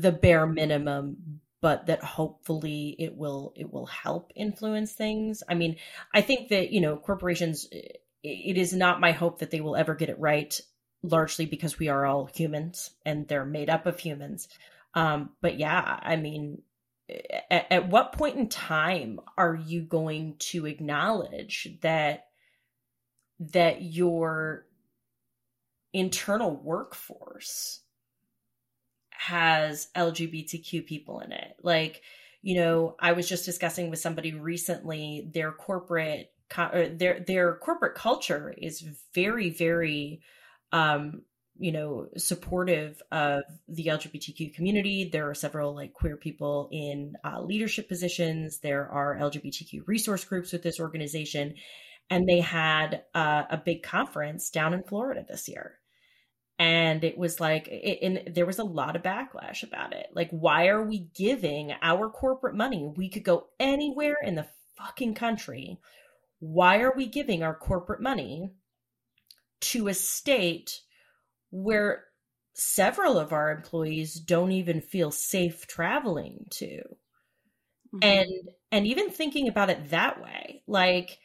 the 0.00 0.12
bare 0.12 0.46
minimum 0.46 1.40
but 1.62 1.86
that 1.86 2.02
hopefully 2.02 2.94
it 2.98 3.16
will 3.16 3.52
it 3.56 3.72
will 3.72 3.86
help 3.86 4.30
influence 4.36 4.92
things. 4.92 5.42
I 5.48 5.54
mean 5.54 5.76
i 6.12 6.20
think 6.20 6.50
that 6.50 6.70
you 6.70 6.80
know 6.80 6.96
corporations 6.96 7.66
it 8.22 8.58
is 8.58 8.72
not 8.72 9.00
my 9.00 9.12
hope 9.12 9.38
that 9.38 9.50
they 9.50 9.60
will 9.60 9.76
ever 9.76 9.94
get 9.94 10.08
it 10.08 10.18
right 10.18 10.60
largely 11.02 11.46
because 11.46 11.78
we 11.78 11.88
are 11.88 12.04
all 12.04 12.26
humans 12.26 12.90
and 13.04 13.28
they're 13.28 13.44
made 13.44 13.70
up 13.70 13.86
of 13.86 13.98
humans. 13.98 14.48
Um 14.94 15.30
but 15.40 15.58
yeah 15.58 15.98
i 16.02 16.16
mean 16.16 16.62
at, 17.50 17.66
at 17.70 17.88
what 17.88 18.12
point 18.12 18.36
in 18.36 18.48
time 18.48 19.20
are 19.38 19.54
you 19.54 19.82
going 19.82 20.36
to 20.38 20.66
acknowledge 20.66 21.68
that 21.82 22.26
that 23.38 23.82
your 23.82 24.66
internal 25.92 26.54
workforce 26.54 27.80
has 29.18 29.88
LGBTQ 29.96 30.86
people 30.86 31.20
in 31.20 31.32
it. 31.32 31.56
Like, 31.62 32.02
you 32.42 32.56
know, 32.56 32.96
I 33.00 33.12
was 33.12 33.28
just 33.28 33.44
discussing 33.44 33.90
with 33.90 33.98
somebody 33.98 34.34
recently 34.34 35.28
their 35.32 35.52
corporate 35.52 36.32
their 36.48 37.24
their 37.26 37.56
corporate 37.56 37.96
culture 37.96 38.54
is 38.56 38.84
very 39.14 39.50
very 39.50 40.20
um 40.70 41.22
you 41.58 41.72
know 41.72 42.06
supportive 42.16 43.02
of 43.10 43.42
the 43.68 43.86
lgbtq 43.86 44.54
community. 44.54 45.08
There 45.10 45.28
are 45.28 45.34
several 45.34 45.74
like 45.74 45.92
queer 45.92 46.16
people 46.16 46.68
in 46.70 47.14
uh, 47.24 47.40
leadership 47.42 47.88
positions. 47.88 48.60
There 48.60 48.88
are 48.88 49.16
lgbtq 49.16 49.82
resource 49.86 50.24
groups 50.24 50.52
with 50.52 50.62
this 50.62 50.78
organization. 50.78 51.54
And 52.08 52.28
they 52.28 52.38
had 52.38 53.02
uh, 53.16 53.42
a 53.50 53.56
big 53.56 53.82
conference 53.82 54.50
down 54.50 54.72
in 54.72 54.84
florida 54.84 55.24
this 55.28 55.48
year 55.48 55.80
and 56.58 57.04
it 57.04 57.18
was 57.18 57.40
like 57.40 57.68
it, 57.68 57.98
and 58.02 58.34
there 58.34 58.46
was 58.46 58.58
a 58.58 58.64
lot 58.64 58.96
of 58.96 59.02
backlash 59.02 59.62
about 59.62 59.92
it. 59.92 60.08
Like 60.14 60.30
why 60.30 60.68
are 60.68 60.82
we 60.82 61.08
giving 61.14 61.72
our 61.82 62.08
corporate 62.08 62.54
money? 62.54 62.92
We 62.96 63.08
could 63.08 63.24
go 63.24 63.48
anywhere 63.60 64.16
in 64.22 64.34
the 64.34 64.46
fucking 64.76 65.14
country. 65.14 65.78
Why 66.38 66.80
are 66.80 66.94
we 66.94 67.06
giving 67.06 67.42
our 67.42 67.54
corporate 67.54 68.00
money 68.00 68.50
to 69.60 69.88
a 69.88 69.94
state 69.94 70.80
where 71.50 72.04
several 72.54 73.18
of 73.18 73.32
our 73.32 73.50
employees 73.50 74.14
don't 74.14 74.52
even 74.52 74.80
feel 74.80 75.10
safe 75.10 75.66
traveling 75.66 76.46
to? 76.50 76.82
Mm-hmm. 77.94 77.98
and 78.02 78.48
and 78.72 78.86
even 78.86 79.10
thinking 79.10 79.46
about 79.46 79.70
it 79.70 79.90
that 79.90 80.20
way 80.20 80.62
like 80.66 81.18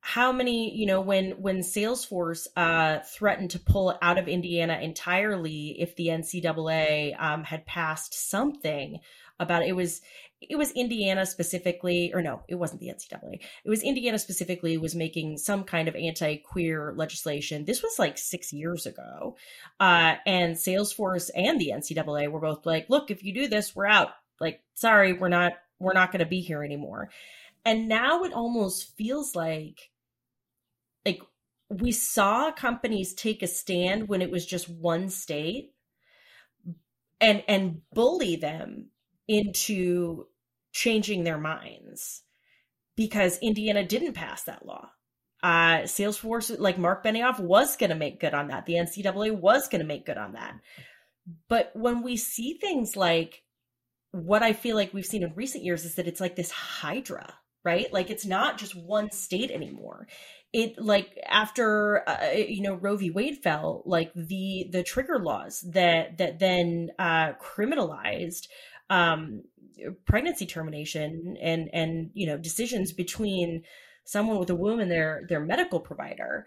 how 0.00 0.32
many 0.32 0.74
you 0.74 0.86
know 0.86 1.00
when 1.00 1.32
when 1.32 1.58
salesforce 1.58 2.46
uh 2.56 3.00
threatened 3.04 3.50
to 3.50 3.58
pull 3.58 3.96
out 4.00 4.18
of 4.18 4.28
indiana 4.28 4.78
entirely 4.80 5.76
if 5.78 5.94
the 5.96 6.08
ncaa 6.08 7.20
um, 7.20 7.44
had 7.44 7.66
passed 7.66 8.14
something 8.30 8.98
about 9.38 9.62
it. 9.62 9.68
it 9.68 9.76
was 9.76 10.00
it 10.40 10.56
was 10.56 10.70
indiana 10.72 11.26
specifically 11.26 12.12
or 12.14 12.22
no 12.22 12.42
it 12.48 12.54
wasn't 12.54 12.80
the 12.80 12.88
ncaa 12.88 13.38
it 13.64 13.68
was 13.68 13.82
indiana 13.82 14.18
specifically 14.18 14.78
was 14.78 14.94
making 14.94 15.36
some 15.36 15.64
kind 15.64 15.86
of 15.86 15.94
anti-queer 15.94 16.94
legislation. 16.96 17.66
This 17.66 17.82
was 17.82 17.98
like 17.98 18.16
six 18.16 18.52
years 18.52 18.86
ago. 18.86 19.36
Uh 19.78 20.14
and 20.24 20.56
salesforce 20.56 21.30
and 21.34 21.60
the 21.60 21.72
ncaa 21.74 22.30
were 22.30 22.40
both 22.40 22.64
like 22.64 22.88
look 22.88 23.10
if 23.10 23.22
you 23.22 23.34
do 23.34 23.48
this 23.48 23.76
we're 23.76 23.86
out. 23.86 24.10
Like 24.40 24.62
sorry 24.74 25.12
we're 25.12 25.28
not 25.28 25.52
we're 25.78 25.94
not 25.94 26.12
going 26.12 26.20
to 26.20 26.26
be 26.26 26.40
here 26.40 26.62
anymore. 26.62 27.10
And 27.64 27.88
now 27.88 28.22
it 28.24 28.32
almost 28.32 28.96
feels 28.96 29.34
like 29.34 29.89
like 31.04 31.20
we 31.68 31.92
saw 31.92 32.50
companies 32.50 33.14
take 33.14 33.42
a 33.42 33.46
stand 33.46 34.08
when 34.08 34.22
it 34.22 34.30
was 34.30 34.44
just 34.44 34.68
one 34.68 35.08
state 35.08 35.72
and 37.20 37.42
and 37.46 37.82
bully 37.92 38.36
them 38.36 38.88
into 39.28 40.26
changing 40.72 41.24
their 41.24 41.38
minds 41.38 42.22
because 42.96 43.38
Indiana 43.38 43.84
didn't 43.84 44.14
pass 44.14 44.42
that 44.44 44.66
law. 44.66 44.90
Uh, 45.42 45.82
Salesforce, 45.84 46.54
like 46.58 46.76
Mark 46.76 47.02
Benioff, 47.02 47.40
was 47.40 47.76
going 47.76 47.88
to 47.88 47.96
make 47.96 48.20
good 48.20 48.34
on 48.34 48.48
that. 48.48 48.66
The 48.66 48.74
NCAA 48.74 49.32
was 49.38 49.68
going 49.68 49.80
to 49.80 49.86
make 49.86 50.04
good 50.04 50.18
on 50.18 50.32
that. 50.32 50.54
But 51.48 51.70
when 51.74 52.02
we 52.02 52.16
see 52.16 52.58
things 52.60 52.94
like 52.96 53.42
what 54.10 54.42
I 54.42 54.52
feel 54.52 54.76
like 54.76 54.92
we've 54.92 55.06
seen 55.06 55.22
in 55.22 55.32
recent 55.34 55.64
years 55.64 55.84
is 55.84 55.94
that 55.94 56.08
it's 56.08 56.20
like 56.20 56.36
this 56.36 56.50
hydra 56.50 57.34
right? 57.64 57.92
Like 57.92 58.10
it's 58.10 58.26
not 58.26 58.58
just 58.58 58.74
one 58.74 59.10
state 59.10 59.50
anymore. 59.50 60.06
It 60.52 60.78
like 60.78 61.16
after 61.28 62.08
uh, 62.08 62.32
you 62.32 62.62
know 62.62 62.74
Roe 62.74 62.96
v. 62.96 63.10
Wade 63.10 63.38
fell, 63.38 63.82
like 63.86 64.12
the 64.14 64.68
the 64.70 64.82
trigger 64.82 65.18
laws 65.18 65.64
that 65.72 66.18
that 66.18 66.38
then 66.40 66.90
uh, 66.98 67.34
criminalized 67.34 68.48
um, 68.88 69.44
pregnancy 70.04 70.46
termination 70.46 71.36
and 71.40 71.70
and 71.72 72.10
you 72.14 72.26
know 72.26 72.36
decisions 72.36 72.92
between 72.92 73.62
someone 74.04 74.38
with 74.38 74.50
a 74.50 74.54
womb 74.54 74.80
and 74.80 74.90
their 74.90 75.22
their 75.28 75.40
medical 75.40 75.80
provider 75.80 76.46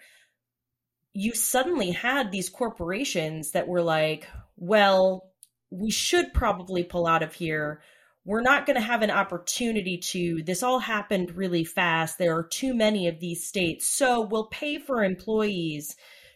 you 1.14 1.34
suddenly 1.34 1.92
had 1.92 2.32
these 2.32 2.50
corporations 2.50 3.52
that 3.52 3.68
were 3.68 3.82
like 3.82 4.28
well 4.58 5.32
we 5.70 5.90
should 5.90 6.34
probably 6.34 6.84
pull 6.84 7.08
out 7.08 7.24
of 7.24 7.34
here 7.34 7.82
we're 8.26 8.42
not 8.42 8.66
going 8.66 8.76
to 8.76 8.82
have 8.82 9.02
an 9.02 9.12
opportunity 9.12 9.98
to. 9.98 10.44
This 10.44 10.64
all 10.64 10.80
happened 10.80 11.36
really 11.36 11.64
fast. 11.64 12.18
There 12.18 12.36
are 12.36 12.44
too 12.44 12.74
many 12.74 13.08
of 13.08 13.20
these 13.20 13.46
states. 13.46 13.88
So 13.88 14.22
we'll 14.22 14.48
pay 14.48 14.80
for 14.80 15.04
employees 15.04 15.96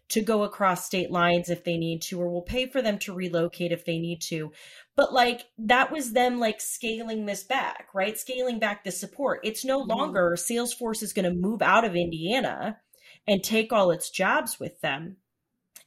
to 0.09 0.21
go 0.21 0.43
across 0.43 0.85
state 0.85 1.11
lines 1.11 1.49
if 1.49 1.63
they 1.63 1.77
need 1.77 2.01
to, 2.01 2.19
or 2.19 2.29
we'll 2.29 2.41
pay 2.41 2.67
for 2.67 2.81
them 2.81 2.97
to 2.99 3.13
relocate 3.13 3.71
if 3.71 3.85
they 3.85 3.99
need 3.99 4.21
to. 4.21 4.51
But 4.95 5.13
like 5.13 5.45
that 5.59 5.91
was 5.91 6.13
them 6.13 6.39
like 6.39 6.61
scaling 6.61 7.25
this 7.25 7.43
back, 7.43 7.88
right? 7.93 8.17
Scaling 8.17 8.59
back 8.59 8.83
the 8.83 8.91
support. 8.91 9.41
It's 9.43 9.65
no 9.65 9.81
mm-hmm. 9.81 9.91
longer 9.91 10.35
Salesforce 10.38 11.03
is 11.03 11.13
going 11.13 11.25
to 11.25 11.33
move 11.33 11.61
out 11.61 11.85
of 11.85 11.95
Indiana 11.95 12.79
and 13.27 13.43
take 13.43 13.73
all 13.73 13.91
its 13.91 14.09
jobs 14.09 14.59
with 14.59 14.79
them. 14.81 15.17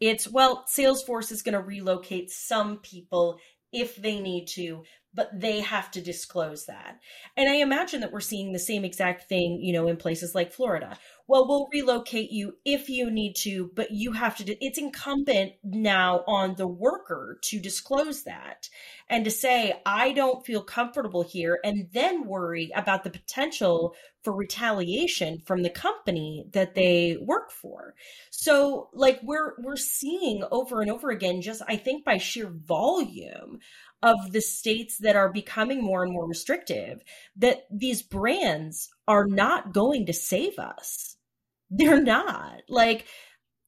It's 0.01 0.29
well, 0.29 0.65
Salesforce 0.69 1.33
is 1.33 1.43
going 1.43 1.55
to 1.55 1.61
relocate 1.61 2.31
some 2.31 2.79
people 2.79 3.39
if 3.73 3.97
they 3.97 4.21
need 4.21 4.47
to, 4.47 4.83
but 5.13 5.29
they 5.39 5.61
have 5.61 5.91
to 5.91 6.01
disclose 6.01 6.67
that. 6.67 7.01
And 7.37 7.49
I 7.49 7.57
imagine 7.57 8.01
that 8.01 8.13
we're 8.13 8.21
seeing 8.21 8.53
the 8.53 8.59
same 8.59 8.85
exact 8.85 9.29
thing, 9.29 9.61
you 9.61 9.73
know, 9.73 9.89
in 9.89 9.97
places 9.97 10.35
like 10.35 10.53
Florida. 10.53 10.97
Well, 11.27 11.47
we'll 11.47 11.69
relocate 11.73 12.31
you 12.33 12.57
if 12.65 12.89
you 12.89 13.11
need 13.11 13.35
to, 13.43 13.71
but 13.75 13.93
you 13.93 14.13
have 14.13 14.37
to, 14.37 14.65
it's 14.65 14.79
incumbent 14.79 15.53
now 15.63 16.25
on 16.27 16.57
the 16.57 16.67
worker 16.67 17.39
to 17.45 17.61
disclose 17.61 18.25
that 18.25 18.69
and 19.09 19.25
to 19.25 19.31
say, 19.31 19.81
I 19.87 20.13
don't 20.13 20.45
feel 20.45 20.63
comfortable 20.63 21.23
here, 21.23 21.59
and 21.65 21.89
then 21.93 22.27
worry 22.27 22.71
about 22.75 23.05
the 23.05 23.11
potential 23.11 23.95
for 24.23 24.33
retaliation 24.33 25.43
from 25.47 25.63
the 25.63 25.71
company 25.71 26.47
that 26.53 26.75
they 26.75 27.17
work 27.21 27.51
for. 27.51 27.95
So 28.31 28.91
like 28.93 29.21
we're 29.23 29.55
we're 29.59 29.77
seeing 29.77 30.45
over 30.51 30.83
and 30.83 30.91
over 30.91 31.11
again 31.11 31.41
just 31.43 31.63
I 31.67 31.77
think 31.77 32.05
by 32.05 32.19
sheer 32.19 32.49
volume 32.49 33.61
of 34.03 34.33
the 34.33 34.41
states 34.41 34.99
that 34.99 35.17
are 35.17 35.33
becoming 35.33 35.83
more 35.83 36.03
and 36.03 36.13
more 36.13 36.27
restrictive 36.27 37.03
that 37.37 37.67
these 37.71 38.03
brands 38.03 38.89
are 39.07 39.27
not 39.27 39.73
going 39.73 40.07
to 40.07 40.13
save 40.13 40.59
us. 40.59 41.17
They're 41.71 42.03
not. 42.03 42.63
Like, 42.69 43.07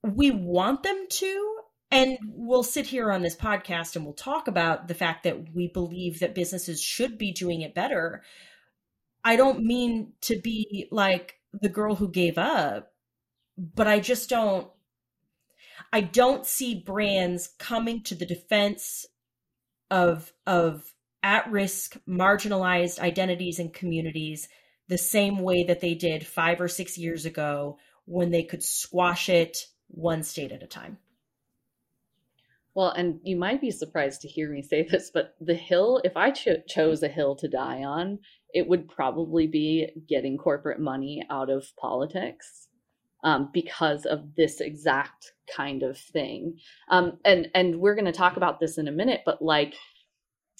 we 0.02 0.30
want 0.30 0.82
them 0.82 1.06
to. 1.08 1.48
And 1.90 2.18
we'll 2.24 2.62
sit 2.62 2.86
here 2.86 3.12
on 3.12 3.20
this 3.20 3.36
podcast 3.36 3.96
and 3.96 4.04
we'll 4.04 4.14
talk 4.14 4.48
about 4.48 4.88
the 4.88 4.94
fact 4.94 5.24
that 5.24 5.54
we 5.54 5.68
believe 5.68 6.20
that 6.20 6.34
businesses 6.34 6.80
should 6.80 7.18
be 7.18 7.32
doing 7.32 7.60
it 7.60 7.74
better. 7.74 8.22
I 9.22 9.36
don't 9.36 9.62
mean 9.62 10.14
to 10.22 10.40
be 10.40 10.88
like 10.90 11.34
the 11.52 11.68
girl 11.68 11.94
who 11.94 12.08
gave 12.08 12.38
up, 12.38 12.92
but 13.58 13.86
I 13.86 14.00
just 14.00 14.30
don't 14.30 14.68
I 15.92 16.00
don't 16.00 16.46
see 16.46 16.74
brands 16.74 17.50
coming 17.58 18.02
to 18.04 18.14
the 18.14 18.24
defense 18.24 19.04
of 19.92 20.32
of 20.46 20.92
at-risk 21.22 21.98
marginalized 22.08 22.98
identities 22.98 23.60
and 23.60 23.72
communities 23.72 24.48
the 24.88 24.98
same 24.98 25.38
way 25.38 25.62
that 25.62 25.80
they 25.80 25.94
did 25.94 26.26
5 26.26 26.60
or 26.60 26.66
6 26.66 26.98
years 26.98 27.26
ago 27.26 27.78
when 28.06 28.30
they 28.30 28.42
could 28.42 28.64
squash 28.64 29.28
it 29.28 29.66
one 29.86 30.24
state 30.24 30.50
at 30.50 30.64
a 30.64 30.66
time. 30.66 30.98
Well, 32.74 32.90
and 32.90 33.20
you 33.22 33.36
might 33.36 33.60
be 33.60 33.70
surprised 33.70 34.22
to 34.22 34.28
hear 34.28 34.50
me 34.50 34.62
say 34.62 34.82
this, 34.90 35.10
but 35.12 35.34
the 35.40 35.54
hill, 35.54 36.00
if 36.02 36.16
I 36.16 36.30
cho- 36.30 36.62
chose 36.66 37.02
a 37.02 37.08
hill 37.08 37.36
to 37.36 37.46
die 37.46 37.84
on, 37.84 38.18
it 38.52 38.66
would 38.66 38.88
probably 38.88 39.46
be 39.46 39.90
getting 40.08 40.38
corporate 40.38 40.80
money 40.80 41.22
out 41.30 41.50
of 41.50 41.66
politics 41.76 42.68
um, 43.22 43.50
because 43.52 44.04
of 44.04 44.34
this 44.36 44.60
exact 44.60 45.32
kind 45.54 45.82
of 45.82 45.98
thing. 45.98 46.58
Um, 46.90 47.18
and 47.24 47.48
and 47.54 47.80
we're 47.80 47.94
going 47.94 48.06
to 48.06 48.12
talk 48.12 48.36
about 48.36 48.60
this 48.60 48.78
in 48.78 48.88
a 48.88 48.92
minute, 48.92 49.22
but 49.24 49.42
like 49.42 49.74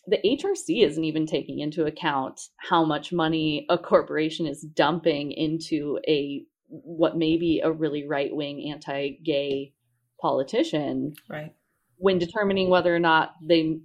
the 0.07 0.19
HRC 0.25 0.85
isn't 0.85 1.05
even 1.05 1.27
taking 1.27 1.61
into 1.61 1.85
account 1.85 2.41
how 2.57 2.85
much 2.85 3.13
money 3.13 3.67
a 3.69 3.79
corporation 3.79 4.47
is 4.47 4.63
dumping 4.63 5.33
into 5.33 5.99
a 6.09 6.45
what 6.69 7.17
may 7.17 7.37
be 7.37 7.61
a 7.63 7.71
really 7.71 8.07
right 8.07 8.35
wing 8.35 8.71
anti 8.73 9.19
gay 9.25 9.75
politician, 10.21 11.15
right? 11.29 11.55
When 11.99 12.19
determining 12.19 12.69
whether 12.69 12.95
or 12.95 12.99
not 12.99 13.35
they 13.47 13.79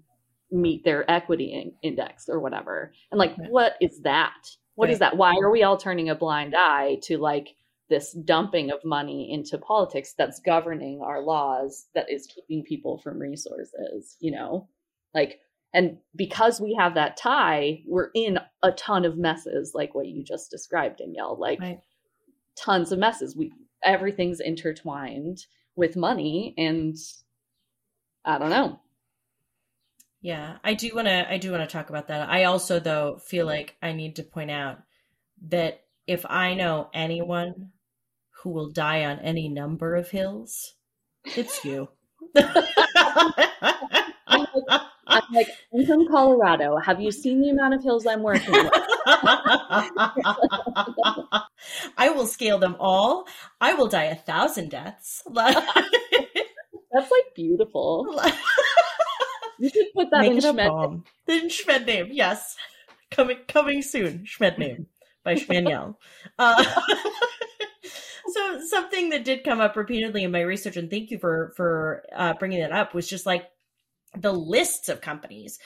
meet 0.50 0.84
their 0.86 1.10
equity 1.12 1.52
in- 1.52 1.74
index 1.84 2.30
or 2.30 2.40
whatever, 2.40 2.94
and 3.12 3.20
like, 3.20 3.38
right. 3.38 3.50
what 3.50 3.74
is 3.82 4.02
that? 4.04 4.34
What 4.76 4.86
right. 4.86 4.94
is 4.94 5.00
that? 5.00 5.18
Why 5.18 5.36
are 5.42 5.52
we 5.52 5.64
all 5.64 5.78
turning 5.78 6.10
a 6.10 6.16
blind 6.16 6.56
eye 6.56 7.00
to 7.04 7.18
like 7.18 7.50
this 7.90 8.14
dumping 8.14 8.70
of 8.72 8.84
money 8.84 9.32
into 9.32 9.58
politics 9.58 10.14
that's 10.18 10.40
governing 10.40 11.02
our 11.02 11.22
laws 11.22 11.88
that 11.96 12.12
is 12.12 12.28
keeping 12.28 12.64
people 12.64 12.98
from 13.00 13.20
resources 13.20 14.18
you 14.20 14.32
know? 14.32 14.68
Like 15.14 15.40
and 15.74 15.98
because 16.16 16.60
we 16.62 16.76
have 16.80 16.96
that 16.96 17.18
tie 17.18 17.82
we're 17.86 18.10
in 18.16 18.40
a 18.64 18.72
ton 18.72 19.06
of 19.06 19.18
messes 19.18 19.74
like 19.76 19.94
what 19.94 20.08
you 20.08 20.24
just 20.24 20.50
described 20.50 20.98
danielle 20.98 21.38
like 21.40 21.60
right. 21.60 21.80
tons 22.56 22.92
of 22.92 23.00
messes. 23.00 23.36
We 23.36 23.52
everything's 23.84 24.40
intertwined 24.40 25.46
with 25.76 25.96
money 25.96 26.54
and 26.58 26.96
i 28.26 28.38
don't 28.38 28.50
know. 28.50 28.80
Yeah 30.22 30.58
i 30.64 30.74
do 30.74 30.94
want 30.96 31.08
to 31.08 31.32
i 31.32 31.38
do 31.38 31.52
want 31.52 31.68
to 31.68 31.72
talk 31.72 31.90
about 31.90 32.08
that. 32.08 32.30
I 32.30 32.46
also 32.46 32.80
though 32.80 33.18
feel 33.18 33.46
mm-hmm. 33.46 33.58
like 33.58 33.76
i 33.82 33.94
need 33.94 34.16
to 34.18 34.24
point 34.24 34.52
out 34.52 34.80
that 35.50 35.82
if 36.08 36.26
i 36.28 36.54
know 36.54 36.90
anyone 36.94 37.72
who 38.48 38.54
will 38.54 38.70
die 38.70 39.04
on 39.04 39.20
any 39.20 39.50
number 39.50 39.98
of 39.98 40.10
hills, 40.10 40.76
it's 41.26 41.66
you. 41.66 41.90
I'm 42.38 42.54
like, 45.34 45.50
I'm 45.74 45.86
from 45.86 46.08
Colorado. 46.08 46.78
Have 46.78 47.02
you 47.02 47.12
seen 47.12 47.42
the 47.42 47.50
amount 47.50 47.74
of 47.74 47.84
hills 47.84 48.08
I'm 48.08 48.24
working 48.24 48.54
with? 48.54 48.72
I 51.98 52.10
will 52.16 52.26
scale 52.26 52.58
them 52.58 52.78
all. 52.80 53.28
I 53.60 53.74
will 53.74 53.88
die 53.88 54.06
a 54.06 54.16
thousand 54.16 54.70
deaths. 54.70 55.24
That's 55.34 55.60
like 56.94 57.36
beautiful. 57.36 58.18
you 59.60 59.70
should 59.70 59.88
put 59.94 60.10
that 60.12 60.22
Make 60.22 60.32
in 60.32 60.40
Schmed. 60.40 61.04
In 61.28 61.50
Schmed 61.50 61.86
name, 61.86 62.08
yes. 62.12 62.56
Coming 63.12 63.40
coming 63.50 63.82
soon. 63.82 64.26
Schmed 64.26 64.58
name 64.58 64.88
by 65.26 65.36
Schmaniel. 65.36 65.96
Uh, 66.40 66.64
so 68.28 68.60
something 68.68 69.10
that 69.10 69.26
did 69.26 69.44
come 69.44 69.60
up 69.60 69.76
repeatedly 69.76 70.24
in 70.24 70.32
my 70.32 70.42
research, 70.42 70.78
and 70.78 70.90
thank 70.90 71.12
you 71.12 71.20
for 71.20 71.54
for 71.56 72.04
uh, 72.16 72.34
bringing 72.34 72.62
that 72.62 72.72
up, 72.72 72.94
was 72.94 73.08
just 73.08 73.26
like 73.26 73.50
the 74.16 74.34
lists 74.34 74.90
of 74.90 75.02
companies 75.02 75.60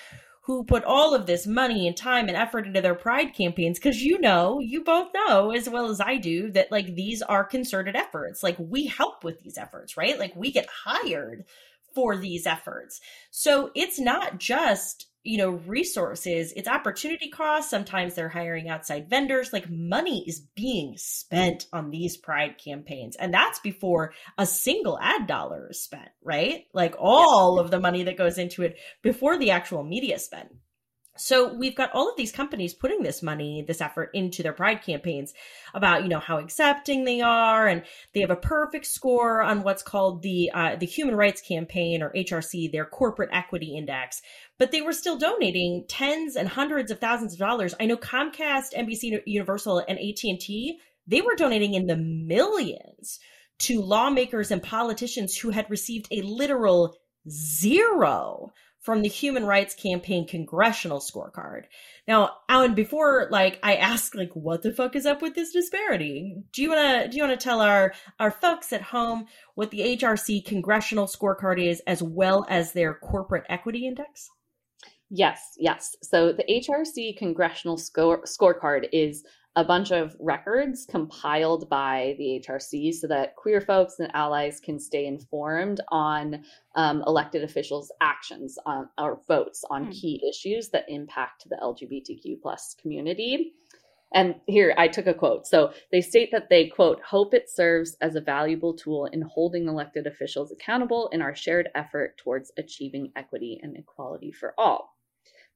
who 0.43 0.63
put 0.63 0.83
all 0.83 1.13
of 1.13 1.27
this 1.27 1.45
money 1.45 1.87
and 1.87 1.95
time 1.95 2.27
and 2.27 2.35
effort 2.35 2.65
into 2.65 2.81
their 2.81 2.95
pride 2.95 3.33
campaigns 3.33 3.77
because 3.77 4.01
you 4.01 4.19
know 4.19 4.59
you 4.59 4.83
both 4.83 5.09
know 5.13 5.51
as 5.51 5.69
well 5.69 5.89
as 5.89 6.01
i 6.01 6.17
do 6.17 6.51
that 6.51 6.71
like 6.71 6.95
these 6.95 7.21
are 7.21 7.43
concerted 7.43 7.95
efforts. 7.95 8.41
Like 8.41 8.57
we 8.59 8.87
help 8.87 9.23
with 9.23 9.39
these 9.39 9.57
efforts 9.57 9.97
right? 9.97 10.17
Like 10.17 10.35
we 10.35 10.51
get 10.51 10.67
hired 10.67 11.45
for 11.93 12.17
these 12.17 12.45
efforts. 12.45 13.01
So 13.29 13.71
it's 13.75 13.99
not 13.99 14.37
just 14.37 15.07
you 15.23 15.37
know 15.37 15.51
resources 15.51 16.51
it's 16.55 16.67
opportunity 16.67 17.29
costs. 17.29 17.69
Sometimes 17.69 18.15
they're 18.15 18.29
hiring 18.29 18.69
outside 18.69 19.09
vendors. 19.09 19.53
Like 19.53 19.69
money 19.69 20.23
is 20.27 20.39
being 20.39 20.95
spent 20.97 21.67
on 21.71 21.91
these 21.91 22.17
pride 22.17 22.57
campaigns 22.63 23.15
and 23.15 23.33
that's 23.33 23.59
before 23.59 24.13
a 24.37 24.45
single 24.45 24.99
ad 24.99 25.27
dollar 25.27 25.67
is 25.69 25.81
spent 25.81 26.09
right? 26.23 26.65
Like 26.73 26.95
all 26.97 27.59
of 27.59 27.71
the 27.71 27.79
money 27.79 28.03
that 28.03 28.17
goes 28.17 28.37
into 28.37 28.63
it 28.63 28.77
before 29.01 29.37
the 29.37 29.51
actual 29.51 29.83
media 29.83 30.19
spend 30.19 30.49
so 31.17 31.53
we've 31.53 31.75
got 31.75 31.91
all 31.93 32.09
of 32.09 32.15
these 32.15 32.31
companies 32.31 32.73
putting 32.73 33.03
this 33.03 33.21
money, 33.21 33.63
this 33.67 33.81
effort 33.81 34.11
into 34.13 34.41
their 34.43 34.53
pride 34.53 34.81
campaigns 34.81 35.33
about, 35.73 36.03
you 36.03 36.09
know, 36.09 36.19
how 36.19 36.37
accepting 36.37 37.03
they 37.03 37.19
are. 37.19 37.67
And 37.67 37.83
they 38.13 38.21
have 38.21 38.31
a 38.31 38.35
perfect 38.35 38.85
score 38.85 39.41
on 39.41 39.63
what's 39.63 39.83
called 39.83 40.21
the, 40.21 40.49
uh, 40.53 40.77
the 40.77 40.85
Human 40.85 41.15
Rights 41.15 41.41
Campaign 41.41 42.01
or 42.01 42.11
HRC, 42.13 42.71
their 42.71 42.85
corporate 42.85 43.29
equity 43.33 43.75
index. 43.75 44.21
But 44.57 44.71
they 44.71 44.81
were 44.81 44.93
still 44.93 45.17
donating 45.17 45.85
tens 45.89 46.37
and 46.37 46.47
hundreds 46.47 46.91
of 46.91 46.99
thousands 46.99 47.33
of 47.33 47.39
dollars. 47.39 47.75
I 47.79 47.87
know 47.87 47.97
Comcast, 47.97 48.73
NBC 48.73 49.21
Universal 49.25 49.83
and 49.89 49.99
AT&T, 49.99 50.79
they 51.07 51.21
were 51.21 51.35
donating 51.35 51.73
in 51.73 51.87
the 51.87 51.97
millions 51.97 53.19
to 53.59 53.81
lawmakers 53.81 54.49
and 54.49 54.63
politicians 54.63 55.37
who 55.37 55.49
had 55.49 55.69
received 55.69 56.07
a 56.09 56.21
literal 56.21 56.95
zero 57.29 58.53
from 58.81 59.03
the 59.03 59.09
Human 59.09 59.45
Rights 59.45 59.75
Campaign 59.75 60.27
congressional 60.27 60.99
scorecard. 60.99 61.65
Now, 62.07 62.37
Alan, 62.49 62.73
before 62.73 63.27
like 63.31 63.59
I 63.63 63.75
ask 63.75 64.15
like 64.15 64.31
what 64.33 64.63
the 64.63 64.73
fuck 64.73 64.95
is 64.95 65.05
up 65.05 65.21
with 65.21 65.35
this 65.35 65.53
disparity? 65.53 66.35
Do 66.51 66.61
you 66.63 66.69
wanna 66.69 67.07
do 67.07 67.15
you 67.15 67.23
wanna 67.23 67.37
tell 67.37 67.61
our 67.61 67.93
our 68.19 68.31
folks 68.31 68.73
at 68.73 68.81
home 68.81 69.27
what 69.53 69.69
the 69.69 69.81
HRC 69.81 70.45
congressional 70.45 71.05
scorecard 71.05 71.63
is 71.63 71.81
as 71.85 72.01
well 72.01 72.45
as 72.49 72.73
their 72.73 72.95
corporate 72.95 73.45
equity 73.49 73.85
index? 73.85 74.29
Yes, 75.13 75.55
yes. 75.57 75.95
So 76.01 76.31
the 76.31 76.45
HRC 76.49 77.17
congressional 77.17 77.77
score, 77.77 78.23
scorecard 78.23 78.87
is 78.93 79.25
a 79.57 79.65
bunch 79.65 79.91
of 79.91 80.15
records 80.19 80.85
compiled 80.85 81.69
by 81.69 82.15
the 82.17 82.41
HRC 82.47 82.93
so 82.93 83.07
that 83.07 83.35
queer 83.35 83.59
folks 83.59 83.99
and 83.99 84.09
allies 84.15 84.61
can 84.61 84.79
stay 84.79 85.05
informed 85.05 85.81
on 85.89 86.43
um, 86.75 87.03
elected 87.05 87.43
officials' 87.43 87.91
actions 87.99 88.57
on, 88.65 88.87
or 88.97 89.19
votes 89.27 89.65
on 89.69 89.87
mm. 89.87 89.91
key 89.91 90.23
issues 90.27 90.69
that 90.69 90.85
impact 90.87 91.49
the 91.49 91.57
LGBTQ 91.61 92.41
plus 92.41 92.75
community. 92.81 93.53
And 94.13 94.35
here 94.47 94.73
I 94.77 94.87
took 94.87 95.07
a 95.07 95.13
quote. 95.13 95.47
So 95.47 95.73
they 95.91 96.01
state 96.01 96.31
that 96.31 96.49
they, 96.49 96.67
quote, 96.67 97.01
hope 97.01 97.33
it 97.33 97.49
serves 97.49 97.97
as 98.01 98.15
a 98.15 98.21
valuable 98.21 98.73
tool 98.73 99.05
in 99.05 99.21
holding 99.21 99.67
elected 99.67 100.07
officials 100.07 100.51
accountable 100.51 101.09
in 101.11 101.21
our 101.21 101.35
shared 101.35 101.69
effort 101.75 102.17
towards 102.17 102.51
achieving 102.57 103.11
equity 103.15 103.59
and 103.61 103.77
equality 103.77 104.31
for 104.31 104.53
all. 104.57 104.95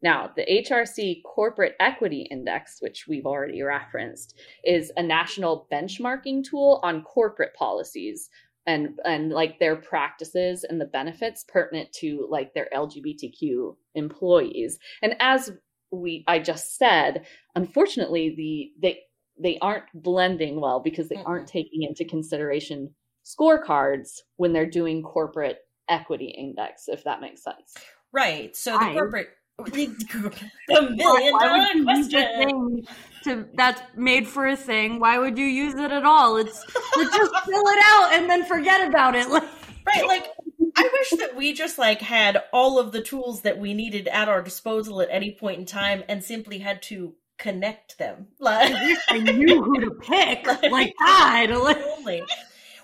Now, 0.02 0.30
the 0.36 0.46
HRC 0.46 1.24
Corporate 1.24 1.76
Equity 1.80 2.28
Index, 2.30 2.78
which 2.80 3.06
we've 3.08 3.26
already 3.26 3.62
referenced, 3.62 4.38
is 4.64 4.92
a 4.98 5.04
national 5.04 5.68
benchmarking 5.72 6.44
tool 6.44 6.80
on 6.84 7.04
corporate 7.04 7.54
policies 7.56 8.30
and 8.68 9.00
and 9.06 9.32
like 9.32 9.60
their 9.60 9.76
practices 9.76 10.64
and 10.64 10.82
the 10.82 10.86
benefits 10.86 11.46
pertinent 11.48 11.92
to 11.94 12.28
like 12.30 12.54
their 12.54 12.68
LGBTQ 12.74 13.76
employees. 13.94 14.80
And 15.02 15.16
as 15.20 15.52
we 15.92 16.24
I 16.28 16.40
just 16.40 16.78
said, 16.78 17.26
unfortunately, 17.56 18.34
the 18.36 18.72
they 18.82 19.00
they 19.42 19.60
aren't 19.60 19.86
blending 19.94 20.60
well 20.60 20.80
because 20.80 21.10
they 21.10 21.22
aren't 21.26 21.48
taking 21.48 21.84
into 21.84 22.06
consideration 22.06 22.94
scorecards 23.26 24.22
when 24.38 24.54
they're 24.54 24.70
doing 24.70 25.04
corporate 25.04 25.60
equity 25.90 26.34
index, 26.38 26.88
if 26.88 27.04
that 27.04 27.22
makes 27.22 27.44
sense. 27.44 27.76
Right. 28.12 28.56
So 28.56 28.78
the 28.78 28.94
corporate 28.94 29.30
the 29.66 30.96
million 30.96 31.40
dollar 31.40 31.84
question. 31.84 32.86
To, 33.24 33.48
that's 33.56 33.82
made 33.96 34.28
for 34.28 34.46
a 34.46 34.56
thing. 34.56 35.00
Why 35.00 35.18
would 35.18 35.38
you 35.38 35.46
use 35.46 35.76
it 35.76 35.92
at 35.92 36.04
all? 36.04 36.38
It's 36.38 36.64
let's 36.98 37.16
just 37.16 37.36
fill 37.46 37.64
it 37.64 37.80
out 37.84 38.14
and 38.14 38.30
then 38.30 38.46
forget 38.46 38.88
about 38.88 39.16
it. 39.16 39.30
Like, 39.30 39.44
right, 39.88 40.06
like 40.06 40.30
I 40.76 40.90
wish 40.92 41.20
that 41.20 41.36
we 41.36 41.54
just 41.54 41.78
like 41.78 42.02
had 42.02 42.44
all 42.52 42.80
of 42.80 42.92
the 42.92 43.02
tools 43.02 43.42
that 43.42 43.58
we 43.58 43.74
needed 43.74 44.10
at 44.10 44.28
our 44.28 44.42
disposal 44.42 45.02
at 45.02 45.08
any 45.10 45.32
point 45.32 45.60
in 45.60 45.66
time 45.66 46.04
and 46.10 46.24
simply 46.24 46.60
had 46.60 46.82
to 46.84 47.16
connect 47.38 47.98
them. 47.98 48.28
Like 48.40 48.76
I 49.10 49.20
knew 49.20 49.64
who 49.64 49.80
to 49.82 49.92
pick. 49.92 50.46
Like, 50.62 50.72
like 50.72 50.94
God, 51.00 51.50
like, 51.52 51.78
only. 51.78 52.24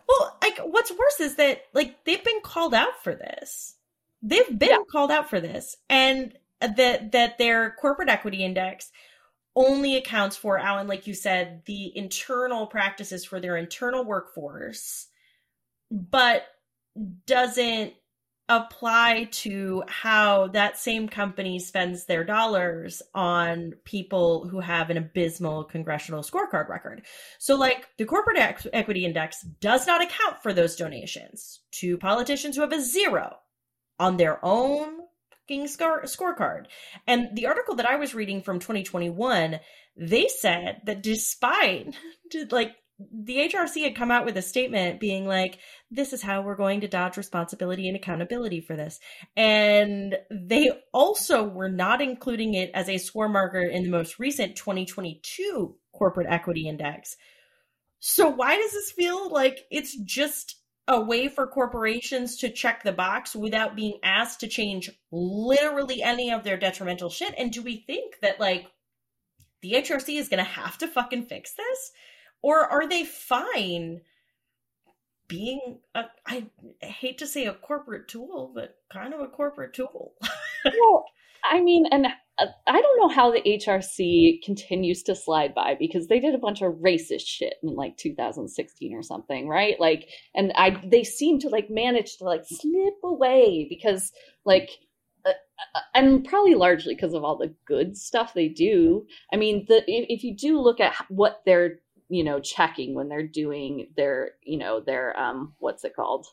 Well, 0.07 0.37
like 0.41 0.59
what's 0.59 0.91
worse 0.91 1.19
is 1.19 1.35
that 1.35 1.63
like 1.73 2.05
they've 2.05 2.23
been 2.23 2.41
called 2.41 2.73
out 2.73 3.03
for 3.03 3.13
this. 3.13 3.75
They've 4.21 4.57
been 4.57 4.69
yeah. 4.69 4.77
called 4.89 5.11
out 5.11 5.29
for 5.29 5.39
this, 5.39 5.75
and 5.89 6.33
that 6.61 7.11
that 7.11 7.37
their 7.37 7.71
corporate 7.71 8.09
equity 8.09 8.43
index 8.43 8.91
only 9.55 9.97
accounts 9.97 10.37
for 10.37 10.57
Alan, 10.57 10.87
like 10.87 11.07
you 11.07 11.13
said, 11.13 11.63
the 11.65 11.91
internal 11.95 12.67
practices 12.67 13.25
for 13.25 13.39
their 13.39 13.57
internal 13.57 14.05
workforce, 14.05 15.07
but 15.91 16.45
doesn't 17.25 17.93
apply 18.49 19.29
to 19.31 19.81
how 19.87 20.47
that 20.47 20.77
same 20.77 21.07
company 21.07 21.57
spends 21.57 22.05
their 22.05 22.23
dollars 22.23 23.01
on 23.15 23.73
people 23.85 24.47
who 24.47 24.59
have 24.59 24.89
an 24.89 24.97
abysmal 24.97 25.63
congressional 25.63 26.21
scorecard 26.21 26.67
record. 26.67 27.03
So, 27.39 27.55
like, 27.55 27.87
the 27.97 28.05
corporate 28.05 28.37
equity 28.73 29.05
index 29.05 29.41
does 29.61 29.87
not 29.87 30.01
account 30.01 30.43
for 30.43 30.53
those 30.53 30.75
donations 30.75 31.61
to 31.73 31.97
politicians 31.97 32.55
who 32.55 32.61
have 32.61 32.73
a 32.73 32.81
zero 32.81 33.37
on 33.99 34.17
their 34.17 34.43
own 34.43 35.00
score, 35.67 36.03
scorecard. 36.03 36.65
And 37.07 37.29
the 37.33 37.47
article 37.47 37.75
that 37.75 37.85
I 37.85 37.95
was 37.97 38.15
reading 38.15 38.41
from 38.41 38.59
2021, 38.59 39.59
they 39.95 40.27
said 40.27 40.81
that 40.85 41.03
despite 41.03 41.95
like 42.51 42.75
the 43.13 43.37
HRC 43.37 43.83
had 43.83 43.95
come 43.95 44.11
out 44.11 44.25
with 44.25 44.37
a 44.37 44.41
statement 44.41 44.99
being 44.99 45.25
like, 45.25 45.59
this 45.89 46.13
is 46.13 46.21
how 46.21 46.41
we're 46.41 46.55
going 46.55 46.81
to 46.81 46.87
dodge 46.87 47.17
responsibility 47.17 47.87
and 47.87 47.95
accountability 47.95 48.61
for 48.61 48.75
this. 48.75 48.99
And 49.35 50.15
they 50.29 50.71
also 50.93 51.43
were 51.43 51.69
not 51.69 52.01
including 52.01 52.53
it 52.53 52.71
as 52.73 52.89
a 52.89 52.97
score 52.97 53.29
marker 53.29 53.61
in 53.61 53.83
the 53.83 53.89
most 53.89 54.19
recent 54.19 54.55
2022 54.55 55.75
corporate 55.93 56.27
equity 56.29 56.67
index. 56.67 57.17
So 57.99 58.29
why 58.29 58.55
does 58.57 58.71
this 58.71 58.91
feel 58.91 59.29
like 59.29 59.59
it's 59.69 59.95
just 59.95 60.60
a 60.87 60.99
way 60.99 61.27
for 61.27 61.47
corporations 61.47 62.37
to 62.37 62.49
check 62.49 62.83
the 62.83 62.91
box 62.91 63.35
without 63.35 63.75
being 63.75 63.99
asked 64.03 64.39
to 64.39 64.47
change 64.47 64.89
literally 65.11 66.01
any 66.01 66.31
of 66.31 66.43
their 66.43 66.57
detrimental 66.57 67.09
shit? 67.09 67.33
And 67.37 67.51
do 67.51 67.61
we 67.61 67.77
think 67.77 68.19
that 68.21 68.39
like 68.39 68.67
the 69.61 69.73
HRC 69.73 70.17
is 70.17 70.27
going 70.27 70.43
to 70.43 70.51
have 70.51 70.77
to 70.79 70.87
fucking 70.87 71.25
fix 71.25 71.53
this? 71.53 71.91
Or 72.41 72.65
are 72.65 72.87
they 72.87 73.05
fine 73.05 74.01
being 75.27 75.79
a, 75.95 76.05
I 76.25 76.47
hate 76.81 77.19
to 77.19 77.27
say 77.27 77.45
a 77.45 77.53
corporate 77.53 78.07
tool, 78.07 78.51
but 78.53 78.75
kind 78.91 79.13
of 79.13 79.21
a 79.21 79.27
corporate 79.27 79.73
tool? 79.73 80.13
well, 80.65 81.05
I 81.43 81.61
mean, 81.61 81.85
and 81.91 82.07
uh, 82.07 82.45
I 82.67 82.81
don't 82.81 82.99
know 82.99 83.13
how 83.13 83.31
the 83.31 83.41
HRC 83.41 84.43
continues 84.43 85.03
to 85.03 85.15
slide 85.15 85.53
by 85.53 85.75
because 85.77 86.07
they 86.07 86.19
did 86.19 86.35
a 86.35 86.39
bunch 86.39 86.61
of 86.61 86.73
racist 86.75 87.25
shit 87.25 87.55
in 87.63 87.75
like 87.75 87.97
2016 87.97 88.93
or 88.93 89.03
something, 89.03 89.47
right? 89.47 89.79
Like, 89.79 90.09
and 90.35 90.51
I 90.55 90.81
they 90.85 91.03
seem 91.03 91.39
to 91.39 91.49
like 91.49 91.69
manage 91.69 92.17
to 92.17 92.25
like 92.25 92.43
slip 92.45 92.95
away 93.03 93.67
because 93.69 94.11
like. 94.45 94.69
Uh, 95.23 95.33
uh 95.75 95.81
and 95.93 96.25
probably 96.25 96.55
largely 96.55 96.95
because 96.95 97.13
of 97.13 97.23
all 97.23 97.37
the 97.37 97.53
good 97.67 97.95
stuff 97.95 98.33
they 98.33 98.47
do. 98.47 99.05
I 99.31 99.35
mean, 99.35 99.65
the 99.67 99.83
if, 99.85 100.05
if 100.09 100.23
you 100.23 100.35
do 100.35 100.59
look 100.59 100.79
at 100.79 100.95
what 101.09 101.41
they're 101.45 101.79
you 102.09 102.23
know 102.23 102.39
checking 102.39 102.93
when 102.93 103.07
they're 103.07 103.27
doing 103.27 103.87
their 103.95 104.31
you 104.43 104.57
know 104.57 104.81
their 104.81 105.17
um 105.19 105.53
what's 105.59 105.83
it 105.83 105.95
called 105.95 106.25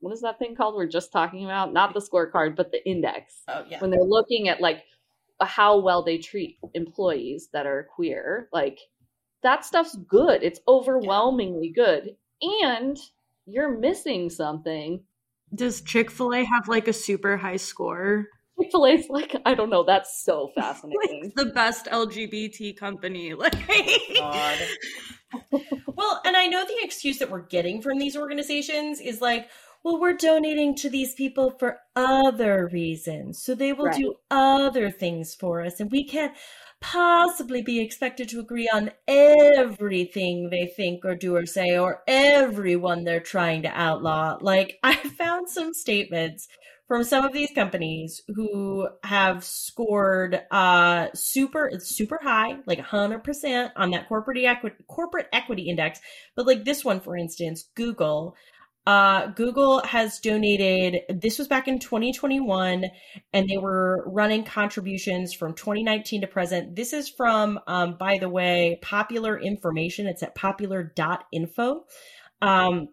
what 0.00 0.12
is 0.12 0.22
that 0.22 0.38
thing 0.38 0.56
called 0.56 0.74
we're 0.74 0.86
just 0.86 1.12
talking 1.12 1.44
about? 1.44 1.72
Not 1.72 1.94
the 1.94 2.00
scorecard 2.00 2.56
but 2.56 2.72
the 2.72 2.86
index. 2.88 3.42
Oh, 3.48 3.64
yeah. 3.68 3.80
when 3.80 3.90
they're 3.90 4.00
looking 4.02 4.48
at 4.48 4.60
like 4.60 4.84
how 5.40 5.78
well 5.78 6.02
they 6.02 6.18
treat 6.18 6.58
employees 6.74 7.48
that 7.52 7.66
are 7.66 7.88
queer 7.94 8.48
like 8.52 8.78
that 9.42 9.64
stuff's 9.64 9.96
good. 9.96 10.42
It's 10.42 10.60
overwhelmingly 10.68 11.72
yeah. 11.74 11.84
good. 11.84 12.16
And 12.42 12.98
you're 13.46 13.78
missing 13.78 14.30
something. 14.30 15.02
Does 15.54 15.80
chick-fil-a 15.80 16.44
have 16.44 16.68
like 16.68 16.88
a 16.88 16.92
super 16.92 17.36
high 17.36 17.56
score? 17.56 18.28
Chick-fil-a's 18.60 19.08
like 19.08 19.34
i 19.46 19.54
don't 19.54 19.70
know. 19.70 19.82
That's 19.82 20.22
so 20.22 20.50
fascinating. 20.54 21.24
like 21.24 21.34
the 21.34 21.46
best 21.52 21.86
lgbt 21.86 22.76
company 22.76 23.34
like 23.40 23.54
well 25.86 26.20
and 26.24 26.36
i 26.36 26.46
know 26.46 26.64
the 26.66 26.76
excuse 26.82 27.18
that 27.18 27.30
we're 27.30 27.40
getting 27.40 27.80
from 27.80 27.98
these 27.98 28.16
organizations 28.16 29.00
is 29.00 29.20
like 29.20 29.48
well, 29.82 29.98
we're 30.00 30.14
donating 30.16 30.74
to 30.76 30.90
these 30.90 31.14
people 31.14 31.50
for 31.58 31.78
other 31.96 32.68
reasons. 32.72 33.42
So 33.42 33.54
they 33.54 33.72
will 33.72 33.88
Right. 33.88 33.90
do 33.90 34.16
other 34.30 34.90
things 34.90 35.34
for 35.34 35.62
us. 35.62 35.80
And 35.80 35.90
we 35.90 36.04
can't 36.06 36.36
possibly 36.82 37.62
be 37.62 37.80
expected 37.80 38.28
to 38.30 38.40
agree 38.40 38.68
on 38.72 38.90
everything 39.08 40.50
they 40.50 40.66
think 40.66 41.04
or 41.04 41.14
do 41.14 41.34
or 41.36 41.46
say 41.46 41.78
or 41.78 42.02
everyone 42.06 43.04
they're 43.04 43.20
trying 43.20 43.62
to 43.62 43.68
outlaw. 43.68 44.38
Like, 44.40 44.78
I 44.82 44.94
found 44.96 45.48
some 45.48 45.72
statements 45.72 46.48
from 46.88 47.04
some 47.04 47.24
of 47.24 47.32
these 47.32 47.50
companies 47.54 48.20
who 48.34 48.88
have 49.04 49.44
scored 49.44 50.42
uh 50.50 51.06
super 51.14 51.70
super 51.78 52.18
high 52.20 52.56
like 52.66 52.78
100% 52.78 53.70
on 53.76 53.90
that 53.92 54.08
corporate 54.08 54.38
equity 54.44 54.74
corporate 54.88 55.28
equity 55.32 55.68
index 55.68 56.00
but 56.34 56.46
like 56.46 56.64
this 56.64 56.84
one 56.84 57.00
for 57.00 57.16
instance 57.16 57.64
google 57.76 58.34
uh 58.86 59.26
google 59.28 59.80
has 59.82 60.18
donated 60.20 61.02
this 61.20 61.38
was 61.38 61.46
back 61.46 61.68
in 61.68 61.78
2021 61.78 62.86
and 63.32 63.48
they 63.48 63.58
were 63.58 64.02
running 64.06 64.42
contributions 64.42 65.32
from 65.34 65.54
2019 65.54 66.22
to 66.22 66.26
present. 66.26 66.74
This 66.74 66.92
is 66.92 67.08
from 67.08 67.60
um 67.66 67.96
by 67.98 68.18
the 68.18 68.28
way 68.28 68.78
popular 68.82 69.38
information. 69.38 70.06
It's 70.06 70.22
at 70.22 70.34
popular.info 70.34 71.84
um 72.40 72.88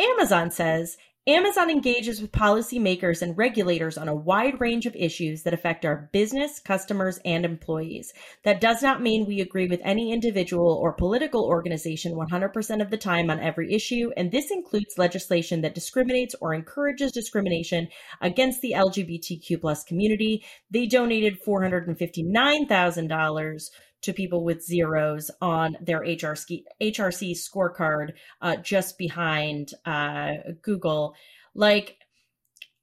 Amazon 0.01 0.51
says 0.51 0.97
Amazon 1.29 1.71
engages 1.71 2.21
with 2.21 2.33
policymakers 2.33 3.23
and 3.23 3.39
regulators 3.39 3.97
on 3.97 4.09
a 4.09 4.15
wide 4.15 4.61
range 4.61 4.87
of 4.87 4.97
issues 4.97 5.45
that 5.45 5.55
affect 5.55 5.85
our 5.85 6.11
business, 6.13 6.59
customers, 6.59 7.21
and 7.25 7.45
employees. 7.45 8.13
That 8.43 8.61
does 8.61 8.83
not 8.83 9.01
mean 9.01 9.25
we 9.25 9.41
agree 9.41 9.69
with 9.69 9.81
any 9.85 10.13
individual 10.13 10.81
or 10.83 10.93
political 10.93 11.45
organization 11.45 12.15
100% 12.15 12.83
of 12.83 12.91
the 12.91 12.97
time 12.97 13.31
on 13.31 13.39
every 13.39 13.73
issue, 13.73 14.11
and 14.17 14.33
this 14.33 14.51
includes 14.51 14.99
legislation 14.99 15.61
that 15.61 15.77
discriminates 15.77 16.35
or 16.41 16.55
encourages 16.55 17.13
discrimination 17.13 17.87
against 18.21 18.61
the 18.61 18.73
LGBTQ 18.73 19.61
plus 19.61 19.85
community. 19.85 20.45
They 20.73 20.87
donated 20.87 21.39
$459,000 21.47 23.71
to 24.03 24.13
people 24.13 24.45
with 24.45 24.65
zeros 24.65 25.31
on 25.41 25.77
their 25.81 26.01
HRC, 26.01 26.65
HRC 26.81 27.37
scorecard, 27.37 28.13
uh, 28.41 28.57
just 28.57 28.99
behind 28.99 29.71
uh, 29.87 30.33
Google. 30.61 31.15
Like, 31.55 31.97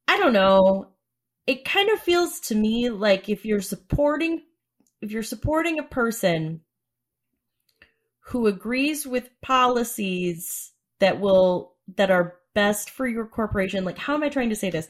I 0.08 0.18
don't 0.18 0.34
know. 0.34 0.94
It 1.46 1.66
kind 1.66 1.90
of 1.90 2.00
feels 2.00 2.40
to 2.42 2.56
me 2.56 2.90
like 2.90 3.30
if 3.30 3.46
you're 3.46 3.62
supporting, 3.62 4.44
if 5.02 5.12
you're 5.12 5.24
supporting 5.24 5.80
a 5.80 5.84
person 5.84 6.62
who 8.22 8.48
agrees 8.48 9.06
with 9.08 9.30
policies 9.42 10.72
that 11.00 11.20
will 11.20 11.74
that 11.96 12.12
are 12.12 12.36
best 12.54 12.92
for 12.92 13.08
your 13.08 13.26
corporation, 13.26 13.84
like 13.84 13.98
how 13.98 14.14
am 14.14 14.24
I 14.24 14.30
trying 14.30 14.50
to 14.50 14.56
say 14.56 14.70
this? 14.70 14.88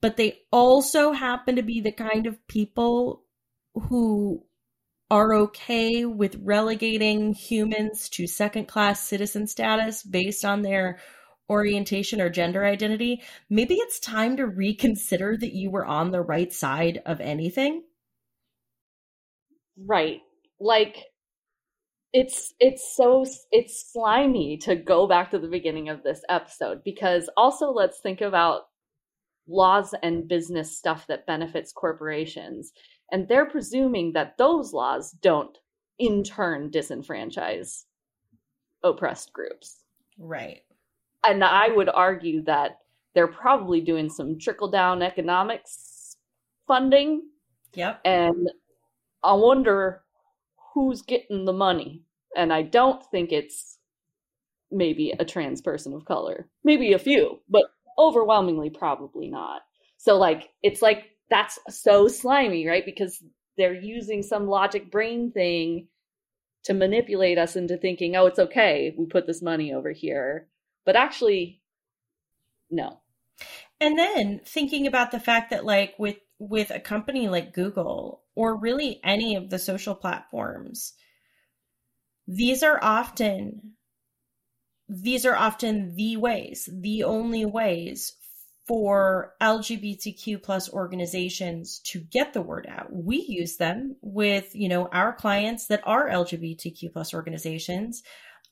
But 0.00 0.16
they 0.16 0.40
also 0.52 1.12
happen 1.12 1.56
to 1.56 1.62
be 1.62 1.80
the 1.80 1.92
kind 1.92 2.26
of 2.26 2.46
people 2.46 3.24
who 3.74 4.45
are 5.10 5.34
okay 5.34 6.04
with 6.04 6.40
relegating 6.42 7.32
humans 7.32 8.08
to 8.08 8.26
second 8.26 8.66
class 8.66 9.00
citizen 9.00 9.46
status 9.46 10.02
based 10.02 10.44
on 10.44 10.62
their 10.62 10.98
orientation 11.48 12.20
or 12.20 12.28
gender 12.28 12.64
identity, 12.64 13.22
maybe 13.48 13.74
it's 13.74 14.00
time 14.00 14.36
to 14.36 14.46
reconsider 14.46 15.36
that 15.36 15.54
you 15.54 15.70
were 15.70 15.86
on 15.86 16.10
the 16.10 16.20
right 16.20 16.52
side 16.52 17.00
of 17.06 17.20
anything. 17.20 17.84
Right. 19.78 20.20
Like 20.58 21.04
it's 22.12 22.54
it's 22.58 22.96
so 22.96 23.26
it's 23.52 23.92
slimy 23.92 24.56
to 24.56 24.74
go 24.74 25.06
back 25.06 25.30
to 25.30 25.38
the 25.38 25.48
beginning 25.48 25.88
of 25.88 26.02
this 26.02 26.22
episode 26.28 26.82
because 26.84 27.28
also 27.36 27.70
let's 27.70 28.00
think 28.00 28.20
about 28.20 28.62
laws 29.46 29.94
and 30.02 30.26
business 30.26 30.76
stuff 30.76 31.06
that 31.06 31.26
benefits 31.26 31.72
corporations 31.72 32.72
and 33.12 33.28
they're 33.28 33.46
presuming 33.46 34.12
that 34.12 34.36
those 34.38 34.72
laws 34.72 35.12
don't 35.22 35.56
in 35.98 36.22
turn 36.22 36.70
disenfranchise 36.70 37.84
oppressed 38.82 39.32
groups. 39.32 39.84
Right. 40.18 40.62
And 41.24 41.42
I 41.42 41.68
would 41.68 41.88
argue 41.88 42.42
that 42.42 42.78
they're 43.14 43.26
probably 43.26 43.80
doing 43.80 44.08
some 44.08 44.38
trickle 44.38 44.70
down 44.70 45.02
economics 45.02 46.16
funding. 46.66 47.22
Yep. 47.74 48.00
And 48.04 48.50
I 49.22 49.32
wonder 49.32 50.02
who's 50.74 51.02
getting 51.02 51.44
the 51.44 51.52
money. 51.52 52.02
And 52.36 52.52
I 52.52 52.62
don't 52.62 53.02
think 53.10 53.32
it's 53.32 53.78
maybe 54.70 55.14
a 55.18 55.24
trans 55.24 55.62
person 55.62 55.94
of 55.94 56.04
color. 56.04 56.48
Maybe 56.64 56.92
a 56.92 56.98
few, 56.98 57.40
but 57.48 57.64
overwhelmingly 57.98 58.70
probably 58.70 59.28
not. 59.28 59.62
So 59.96 60.16
like 60.16 60.50
it's 60.62 60.82
like 60.82 61.15
that's 61.30 61.58
so 61.68 62.08
slimy, 62.08 62.66
right? 62.66 62.84
Because 62.84 63.22
they're 63.56 63.74
using 63.74 64.22
some 64.22 64.46
logic 64.46 64.90
brain 64.90 65.32
thing 65.32 65.88
to 66.64 66.74
manipulate 66.74 67.38
us 67.38 67.56
into 67.56 67.76
thinking, 67.76 68.16
oh, 68.16 68.26
it's 68.26 68.38
okay. 68.38 68.94
We 68.98 69.06
put 69.06 69.26
this 69.26 69.42
money 69.42 69.72
over 69.72 69.92
here. 69.92 70.48
But 70.84 70.96
actually, 70.96 71.60
no. 72.70 73.00
And 73.80 73.98
then 73.98 74.40
thinking 74.44 74.86
about 74.86 75.10
the 75.10 75.20
fact 75.20 75.50
that 75.50 75.64
like 75.64 75.94
with 75.98 76.16
with 76.38 76.70
a 76.70 76.80
company 76.80 77.28
like 77.28 77.54
Google 77.54 78.22
or 78.34 78.56
really 78.56 79.00
any 79.02 79.36
of 79.36 79.50
the 79.50 79.58
social 79.58 79.94
platforms, 79.94 80.94
these 82.26 82.62
are 82.62 82.78
often 82.82 83.72
these 84.88 85.26
are 85.26 85.36
often 85.36 85.94
the 85.96 86.16
ways, 86.16 86.68
the 86.72 87.02
only 87.02 87.44
ways 87.44 88.14
for 88.66 89.34
LGBTQ 89.40 90.42
plus 90.42 90.72
organizations 90.72 91.80
to 91.84 92.00
get 92.00 92.32
the 92.32 92.42
word 92.42 92.66
out. 92.68 92.88
We 92.90 93.24
use 93.28 93.56
them 93.56 93.96
with, 94.00 94.50
you 94.54 94.68
know, 94.68 94.88
our 94.88 95.12
clients 95.12 95.68
that 95.68 95.82
are 95.84 96.08
LGBTQ 96.08 96.92
plus 96.92 97.14
organizations 97.14 98.02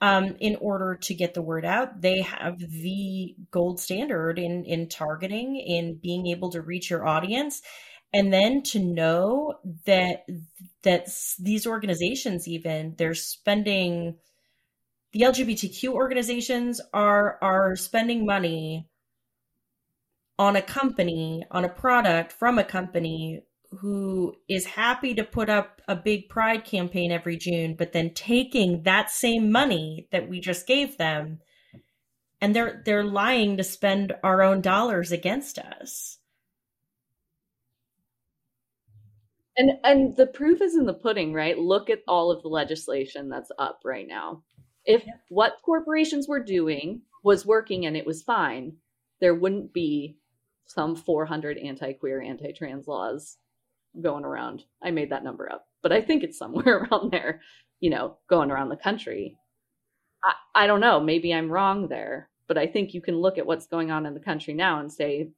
um, 0.00 0.36
in 0.38 0.56
order 0.60 0.98
to 1.02 1.14
get 1.14 1.34
the 1.34 1.42
word 1.42 1.64
out. 1.64 2.00
They 2.00 2.20
have 2.22 2.58
the 2.58 3.34
gold 3.50 3.80
standard 3.80 4.38
in 4.38 4.64
in 4.64 4.88
targeting, 4.88 5.56
in 5.56 5.98
being 6.00 6.28
able 6.28 6.50
to 6.52 6.62
reach 6.62 6.90
your 6.90 7.06
audience, 7.06 7.62
and 8.12 8.32
then 8.32 8.62
to 8.64 8.78
know 8.78 9.54
that 9.86 10.26
that 10.82 11.08
these 11.40 11.66
organizations 11.66 12.46
even 12.46 12.94
they're 12.96 13.14
spending 13.14 14.16
the 15.12 15.20
LGBTQ 15.20 15.88
organizations 15.90 16.80
are 16.92 17.38
are 17.42 17.76
spending 17.76 18.26
money 18.26 18.88
on 20.38 20.56
a 20.56 20.62
company, 20.62 21.44
on 21.50 21.64
a 21.64 21.68
product 21.68 22.32
from 22.32 22.58
a 22.58 22.64
company 22.64 23.42
who 23.80 24.34
is 24.48 24.66
happy 24.66 25.14
to 25.14 25.24
put 25.24 25.48
up 25.48 25.80
a 25.88 25.96
big 25.96 26.28
pride 26.28 26.64
campaign 26.64 27.10
every 27.10 27.36
June, 27.36 27.74
but 27.76 27.92
then 27.92 28.12
taking 28.14 28.82
that 28.82 29.10
same 29.10 29.50
money 29.50 30.08
that 30.12 30.28
we 30.28 30.40
just 30.40 30.66
gave 30.66 30.96
them 30.96 31.40
and 32.40 32.54
they're 32.54 32.82
they're 32.84 33.04
lying 33.04 33.56
to 33.56 33.64
spend 33.64 34.12
our 34.22 34.42
own 34.42 34.60
dollars 34.60 35.12
against 35.12 35.58
us. 35.58 36.18
And 39.56 39.70
and 39.82 40.16
the 40.16 40.26
proof 40.26 40.60
is 40.60 40.76
in 40.76 40.84
the 40.84 40.92
pudding, 40.92 41.32
right? 41.32 41.58
Look 41.58 41.88
at 41.88 42.02
all 42.06 42.30
of 42.30 42.42
the 42.42 42.48
legislation 42.48 43.30
that's 43.30 43.50
up 43.58 43.80
right 43.82 44.06
now. 44.06 44.42
If 44.84 45.04
what 45.30 45.62
corporations 45.64 46.28
were 46.28 46.42
doing 46.44 47.00
was 47.22 47.46
working 47.46 47.86
and 47.86 47.96
it 47.96 48.06
was 48.06 48.22
fine, 48.22 48.76
there 49.20 49.34
wouldn't 49.34 49.72
be 49.72 50.18
some 50.66 50.96
400 50.96 51.58
anti-queer, 51.58 52.20
anti-trans 52.22 52.88
laws 52.88 53.36
going 54.00 54.24
around. 54.24 54.64
I 54.82 54.90
made 54.90 55.10
that 55.10 55.24
number 55.24 55.50
up, 55.50 55.68
but 55.82 55.92
I 55.92 56.00
think 56.00 56.22
it's 56.22 56.38
somewhere 56.38 56.86
around 56.90 57.10
there, 57.10 57.40
you 57.80 57.90
know, 57.90 58.16
going 58.28 58.50
around 58.50 58.68
the 58.68 58.76
country. 58.76 59.36
I, 60.22 60.32
I 60.54 60.66
don't 60.66 60.80
know. 60.80 61.00
Maybe 61.00 61.32
I'm 61.32 61.50
wrong 61.50 61.88
there, 61.88 62.28
but 62.46 62.58
I 62.58 62.66
think 62.66 62.94
you 62.94 63.00
can 63.00 63.16
look 63.16 63.38
at 63.38 63.46
what's 63.46 63.66
going 63.66 63.90
on 63.90 64.06
in 64.06 64.14
the 64.14 64.20
country 64.20 64.54
now 64.54 64.80
and 64.80 64.92
say 64.92 65.30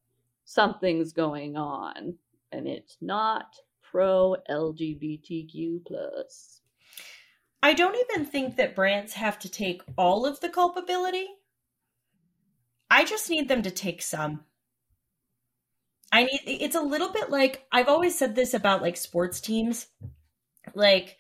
something's 0.45 1.13
going 1.13 1.57
on, 1.57 2.15
and 2.53 2.67
it's 2.67 2.97
not 3.01 3.57
pro 3.83 4.37
LGBTQ 4.49 5.85
plus. 5.87 6.61
I 7.63 7.75
don't 7.75 7.97
even 8.11 8.25
think 8.25 8.57
that 8.57 8.77
brands 8.77 9.15
have 9.15 9.39
to 9.41 9.49
take 9.49 9.83
all 9.97 10.27
of 10.27 10.41
the 10.41 10.49
culpability. 10.49 11.27
I 12.91 13.05
just 13.05 13.29
need 13.29 13.49
them 13.49 13.63
to 13.63 13.71
take 13.71 14.03
some. 14.03 14.45
I 16.13 16.25
need 16.25 16.41
it's 16.47 16.77
a 16.77 16.81
little 16.81 17.13
bit 17.13 17.31
like 17.31 17.65
I've 17.73 17.89
always 17.89 18.19
said 18.19 18.35
this 18.35 18.55
about 18.55 18.83
like 18.83 18.97
sports 18.97 19.41
teams. 19.41 19.87
Like 20.75 21.17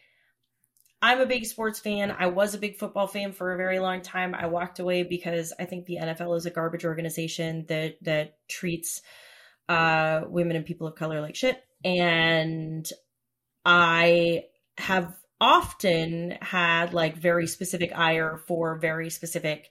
I'm 1.02 1.20
a 1.20 1.26
big 1.26 1.44
sports 1.44 1.78
fan. 1.78 2.10
I 2.10 2.26
was 2.26 2.54
a 2.54 2.58
big 2.58 2.78
football 2.78 3.06
fan 3.06 3.32
for 3.32 3.52
a 3.52 3.56
very 3.56 3.78
long 3.78 4.00
time. 4.00 4.34
I 4.34 4.46
walked 4.46 4.78
away 4.78 5.02
because 5.02 5.52
I 5.58 5.64
think 5.64 5.86
the 5.86 5.98
NFL 6.00 6.36
is 6.36 6.46
a 6.46 6.50
garbage 6.50 6.84
organization 6.84 7.66
that 7.68 7.96
that 8.02 8.38
treats 8.48 9.02
uh, 9.68 10.22
women 10.26 10.56
and 10.56 10.64
people 10.64 10.86
of 10.86 10.94
color 10.94 11.20
like 11.20 11.36
shit. 11.36 11.62
And 11.84 12.88
I 13.64 14.44
have 14.78 15.16
often 15.40 16.38
had 16.40 16.94
like 16.94 17.16
very 17.16 17.46
specific 17.46 17.92
ire 17.94 18.38
for 18.46 18.78
very 18.78 19.10
specific 19.10 19.68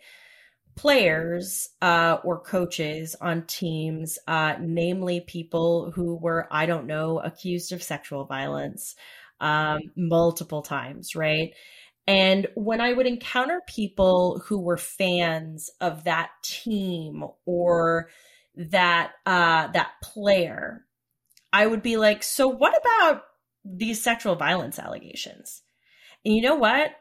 players 0.76 1.70
uh, 1.82 2.18
or 2.24 2.40
coaches 2.40 3.16
on 3.22 3.46
teams, 3.48 4.20
uh, 4.28 4.56
namely 4.60 5.22
people 5.22 5.92
who 5.92 6.16
were, 6.16 6.48
I 6.52 6.66
don't 6.66 6.88
know, 6.88 7.20
accused 7.20 7.72
of 7.72 7.82
sexual 7.82 8.26
violence 8.26 8.96
um, 9.40 9.80
multiple 9.96 10.62
times, 10.62 11.16
right? 11.16 11.54
And 12.08 12.48
when 12.56 12.82
I 12.82 12.94
would 12.94 13.08
encounter 13.08 13.62
people 13.68 14.42
who 14.46 14.60
were 14.60 14.78
fans 14.78 15.70
of 15.82 16.04
that 16.04 16.30
team 16.44 17.24
or 17.46 18.10
that 18.56 19.14
uh, 19.26 19.68
that 19.68 19.92
player, 20.04 20.86
I 21.52 21.66
would 21.66 21.82
be 21.82 21.98
like, 21.98 22.22
"So 22.24 22.48
what 22.48 22.80
about 22.80 23.24
these 23.64 24.04
sexual 24.04 24.36
violence 24.36 24.78
allegations?" 24.78 25.64
And 26.24 26.36
you 26.36 26.42
know 26.42 26.56
what? 26.56 26.92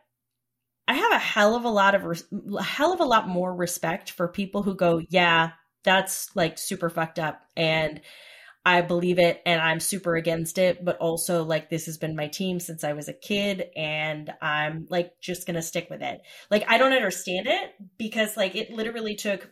I 0.86 0.94
have 0.94 1.12
a 1.12 1.18
hell 1.18 1.54
of 1.56 1.64
a 1.64 1.70
lot 1.70 1.94
of 1.94 2.04
res- 2.04 2.26
hell 2.62 2.92
of 2.92 3.00
a 3.00 3.04
lot 3.04 3.28
more 3.28 3.54
respect 3.54 4.10
for 4.10 4.28
people 4.28 4.62
who 4.62 4.74
go, 4.74 5.00
"Yeah, 5.08 5.52
that's 5.82 6.34
like 6.36 6.58
super 6.58 6.90
fucked 6.90 7.18
up," 7.18 7.42
and 7.56 8.00
I 8.66 8.80
believe 8.82 9.18
it 9.18 9.42
and 9.46 9.60
I'm 9.60 9.80
super 9.80 10.16
against 10.16 10.58
it, 10.58 10.84
but 10.84 10.96
also 10.98 11.44
like 11.44 11.68
this 11.68 11.86
has 11.86 11.98
been 11.98 12.16
my 12.16 12.28
team 12.28 12.60
since 12.60 12.82
I 12.84 12.94
was 12.94 13.08
a 13.08 13.12
kid 13.12 13.66
and 13.76 14.32
I'm 14.40 14.86
like 14.90 15.20
just 15.20 15.46
going 15.46 15.56
to 15.56 15.62
stick 15.62 15.88
with 15.90 16.02
it. 16.02 16.22
Like 16.50 16.64
I 16.68 16.78
don't 16.78 16.94
understand 16.94 17.46
it 17.46 17.74
because 17.98 18.36
like 18.38 18.56
it 18.56 18.70
literally 18.70 19.16
took 19.16 19.50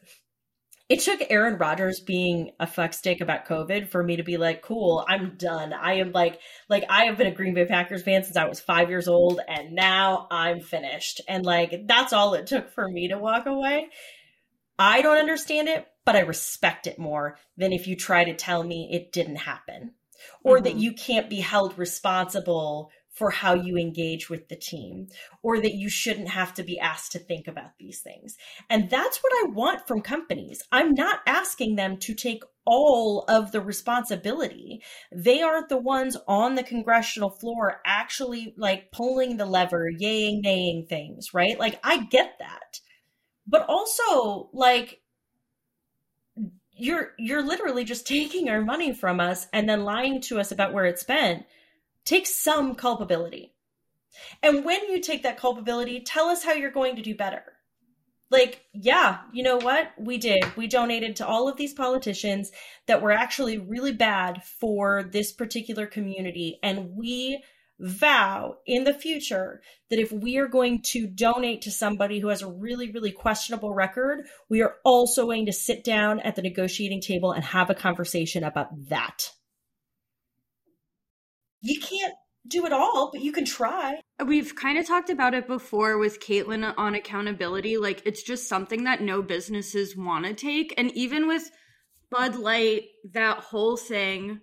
it 0.92 1.00
took 1.00 1.22
Aaron 1.30 1.56
Rodgers 1.56 2.00
being 2.00 2.50
a 2.60 2.66
fuckstick 2.66 3.22
about 3.22 3.46
COVID 3.46 3.88
for 3.88 4.02
me 4.02 4.16
to 4.16 4.22
be 4.22 4.36
like, 4.36 4.60
cool, 4.60 5.02
I'm 5.08 5.36
done. 5.38 5.72
I 5.72 5.94
am 5.94 6.12
like, 6.12 6.38
like 6.68 6.84
I 6.90 7.06
have 7.06 7.16
been 7.16 7.28
a 7.28 7.34
Green 7.34 7.54
Bay 7.54 7.64
Packers 7.64 8.02
fan 8.02 8.24
since 8.24 8.36
I 8.36 8.44
was 8.44 8.60
five 8.60 8.90
years 8.90 9.08
old, 9.08 9.40
and 9.48 9.72
now 9.72 10.26
I'm 10.30 10.60
finished. 10.60 11.22
And 11.26 11.46
like 11.46 11.86
that's 11.86 12.12
all 12.12 12.34
it 12.34 12.46
took 12.46 12.70
for 12.74 12.86
me 12.86 13.08
to 13.08 13.16
walk 13.16 13.46
away. 13.46 13.88
I 14.78 15.00
don't 15.00 15.16
understand 15.16 15.68
it, 15.68 15.86
but 16.04 16.14
I 16.14 16.20
respect 16.20 16.86
it 16.86 16.98
more 16.98 17.38
than 17.56 17.72
if 17.72 17.86
you 17.86 17.96
try 17.96 18.24
to 18.24 18.34
tell 18.34 18.62
me 18.62 18.90
it 18.92 19.12
didn't 19.12 19.36
happen 19.36 19.92
or 20.44 20.56
mm-hmm. 20.56 20.64
that 20.64 20.74
you 20.74 20.92
can't 20.92 21.30
be 21.30 21.40
held 21.40 21.78
responsible 21.78 22.90
for 23.12 23.30
how 23.30 23.54
you 23.54 23.76
engage 23.76 24.30
with 24.30 24.48
the 24.48 24.56
team 24.56 25.06
or 25.42 25.60
that 25.60 25.74
you 25.74 25.90
shouldn't 25.90 26.30
have 26.30 26.54
to 26.54 26.62
be 26.62 26.78
asked 26.78 27.12
to 27.12 27.18
think 27.18 27.46
about 27.46 27.76
these 27.78 28.00
things. 28.00 28.36
And 28.70 28.88
that's 28.88 29.18
what 29.18 29.32
I 29.44 29.50
want 29.50 29.86
from 29.86 30.00
companies. 30.00 30.62
I'm 30.72 30.94
not 30.94 31.20
asking 31.26 31.76
them 31.76 31.98
to 31.98 32.14
take 32.14 32.42
all 32.64 33.24
of 33.28 33.52
the 33.52 33.60
responsibility. 33.60 34.82
They 35.14 35.42
aren't 35.42 35.68
the 35.68 35.76
ones 35.76 36.16
on 36.26 36.54
the 36.54 36.62
congressional 36.62 37.28
floor 37.28 37.82
actually 37.84 38.54
like 38.56 38.92
pulling 38.92 39.36
the 39.36 39.46
lever, 39.46 39.90
yaying, 39.92 40.42
naying 40.42 40.88
things, 40.88 41.34
right? 41.34 41.58
Like 41.58 41.78
I 41.84 42.04
get 42.04 42.36
that. 42.38 42.80
But 43.46 43.66
also 43.68 44.48
like 44.54 45.00
you're 46.74 47.10
you're 47.18 47.42
literally 47.42 47.84
just 47.84 48.06
taking 48.06 48.48
our 48.48 48.62
money 48.62 48.94
from 48.94 49.20
us 49.20 49.48
and 49.52 49.68
then 49.68 49.84
lying 49.84 50.22
to 50.22 50.40
us 50.40 50.50
about 50.50 50.72
where 50.72 50.86
it's 50.86 51.02
spent 51.02 51.44
take 52.04 52.26
some 52.26 52.74
culpability. 52.74 53.54
And 54.42 54.64
when 54.64 54.90
you 54.90 55.00
take 55.00 55.22
that 55.22 55.38
culpability 55.38 56.00
tell 56.00 56.26
us 56.26 56.44
how 56.44 56.52
you're 56.52 56.70
going 56.70 56.96
to 56.96 57.02
do 57.02 57.14
better. 57.14 57.44
Like 58.30 58.62
yeah 58.72 59.18
you 59.32 59.42
know 59.42 59.56
what? 59.56 59.92
We 59.98 60.18
did. 60.18 60.44
We 60.56 60.66
donated 60.66 61.16
to 61.16 61.26
all 61.26 61.48
of 61.48 61.56
these 61.56 61.74
politicians 61.74 62.50
that 62.86 63.02
were 63.02 63.12
actually 63.12 63.58
really 63.58 63.92
bad 63.92 64.42
for 64.42 65.02
this 65.02 65.32
particular 65.32 65.86
community. 65.86 66.58
And 66.62 66.96
we 66.96 67.42
vow 67.82 68.58
in 68.64 68.84
the 68.84 68.94
future 68.94 69.60
that 69.90 69.98
if 69.98 70.12
we 70.12 70.38
are 70.38 70.46
going 70.46 70.80
to 70.82 71.06
donate 71.06 71.62
to 71.62 71.70
somebody 71.70 72.20
who 72.20 72.28
has 72.28 72.40
a 72.40 72.50
really, 72.50 72.90
really 72.90 73.10
questionable 73.10 73.74
record, 73.74 74.24
we 74.48 74.62
are 74.62 74.76
also 74.84 75.26
going 75.26 75.46
to 75.46 75.52
sit 75.52 75.82
down 75.82 76.20
at 76.20 76.36
the 76.36 76.42
negotiating 76.42 77.00
table 77.00 77.32
and 77.32 77.44
have 77.44 77.70
a 77.70 77.74
conversation 77.74 78.44
about 78.44 78.68
that. 78.88 79.32
You 81.62 81.80
can't 81.80 82.14
do 82.46 82.66
it 82.66 82.72
all, 82.72 83.10
but 83.12 83.22
you 83.22 83.32
can 83.32 83.44
try. 83.44 84.00
We've 84.24 84.54
kind 84.54 84.78
of 84.78 84.86
talked 84.86 85.10
about 85.10 85.34
it 85.34 85.46
before 85.46 85.98
with 85.98 86.20
Caitlin 86.20 86.74
on 86.76 86.94
accountability. 86.94 87.78
Like, 87.78 88.02
it's 88.04 88.22
just 88.22 88.48
something 88.48 88.84
that 88.84 89.00
no 89.00 89.22
businesses 89.22 89.96
want 89.96 90.26
to 90.26 90.34
take. 90.34 90.74
And 90.76 90.90
even 90.92 91.28
with 91.28 91.50
Bud 92.10 92.36
Light, 92.36 92.84
that 93.12 93.38
whole 93.38 93.76
thing 93.76 94.40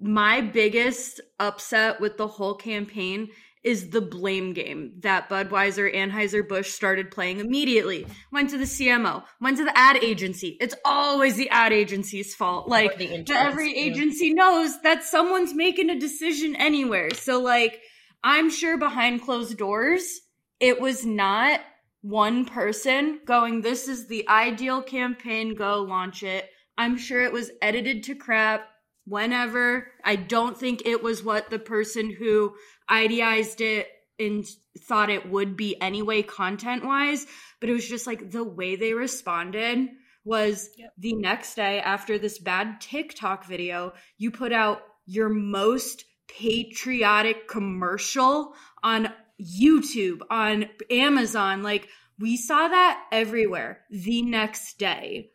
my 0.00 0.40
biggest 0.40 1.20
upset 1.38 2.00
with 2.00 2.16
the 2.16 2.26
whole 2.26 2.54
campaign 2.54 3.28
is 3.62 3.90
the 3.90 4.00
blame 4.00 4.52
game 4.52 4.92
that 5.00 5.28
Budweiser 5.28 5.94
Anheuser-Busch 5.94 6.70
started 6.70 7.10
playing 7.10 7.40
immediately. 7.40 8.06
Went 8.32 8.50
to 8.50 8.58
the 8.58 8.64
CMO, 8.64 9.22
went 9.40 9.58
to 9.58 9.64
the 9.64 9.76
ad 9.76 10.02
agency. 10.02 10.56
It's 10.60 10.74
always 10.84 11.36
the 11.36 11.50
ad 11.50 11.72
agency's 11.72 12.34
fault. 12.34 12.68
Like 12.68 13.00
every 13.30 13.76
agency 13.76 14.32
knows 14.32 14.80
that 14.82 15.04
someone's 15.04 15.52
making 15.52 15.90
a 15.90 15.98
decision 15.98 16.56
anywhere. 16.56 17.10
So 17.14 17.40
like 17.40 17.80
I'm 18.24 18.50
sure 18.50 18.78
behind 18.78 19.22
closed 19.22 19.58
doors, 19.58 20.20
it 20.58 20.80
was 20.80 21.04
not 21.04 21.60
one 22.02 22.46
person 22.46 23.20
going, 23.26 23.60
this 23.60 23.88
is 23.88 24.06
the 24.06 24.26
ideal 24.28 24.82
campaign, 24.82 25.54
go 25.54 25.82
launch 25.82 26.22
it. 26.22 26.48
I'm 26.78 26.96
sure 26.96 27.22
it 27.22 27.32
was 27.32 27.50
edited 27.60 28.04
to 28.04 28.14
crap 28.14 28.66
whenever. 29.04 29.88
I 30.04 30.16
don't 30.16 30.58
think 30.58 30.82
it 30.84 31.02
was 31.02 31.22
what 31.22 31.50
the 31.50 31.58
person 31.58 32.10
who 32.10 32.54
idealized 32.88 33.60
it 33.60 33.88
and 34.18 34.44
thought 34.78 35.10
it 35.10 35.28
would 35.30 35.56
be 35.56 35.80
anyway, 35.80 36.22
content 36.22 36.84
wise, 36.84 37.26
but 37.60 37.70
it 37.70 37.72
was 37.72 37.88
just 37.88 38.06
like 38.06 38.30
the 38.30 38.44
way 38.44 38.76
they 38.76 38.92
responded 38.92 39.88
was 40.24 40.68
yep. 40.76 40.92
the 40.98 41.14
next 41.14 41.54
day 41.54 41.80
after 41.80 42.18
this 42.18 42.38
bad 42.38 42.80
TikTok 42.80 43.46
video, 43.46 43.94
you 44.18 44.30
put 44.30 44.52
out 44.52 44.82
your 45.06 45.30
most 45.30 46.04
patriotic 46.28 47.48
commercial 47.48 48.54
on 48.82 49.12
YouTube, 49.40 50.20
on 50.30 50.66
Amazon. 50.90 51.62
Like, 51.62 51.88
we 52.18 52.36
saw 52.36 52.68
that 52.68 53.02
everywhere 53.10 53.80
the 53.90 54.22
next 54.22 54.78
day. 54.78 55.30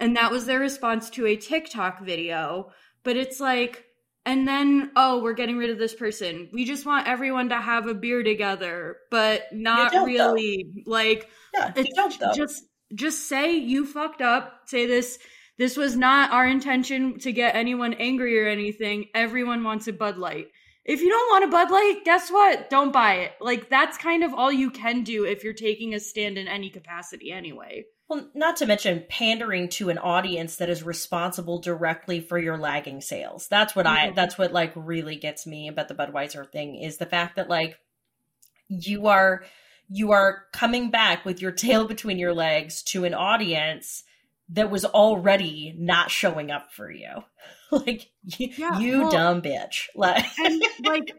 And 0.00 0.16
that 0.16 0.32
was 0.32 0.46
their 0.46 0.58
response 0.58 1.08
to 1.10 1.26
a 1.26 1.36
TikTok 1.36 2.00
video 2.00 2.72
but 3.04 3.16
it's 3.16 3.40
like 3.40 3.84
and 4.26 4.48
then 4.48 4.90
oh 4.96 5.22
we're 5.22 5.34
getting 5.34 5.58
rid 5.58 5.70
of 5.70 5.78
this 5.78 5.94
person. 5.94 6.48
We 6.52 6.64
just 6.64 6.86
want 6.86 7.06
everyone 7.06 7.50
to 7.50 7.56
have 7.60 7.86
a 7.86 7.94
beer 7.94 8.22
together 8.22 8.96
but 9.10 9.44
not 9.52 9.92
really 9.92 10.66
though. 10.84 10.90
like 10.90 11.28
yeah, 11.54 11.72
it's 11.76 12.16
just 12.36 12.64
just 12.94 13.28
say 13.28 13.56
you 13.56 13.86
fucked 13.86 14.22
up. 14.22 14.62
Say 14.66 14.86
this 14.86 15.18
this 15.56 15.76
was 15.76 15.96
not 15.96 16.32
our 16.32 16.46
intention 16.46 17.18
to 17.20 17.30
get 17.30 17.54
anyone 17.54 17.94
angry 17.94 18.40
or 18.40 18.48
anything. 18.48 19.06
Everyone 19.14 19.62
wants 19.62 19.86
a 19.86 19.92
bud 19.92 20.16
light 20.16 20.48
if 20.84 21.00
you 21.00 21.08
don't 21.08 21.30
want 21.30 21.44
a 21.44 21.48
bud 21.48 21.70
light 21.70 22.00
guess 22.04 22.30
what 22.30 22.68
don't 22.70 22.92
buy 22.92 23.14
it 23.14 23.32
like 23.40 23.68
that's 23.68 23.98
kind 23.98 24.22
of 24.22 24.34
all 24.34 24.52
you 24.52 24.70
can 24.70 25.02
do 25.02 25.24
if 25.24 25.42
you're 25.42 25.52
taking 25.52 25.94
a 25.94 26.00
stand 26.00 26.38
in 26.38 26.48
any 26.48 26.70
capacity 26.70 27.30
anyway 27.30 27.84
well, 28.08 28.28
not 28.34 28.56
to 28.56 28.66
mention 28.66 29.04
pandering 29.08 29.70
to 29.70 29.88
an 29.88 29.98
audience 29.98 30.56
that 30.56 30.68
is 30.68 30.82
responsible 30.82 31.58
directly 31.58 32.20
for 32.20 32.38
your 32.38 32.58
lagging 32.58 33.00
sales. 33.00 33.48
That's 33.48 33.74
what 33.74 33.86
mm-hmm. 33.86 34.10
I 34.10 34.12
that's 34.12 34.36
what 34.36 34.52
like 34.52 34.72
really 34.76 35.16
gets 35.16 35.46
me 35.46 35.68
about 35.68 35.88
the 35.88 35.94
Budweiser 35.94 36.50
thing 36.50 36.76
is 36.76 36.98
the 36.98 37.06
fact 37.06 37.36
that 37.36 37.48
like 37.48 37.78
you 38.68 39.06
are 39.06 39.44
you 39.88 40.12
are 40.12 40.44
coming 40.52 40.90
back 40.90 41.24
with 41.24 41.40
your 41.40 41.52
tail 41.52 41.84
between 41.88 42.18
your 42.18 42.34
legs 42.34 42.82
to 42.82 43.04
an 43.04 43.14
audience 43.14 44.04
that 44.50 44.70
was 44.70 44.84
already 44.84 45.74
not 45.78 46.10
showing 46.10 46.50
up 46.50 46.72
for 46.72 46.90
you. 46.90 47.24
like 47.70 48.10
you, 48.22 48.48
Yeah, 48.56 48.78
you 48.78 49.00
well- 49.00 49.10
dumb 49.10 49.42
bitch. 49.42 49.88
Like 49.94 50.24
and 50.38 50.62
like 50.84 51.14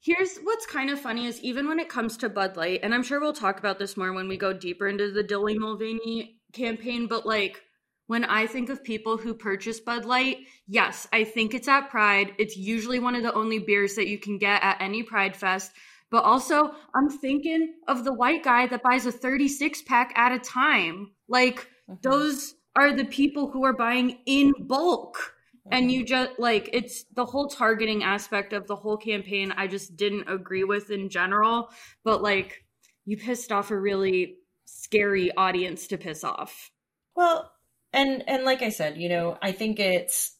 here's 0.00 0.38
what's 0.38 0.66
kind 0.66 0.90
of 0.90 1.00
funny 1.00 1.26
is 1.26 1.40
even 1.42 1.68
when 1.68 1.78
it 1.78 1.88
comes 1.88 2.16
to 2.18 2.28
Bud 2.28 2.56
Light, 2.56 2.80
and 2.82 2.94
I'm 2.94 3.02
sure 3.02 3.20
we'll 3.20 3.32
talk 3.32 3.58
about 3.58 3.78
this 3.78 3.96
more 3.96 4.12
when 4.12 4.28
we 4.28 4.36
go 4.36 4.52
deeper 4.52 4.88
into 4.88 5.10
the 5.10 5.24
Dylan 5.24 5.58
Mulvaney 5.58 6.40
campaign, 6.52 7.06
but 7.06 7.26
like 7.26 7.62
when 8.06 8.24
I 8.24 8.48
think 8.48 8.70
of 8.70 8.82
people 8.82 9.18
who 9.18 9.34
purchase 9.34 9.78
Bud 9.78 10.04
Light, 10.04 10.38
yes, 10.66 11.06
I 11.12 11.22
think 11.22 11.54
it's 11.54 11.68
at 11.68 11.90
Pride. 11.90 12.32
It's 12.38 12.56
usually 12.56 12.98
one 12.98 13.14
of 13.14 13.22
the 13.22 13.32
only 13.32 13.60
beers 13.60 13.94
that 13.94 14.08
you 14.08 14.18
can 14.18 14.38
get 14.38 14.64
at 14.64 14.80
any 14.80 15.04
Pride 15.04 15.36
Fest. 15.36 15.70
But 16.10 16.24
also, 16.24 16.72
I'm 16.92 17.08
thinking 17.08 17.72
of 17.86 18.02
the 18.02 18.12
white 18.12 18.42
guy 18.42 18.66
that 18.66 18.82
buys 18.82 19.06
a 19.06 19.12
36 19.12 19.82
pack 19.82 20.12
at 20.16 20.32
a 20.32 20.40
time. 20.40 21.12
Like, 21.28 21.68
mm-hmm. 21.88 21.94
those 22.02 22.52
are 22.76 22.92
the 22.92 23.04
people 23.04 23.50
who 23.50 23.64
are 23.64 23.72
buying 23.72 24.18
in 24.26 24.52
bulk. 24.58 25.34
And 25.70 25.84
mm-hmm. 25.84 25.90
you 25.90 26.04
just 26.04 26.30
like 26.38 26.70
it's 26.72 27.04
the 27.14 27.26
whole 27.26 27.48
targeting 27.48 28.02
aspect 28.02 28.52
of 28.52 28.66
the 28.66 28.76
whole 28.76 28.96
campaign 28.96 29.52
i 29.56 29.66
just 29.66 29.94
didn't 29.96 30.28
agree 30.28 30.64
with 30.64 30.90
in 30.90 31.08
general. 31.08 31.70
But 32.04 32.22
like 32.22 32.64
you 33.04 33.16
pissed 33.16 33.52
off 33.52 33.70
a 33.70 33.78
really 33.78 34.36
scary 34.64 35.32
audience 35.36 35.88
to 35.88 35.98
piss 35.98 36.24
off. 36.24 36.70
Well, 37.14 37.50
and 37.92 38.24
and 38.28 38.44
like 38.44 38.62
I 38.62 38.70
said, 38.70 38.96
you 38.96 39.08
know, 39.08 39.38
I 39.42 39.52
think 39.52 39.80
it's 39.80 40.36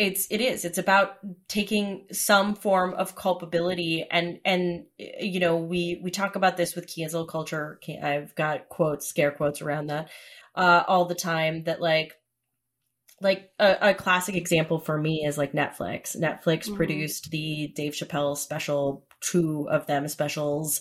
it's 0.00 0.26
it 0.30 0.40
is. 0.40 0.64
It's 0.64 0.78
about 0.78 1.18
taking 1.46 2.06
some 2.10 2.54
form 2.54 2.94
of 2.94 3.14
culpability 3.14 4.06
and 4.10 4.40
and 4.46 4.86
you 4.98 5.40
know 5.40 5.58
we 5.58 6.00
we 6.02 6.10
talk 6.10 6.36
about 6.36 6.56
this 6.56 6.74
with 6.74 6.92
cancel 6.92 7.26
culture. 7.26 7.78
I've 8.02 8.34
got 8.34 8.70
quotes 8.70 9.06
scare 9.06 9.30
quotes 9.30 9.60
around 9.60 9.88
that 9.88 10.08
uh 10.54 10.84
all 10.88 11.04
the 11.04 11.14
time 11.14 11.64
that 11.64 11.82
like 11.82 12.14
like 13.20 13.50
a, 13.58 13.90
a 13.90 13.94
classic 13.94 14.34
example 14.36 14.78
for 14.78 14.96
me 14.98 15.26
is 15.26 15.36
like 15.36 15.52
netflix. 15.52 16.16
Netflix 16.16 16.66
Mhm. 16.66 16.76
produced 16.76 17.30
the 17.30 17.68
dave 17.76 17.92
chappelle 17.92 18.38
special 18.38 19.06
two 19.20 19.68
of 19.70 19.86
them 19.86 20.08
specials 20.08 20.80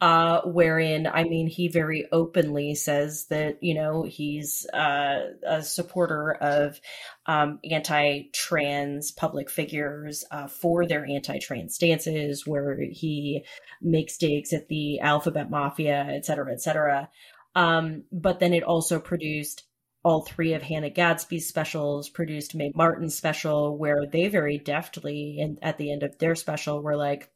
uh 0.00 0.40
wherein 0.44 1.06
i 1.06 1.24
mean 1.24 1.46
he 1.46 1.68
very 1.68 2.06
openly 2.12 2.74
says 2.74 3.26
that 3.26 3.62
you 3.62 3.74
know 3.74 4.02
he's 4.04 4.66
uh 4.72 5.30
a 5.46 5.62
supporter 5.62 6.32
of 6.40 6.80
um 7.26 7.58
anti-trans 7.68 9.10
public 9.10 9.50
figures 9.50 10.24
uh, 10.30 10.46
for 10.46 10.86
their 10.86 11.04
anti-trans 11.04 11.74
stances 11.74 12.46
where 12.46 12.78
he 12.90 13.44
makes 13.82 14.16
digs 14.16 14.52
at 14.52 14.68
the 14.68 15.00
alphabet 15.00 15.50
mafia 15.50 16.06
et 16.10 16.24
cetera 16.24 16.52
et 16.52 16.60
cetera. 16.60 17.08
Um 17.54 18.04
but 18.12 18.38
then 18.40 18.52
it 18.54 18.62
also 18.62 19.00
produced 19.00 19.64
all 20.02 20.22
three 20.22 20.54
of 20.54 20.62
Hannah 20.62 20.90
Gadsby's 20.90 21.46
specials 21.46 22.08
produced 22.08 22.54
Mae 22.54 22.72
Martin's 22.74 23.14
special, 23.14 23.76
where 23.76 24.06
they 24.06 24.28
very 24.28 24.58
deftly, 24.58 25.38
and 25.40 25.58
at 25.60 25.76
the 25.76 25.92
end 25.92 26.02
of 26.02 26.18
their 26.18 26.34
special, 26.34 26.82
were 26.82 26.96
like, 26.96 27.30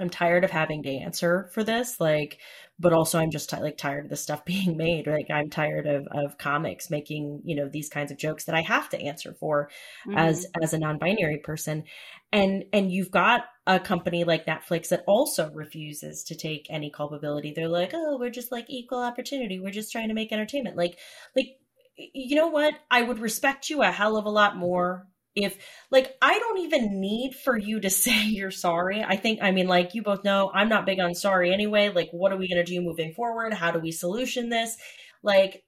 "I'm 0.00 0.10
tired 0.10 0.44
of 0.44 0.50
having 0.50 0.82
to 0.84 0.90
answer 0.90 1.50
for 1.52 1.62
this, 1.62 2.00
like, 2.00 2.38
but 2.78 2.92
also 2.92 3.18
I'm 3.18 3.30
just 3.30 3.52
like 3.52 3.76
tired 3.76 4.04
of 4.04 4.10
the 4.10 4.16
stuff 4.16 4.44
being 4.46 4.76
made. 4.76 5.06
Like, 5.06 5.30
I'm 5.30 5.50
tired 5.50 5.86
of 5.86 6.06
of 6.10 6.38
comics 6.38 6.90
making 6.90 7.42
you 7.44 7.54
know 7.54 7.68
these 7.68 7.88
kinds 7.88 8.10
of 8.10 8.18
jokes 8.18 8.44
that 8.44 8.54
I 8.54 8.62
have 8.62 8.88
to 8.90 9.00
answer 9.00 9.34
for 9.38 9.70
as 10.14 10.46
mm-hmm. 10.46 10.62
as 10.62 10.72
a 10.72 10.78
non-binary 10.78 11.38
person. 11.38 11.84
And 12.32 12.64
and 12.72 12.90
you've 12.90 13.10
got 13.10 13.44
a 13.66 13.78
company 13.78 14.24
like 14.24 14.46
Netflix 14.46 14.88
that 14.88 15.04
also 15.06 15.50
refuses 15.52 16.24
to 16.24 16.34
take 16.34 16.66
any 16.70 16.90
culpability. 16.90 17.52
They're 17.54 17.68
like 17.68 17.92
oh 17.94 18.18
we're 18.18 18.30
just 18.30 18.52
like 18.52 18.66
equal 18.68 19.00
opportunity. 19.00 19.60
We're 19.60 19.70
just 19.70 19.92
trying 19.92 20.08
to 20.08 20.14
make 20.14 20.32
entertainment. 20.32 20.76
Like 20.76 20.98
like 21.36 21.56
you 21.96 22.36
know 22.36 22.48
what? 22.48 22.74
I 22.90 23.02
would 23.02 23.18
respect 23.18 23.68
you 23.68 23.82
a 23.82 23.90
hell 23.90 24.16
of 24.16 24.24
a 24.24 24.30
lot 24.30 24.56
more 24.56 25.06
if 25.34 25.56
like 25.90 26.16
I 26.20 26.38
don't 26.38 26.58
even 26.58 27.00
need 27.00 27.34
for 27.34 27.56
you 27.56 27.80
to 27.80 27.90
say 28.04 28.24
you're 28.24 28.50
sorry. 28.50 29.02
I 29.02 29.16
think 29.16 29.40
I 29.42 29.50
mean 29.50 29.68
like 29.68 29.94
you 29.94 30.02
both 30.02 30.24
know 30.24 30.50
I'm 30.52 30.68
not 30.68 30.86
big 30.86 31.00
on 31.00 31.14
sorry 31.14 31.52
anyway. 31.52 31.88
Like 31.88 32.10
what 32.12 32.32
are 32.32 32.36
we 32.36 32.48
going 32.48 32.64
to 32.64 32.70
do 32.70 32.80
moving 32.80 33.12
forward? 33.12 33.54
How 33.54 33.70
do 33.70 33.78
we 33.78 33.92
solution 33.92 34.48
this? 34.48 34.76
Like 35.22 35.64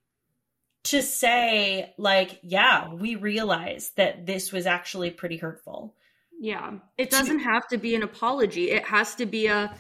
to 0.85 1.03
say 1.03 1.93
like 1.99 2.41
yeah, 2.43 2.93
we 2.93 3.15
realize 3.17 3.93
that 3.97 4.27
this 4.27 4.53
was 4.53 4.67
actually 4.67 5.11
pretty 5.11 5.37
hurtful. 5.37 5.95
yeah 6.41 6.73
it 6.99 7.11
doesn't 7.11 7.41
have 7.41 7.69
to 7.69 7.79
be 7.79 7.95
an 7.95 8.03
apology 8.03 8.71
it 8.71 8.85
has 8.85 9.15
to 9.15 9.27
be 9.27 9.47
a 9.47 9.75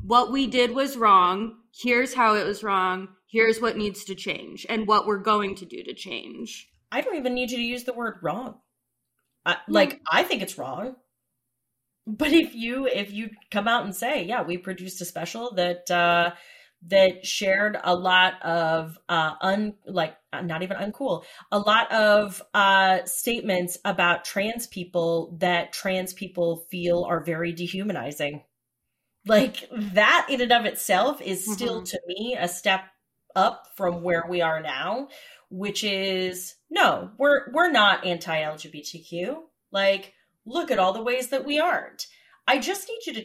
what 0.00 0.30
we 0.30 0.46
did 0.46 0.72
was 0.74 0.96
wrong 0.96 1.56
here's 1.74 2.14
how 2.14 2.34
it 2.34 2.46
was 2.46 2.62
wrong 2.62 3.08
here's 3.26 3.60
what 3.60 3.76
needs 3.76 4.04
to 4.04 4.14
change 4.14 4.66
and 4.68 4.86
what 4.86 5.06
we're 5.06 5.18
going 5.18 5.54
to 5.56 5.64
do 5.64 5.82
to 5.82 5.94
change 5.94 6.68
I 6.90 7.00
don't 7.00 7.16
even 7.16 7.34
need 7.34 7.50
you 7.50 7.58
to 7.58 7.62
use 7.62 7.84
the 7.84 7.92
word 7.92 8.18
wrong. 8.22 8.60
I, 9.46 9.58
like 9.68 10.02
I 10.12 10.24
think 10.24 10.42
it's 10.42 10.58
wrong. 10.58 10.96
But 12.06 12.32
if 12.32 12.54
you 12.54 12.86
if 12.86 13.12
you 13.12 13.30
come 13.50 13.66
out 13.66 13.84
and 13.84 13.94
say, 13.94 14.24
yeah, 14.24 14.42
we 14.42 14.58
produced 14.58 15.00
a 15.00 15.04
special 15.04 15.52
that 15.54 15.90
uh 15.90 16.32
that 16.82 17.26
shared 17.26 17.76
a 17.82 17.96
lot 17.96 18.40
of 18.42 18.96
uh 19.08 19.34
un 19.40 19.74
like 19.86 20.16
uh, 20.32 20.42
not 20.42 20.62
even 20.62 20.76
uncool, 20.76 21.24
a 21.50 21.58
lot 21.58 21.90
of 21.92 22.42
uh 22.54 23.04
statements 23.06 23.78
about 23.84 24.24
trans 24.24 24.66
people 24.68 25.36
that 25.40 25.72
trans 25.72 26.12
people 26.12 26.66
feel 26.70 27.04
are 27.04 27.24
very 27.24 27.52
dehumanizing. 27.52 28.44
Like 29.26 29.68
that 29.72 30.26
in 30.30 30.40
and 30.40 30.52
of 30.52 30.66
itself 30.66 31.20
is 31.20 31.50
still 31.50 31.82
Mhm. 31.82 31.90
to 31.90 32.00
me 32.06 32.36
a 32.38 32.48
step 32.48 32.84
up 33.34 33.66
from 33.76 34.02
where 34.02 34.24
we 34.28 34.40
are 34.40 34.60
now 34.60 35.08
which 35.50 35.84
is 35.84 36.56
no, 36.70 37.10
we're 37.18 37.52
we're 37.52 37.70
not 37.70 38.04
anti-LGBTQ. 38.06 39.36
Like, 39.72 40.14
look 40.44 40.70
at 40.70 40.78
all 40.78 40.92
the 40.92 41.02
ways 41.02 41.28
that 41.28 41.44
we 41.44 41.58
aren't. 41.58 42.06
I 42.46 42.58
just 42.58 42.88
need 42.88 43.06
you 43.06 43.14
to 43.14 43.24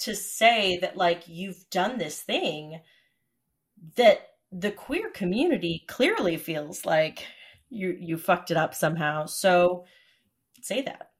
to 0.00 0.16
say 0.16 0.78
that 0.78 0.96
like 0.96 1.24
you've 1.26 1.68
done 1.70 1.98
this 1.98 2.20
thing 2.20 2.80
that 3.96 4.20
the 4.50 4.70
queer 4.70 5.10
community 5.10 5.84
clearly 5.86 6.36
feels 6.36 6.84
like 6.84 7.26
you 7.68 7.96
you 7.98 8.16
fucked 8.16 8.50
it 8.50 8.56
up 8.56 8.74
somehow. 8.74 9.26
So 9.26 9.84
say 10.62 10.82
that. 10.82 11.10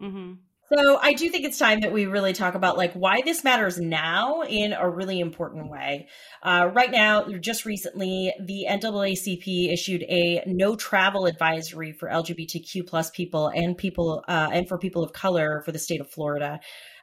mm-hmm. 0.00 0.34
So 0.72 0.98
I 1.00 1.12
do 1.12 1.30
think 1.30 1.44
it's 1.44 1.58
time 1.58 1.80
that 1.80 1.92
we 1.92 2.06
really 2.06 2.32
talk 2.32 2.56
about 2.56 2.76
like 2.76 2.92
why 2.94 3.22
this 3.24 3.44
matters 3.44 3.78
now 3.78 4.42
in 4.42 4.72
a 4.72 4.88
really 4.88 5.20
important 5.20 5.70
way. 5.70 6.08
Uh, 6.42 6.70
right 6.74 6.90
now, 6.90 7.28
just 7.38 7.64
recently, 7.64 8.32
the 8.40 8.66
NAACP 8.68 9.72
issued 9.72 10.02
a 10.02 10.42
no 10.46 10.74
travel 10.74 11.26
advisory 11.26 11.92
for 11.92 12.08
LGBTQ 12.08 12.84
plus 12.84 13.10
people 13.10 13.46
and 13.48 13.78
people 13.78 14.24
uh, 14.26 14.48
and 14.52 14.66
for 14.66 14.76
people 14.76 15.04
of 15.04 15.12
color 15.12 15.62
for 15.64 15.70
the 15.70 15.78
state 15.78 16.00
of 16.00 16.10
Florida. 16.10 16.58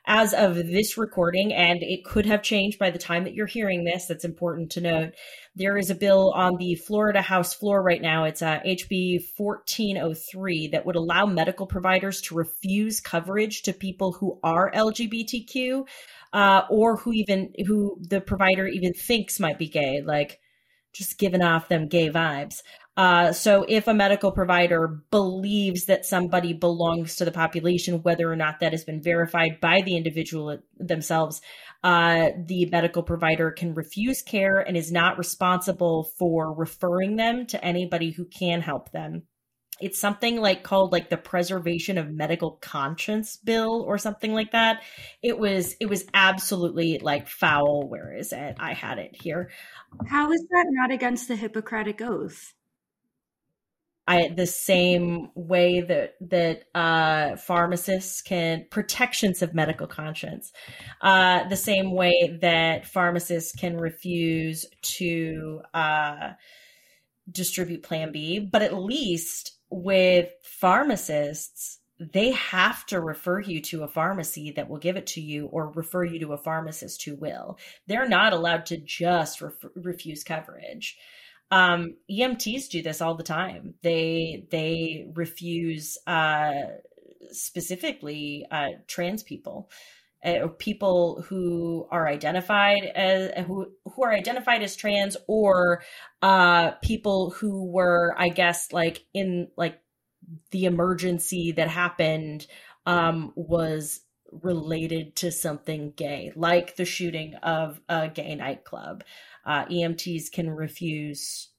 As 0.06 0.34
of 0.34 0.56
this 0.56 0.97
recording, 0.97 1.54
and 1.54 1.82
it 1.82 2.04
could 2.04 2.26
have 2.26 2.43
changed 2.43 2.78
by 2.78 2.91
the 2.91 2.99
time 2.99 3.24
that 3.24 3.34
you're 3.34 3.45
hearing 3.45 3.86
this, 3.86 4.08
that's 4.08 4.26
important 4.26 4.72
to 4.72 4.82
note. 4.82 5.14
There 5.56 5.78
is 5.78 5.89
a 5.89 5.95
bill 5.95 6.34
on 6.36 6.58
the 6.58 6.76
Florida 6.76 7.22
House 7.22 7.54
floor 7.54 7.82
right 7.82 8.01
now. 8.01 8.26
It's 8.26 8.41
uh, 8.41 8.60
HB 8.66 9.24
1403 9.38 10.68
that 10.70 10.86
would 10.86 10.97
allow 10.97 11.26
medical 11.26 11.68
providers 11.68 12.20
to 12.24 12.36
refuse 12.36 12.99
coverage 12.99 13.62
to 13.62 13.72
people 13.72 14.12
who 14.12 14.39
are 14.43 14.72
LGBTQ 14.72 15.88
uh, 16.34 16.64
or 16.70 16.97
who 16.97 17.14
even 17.14 17.54
who 17.66 17.97
the 18.01 18.20
provider 18.20 18.68
even 18.68 18.93
thinks 18.93 19.39
might 19.39 19.58
be 19.58 19.70
gay, 19.70 20.01
like 20.01 20.41
just 20.91 21.18
giving 21.18 21.41
off 21.41 21.70
them 21.70 21.88
gay 21.88 22.10
vibes. 22.10 22.62
Uh, 22.96 23.34
so 23.34 23.66
if 23.68 23.88
a 23.88 23.94
medical 23.94 24.32
provider 24.32 24.88
believes 25.10 25.86
that 25.86 26.06
somebody 26.06 26.54
belongs 26.54 27.16
to 27.16 27.26
the 27.26 27.32
population, 27.32 28.04
whether 28.04 28.32
or 28.32 28.36
not 28.36 28.60
that 28.60 28.72
has 28.72 28.84
been 28.84 29.02
verified 29.02 29.60
by 29.60 29.82
the 29.82 29.98
individual 29.98 30.60
themselves, 30.78 31.41
uh, 31.84 32.30
the 32.46 32.68
medical 32.68 33.02
provider 33.02 33.50
can 33.50 33.74
refuse 33.74 34.22
care 34.22 34.60
and 34.60 34.78
is 34.78 34.91
not 34.91 35.18
responsible 35.18 36.04
for 36.20 36.54
referring 36.54 37.16
them 37.16 37.48
to 37.48 37.64
anybody 37.66 38.12
who 38.12 38.26
can 38.26 38.62
help 38.62 38.91
them. 38.91 39.24
It's 39.82 40.00
something 40.00 40.39
like 40.39 40.62
called 40.64 40.91
like 40.91 41.10
the 41.10 41.18
preservation 41.18 41.98
of 41.98 42.12
medical 42.12 42.52
conscience 42.62 43.38
bill 43.38 43.84
or 43.88 43.98
something 43.98 44.32
like 44.32 44.52
that. 44.52 44.84
It 45.24 45.39
was 45.39 45.76
it 45.80 45.88
was 45.88 46.06
absolutely 46.14 47.00
like 47.00 47.28
foul. 47.28 47.89
Where 47.89 48.16
is 48.16 48.32
it? 48.34 48.56
I 48.60 48.74
had 48.74 49.00
it 49.00 49.16
here. 49.20 49.50
how 50.08 50.32
is 50.32 50.41
that 50.52 50.68
not 50.70 50.91
against 50.91 51.28
the 51.28 51.36
hippocratic 51.36 52.00
oath 52.02 52.54
I 54.06 54.28
the 54.30 54.47
same 54.47 55.30
way 55.34 55.82
that 55.82 56.16
that 56.22 56.64
uh, 56.76 57.38
pharmacists 57.38 58.22
can 58.22 58.66
protections 58.70 59.41
of 59.41 59.54
medical 59.54 59.88
conscience, 59.88 60.51
uh, 61.01 61.47
the 61.47 61.56
same 61.56 61.93
way 61.93 62.38
that 62.41 62.86
pharmacists 62.86 63.56
can 63.56 63.78
refuse 63.78 64.66
to 64.82 65.62
uh, 65.74 66.32
distribute 67.32 67.84
Plan 67.84 68.12
B, 68.12 68.39
but 68.39 68.62
at 68.62 68.76
least 68.76 69.58
with 69.70 70.30
pharmacists, 70.43 71.80
they 71.97 72.32
have 72.32 72.86
to 72.88 72.99
refer 72.99 73.39
you 73.39 73.62
to 73.62 73.84
a 73.84 73.88
pharmacy 73.88 74.51
that 74.51 74.70
will 74.70 74.80
give 74.80 74.97
it 74.97 75.08
to 75.08 75.22
you, 75.22 75.45
or 75.47 75.72
refer 75.72 76.04
you 76.04 76.20
to 76.20 76.34
a 76.34 76.38
pharmacist 76.38 77.04
who 77.04 77.16
will. 77.16 77.58
They're 77.88 78.10
not 78.10 78.34
allowed 78.34 78.66
to 78.68 78.78
just 78.78 79.41
ref- 79.41 79.54
refuse 79.76 80.24
coverage. 80.24 80.97
Um, 81.52 81.96
EMTs 82.10 82.70
do 82.70 82.82
this 82.82 83.02
all 83.02 83.16
the 83.16 83.24
time. 83.24 83.76
They 83.84 84.48
they 84.50 85.08
refuse 85.14 85.98
uh, 86.08 86.52
specifically 87.32 88.46
uh, 88.50 88.70
trans 88.88 89.24
people. 89.24 89.70
Uh, 90.24 90.48
people 90.58 91.22
who 91.28 91.86
are 91.91 92.08
identified 92.08 92.86
as 92.96 93.46
who 93.46 93.70
who 93.84 94.04
are 94.06 94.14
identified 94.14 94.64
as 94.64 94.74
trans 94.74 95.18
or 95.28 95.84
uh 96.22 96.72
people 96.82 97.32
who 97.32 97.66
were 97.66 98.16
i 98.18 98.30
guess 98.30 98.72
like 98.72 99.04
in 99.14 99.50
like 99.58 99.82
the 100.52 100.64
emergency 100.64 101.52
that 101.52 101.68
happened 101.68 102.48
um 102.86 103.34
was 103.36 104.00
related 104.41 105.14
to 105.14 105.30
something 105.30 105.91
gay 105.98 106.32
like 106.38 106.78
the 106.78 106.86
shooting 106.86 107.36
of 107.44 107.82
a 107.89 108.08
gay 108.08 108.34
nightclub 108.34 109.04
uh 109.46 109.66
emts 109.66 110.32
can 110.32 110.50
refuse 110.50 111.50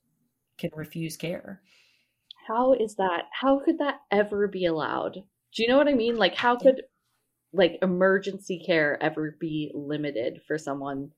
can 0.59 0.71
refuse 0.75 1.17
care. 1.17 1.63
How 2.47 2.75
is 2.75 2.95
that 2.97 3.25
how 3.33 3.61
could 3.61 3.79
that 3.79 4.01
ever 4.11 4.49
be 4.49 4.67
allowed? 4.67 5.15
Do 5.15 5.63
you 5.63 5.69
know 5.69 5.77
what 5.77 5.89
i 5.89 5.95
mean? 5.95 6.17
Like 6.17 6.35
how 6.35 6.57
could 6.57 6.83
like 7.55 7.79
emergency 7.83 8.63
care 8.67 9.01
ever 9.03 9.37
be 9.41 9.71
limited 9.75 10.41
for 10.47 10.59
someone 10.59 11.11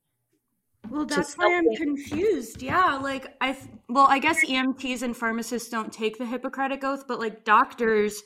well 0.90 1.06
that's 1.06 1.36
why 1.36 1.56
i'm 1.56 1.74
confused. 1.74 2.62
Yeah 2.62 2.98
like 3.02 3.34
i 3.40 3.56
well 3.88 4.06
i 4.08 4.18
guess 4.18 4.38
emts 4.44 5.02
and 5.02 5.16
pharmacists 5.16 5.68
don't 5.68 5.92
take 5.92 6.18
the 6.18 6.26
hippocratic 6.26 6.84
oath 6.84 7.08
but 7.08 7.18
like 7.18 7.44
doctors 7.44 8.22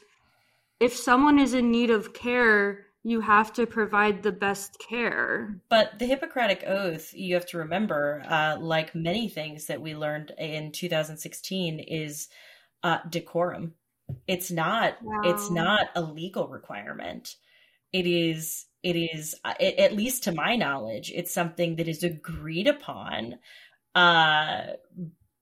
if 0.80 0.94
someone 0.94 1.38
is 1.38 1.54
in 1.54 1.70
need 1.70 1.90
of 1.90 2.12
care 2.12 2.86
you 3.02 3.20
have 3.20 3.52
to 3.54 3.66
provide 3.66 4.22
the 4.22 4.32
best 4.32 4.78
care. 4.78 5.56
But 5.68 5.98
the 5.98 6.06
hippocratic 6.06 6.64
oath 6.66 7.12
you 7.14 7.34
have 7.34 7.46
to 7.46 7.58
remember 7.58 8.22
uh, 8.28 8.56
like 8.60 8.94
many 8.94 9.28
things 9.28 9.66
that 9.66 9.80
we 9.80 9.94
learned 9.94 10.32
in 10.38 10.72
2016 10.72 11.80
is 11.80 12.28
uh, 12.82 12.98
decorum. 13.08 13.74
It's 14.26 14.50
not 14.50 15.02
wow. 15.02 15.20
it's 15.24 15.50
not 15.50 15.88
a 15.94 16.02
legal 16.02 16.48
requirement. 16.48 17.36
It 17.92 18.06
is 18.06 18.66
it 18.82 18.96
is 18.96 19.34
uh, 19.44 19.54
at 19.60 19.94
least 19.94 20.24
to 20.24 20.32
my 20.32 20.56
knowledge 20.56 21.12
it's 21.14 21.32
something 21.32 21.76
that 21.76 21.88
is 21.88 22.02
agreed 22.02 22.66
upon 22.66 23.38
uh 23.94 24.62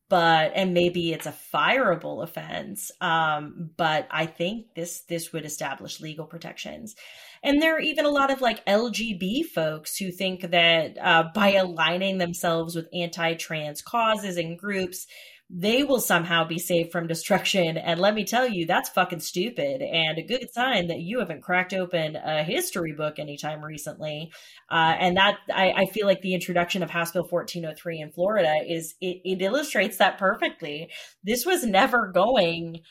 but 0.08 0.52
and 0.54 0.72
maybe 0.74 1.12
it's 1.12 1.26
a 1.26 1.34
fireable 1.54 2.22
offense 2.22 2.90
um 3.00 3.70
but 3.76 4.06
i 4.10 4.24
think 4.26 4.66
this 4.74 5.00
this 5.02 5.32
would 5.32 5.44
establish 5.44 6.00
legal 6.00 6.26
protections. 6.26 6.96
And 7.40 7.62
there 7.62 7.76
are 7.76 7.80
even 7.80 8.04
a 8.04 8.10
lot 8.10 8.32
of 8.32 8.40
like 8.40 8.64
lgb 8.66 9.44
folks 9.44 9.96
who 9.96 10.10
think 10.10 10.50
that 10.50 10.96
uh, 11.00 11.24
by 11.34 11.52
aligning 11.52 12.18
themselves 12.18 12.74
with 12.74 12.88
anti-trans 12.92 13.80
causes 13.82 14.36
and 14.36 14.58
groups 14.58 15.06
they 15.50 15.82
will 15.82 16.00
somehow 16.00 16.46
be 16.46 16.58
saved 16.58 16.92
from 16.92 17.06
destruction. 17.06 17.78
And 17.78 17.98
let 17.98 18.14
me 18.14 18.24
tell 18.24 18.46
you, 18.46 18.66
that's 18.66 18.90
fucking 18.90 19.20
stupid 19.20 19.80
and 19.80 20.18
a 20.18 20.22
good 20.22 20.52
sign 20.52 20.88
that 20.88 21.00
you 21.00 21.20
haven't 21.20 21.42
cracked 21.42 21.72
open 21.72 22.16
a 22.16 22.44
history 22.44 22.92
book 22.92 23.18
anytime 23.18 23.64
recently. 23.64 24.30
Uh, 24.70 24.94
and 24.98 25.16
that 25.16 25.38
I, 25.52 25.72
I, 25.72 25.86
feel 25.86 26.06
like 26.06 26.20
the 26.20 26.34
introduction 26.34 26.82
of 26.82 26.90
House 26.90 27.12
Bill 27.12 27.22
1403 27.22 28.00
in 28.00 28.12
Florida 28.12 28.62
is 28.68 28.94
it, 29.00 29.22
it 29.24 29.40
illustrates 29.40 29.96
that 29.96 30.18
perfectly. 30.18 30.90
This 31.24 31.46
was 31.46 31.64
never 31.64 32.08
going 32.12 32.82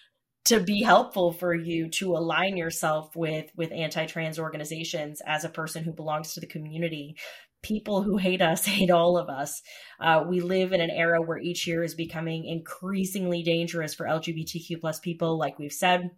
to 0.45 0.61
be 0.61 0.81
helpful 0.81 1.33
for 1.33 1.53
you 1.53 1.89
to 1.89 2.15
align 2.15 2.55
yourself 2.55 3.13
with 3.15 3.51
with 3.57 3.71
anti-trans 3.73 4.39
organizations 4.39 5.21
as 5.27 5.43
a 5.43 5.49
person 5.49 5.83
who 5.83 5.91
belongs 5.91 6.33
to 6.33 6.39
the 6.39 6.47
community 6.47 7.17
people 7.61 8.03
who 8.03 8.17
hate 8.17 8.41
us 8.41 8.65
hate 8.77 8.91
all 8.91 9.17
of 9.17 9.29
us. 9.29 9.61
Uh, 9.99 10.23
we 10.27 10.41
live 10.41 10.73
in 10.73 10.81
an 10.81 10.89
era 10.89 11.21
where 11.21 11.39
each 11.39 11.67
year 11.67 11.83
is 11.83 11.95
becoming 11.95 12.45
increasingly 12.45 13.43
dangerous 13.43 13.93
for 13.93 14.05
LGBTQ 14.05 14.79
plus 14.79 14.99
people, 14.99 15.37
like 15.37 15.59
we've 15.59 15.73
said. 15.73 16.11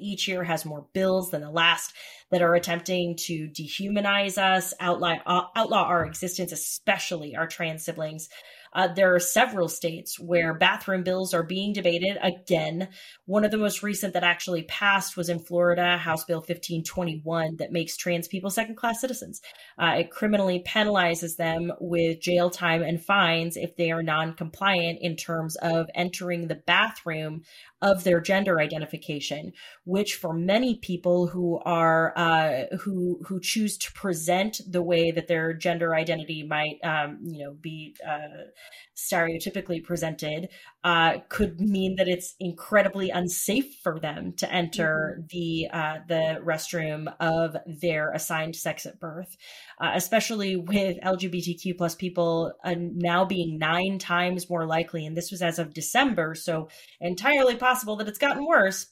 Each 0.00 0.26
year 0.28 0.44
has 0.44 0.64
more 0.64 0.86
bills 0.94 1.30
than 1.30 1.42
the 1.42 1.50
last 1.50 1.92
that 2.30 2.42
are 2.42 2.54
attempting 2.54 3.16
to 3.16 3.48
dehumanize 3.48 4.38
us, 4.38 4.72
outlaw, 4.80 5.16
uh, 5.26 5.42
outlaw 5.56 5.82
our 5.82 6.06
existence, 6.06 6.52
especially 6.52 7.36
our 7.36 7.46
trans 7.46 7.84
siblings. 7.84 8.28
Uh, 8.72 8.88
there 8.88 9.14
are 9.14 9.20
several 9.20 9.68
states 9.68 10.18
where 10.18 10.54
bathroom 10.54 11.02
bills 11.02 11.34
are 11.34 11.42
being 11.42 11.72
debated 11.72 12.16
again. 12.22 12.88
One 13.26 13.44
of 13.44 13.50
the 13.50 13.58
most 13.58 13.82
recent 13.82 14.14
that 14.14 14.22
actually 14.24 14.62
passed 14.64 15.16
was 15.16 15.28
in 15.28 15.40
Florida, 15.40 15.98
House 15.98 16.24
Bill 16.24 16.38
1521, 16.38 17.56
that 17.56 17.72
makes 17.72 17.96
trans 17.96 18.28
people 18.28 18.50
second 18.50 18.76
class 18.76 19.00
citizens. 19.00 19.40
Uh, 19.78 19.96
it 19.98 20.10
criminally 20.10 20.62
penalizes 20.66 21.36
them 21.36 21.72
with 21.80 22.20
jail 22.20 22.50
time 22.50 22.82
and 22.82 23.02
fines 23.04 23.56
if 23.56 23.76
they 23.76 23.90
are 23.90 24.02
non 24.02 24.34
compliant 24.34 24.98
in 25.00 25.16
terms 25.16 25.56
of 25.56 25.86
entering 25.94 26.48
the 26.48 26.54
bathroom 26.66 27.42
of 27.82 28.04
their 28.04 28.20
gender 28.20 28.60
identification, 28.60 29.52
which 29.84 30.14
for 30.14 30.34
many 30.34 30.76
people 30.76 31.26
who 31.26 31.58
are 31.64 32.12
uh, 32.16 32.76
who 32.80 33.20
who 33.26 33.40
choose 33.40 33.78
to 33.78 33.92
present 33.92 34.60
the 34.68 34.82
way 34.82 35.10
that 35.10 35.28
their 35.28 35.54
gender 35.54 35.94
identity 35.94 36.42
might 36.42 36.78
um, 36.84 37.18
you 37.22 37.44
know 37.44 37.52
be 37.60 37.94
uh, 38.06 38.50
stereotypically 38.96 39.82
presented 39.82 40.48
uh, 40.84 41.18
could 41.28 41.60
mean 41.60 41.96
that 41.96 42.08
it's 42.08 42.34
incredibly 42.38 43.10
unsafe 43.10 43.78
for 43.82 43.98
them 43.98 44.32
to 44.34 44.52
enter 44.52 45.16
mm-hmm. 45.16 45.26
the 45.30 45.68
uh, 45.72 45.98
the 46.08 46.40
restroom 46.44 47.12
of 47.20 47.56
their 47.66 48.12
assigned 48.12 48.56
sex 48.56 48.86
at 48.86 49.00
birth, 49.00 49.36
uh, 49.80 49.92
especially 49.94 50.56
with 50.56 50.98
LGBTQ 51.00 51.76
plus 51.78 51.94
people 51.94 52.52
uh, 52.64 52.74
now 52.76 53.24
being 53.24 53.58
nine 53.58 53.98
times 53.98 54.50
more 54.50 54.66
likely, 54.66 55.06
and 55.06 55.16
this 55.16 55.30
was 55.30 55.42
as 55.42 55.58
of 55.58 55.74
December, 55.74 56.34
so 56.34 56.68
entirely 57.00 57.56
possible 57.56 57.96
that 57.96 58.08
it's 58.08 58.18
gotten 58.18 58.46
worse 58.46 58.86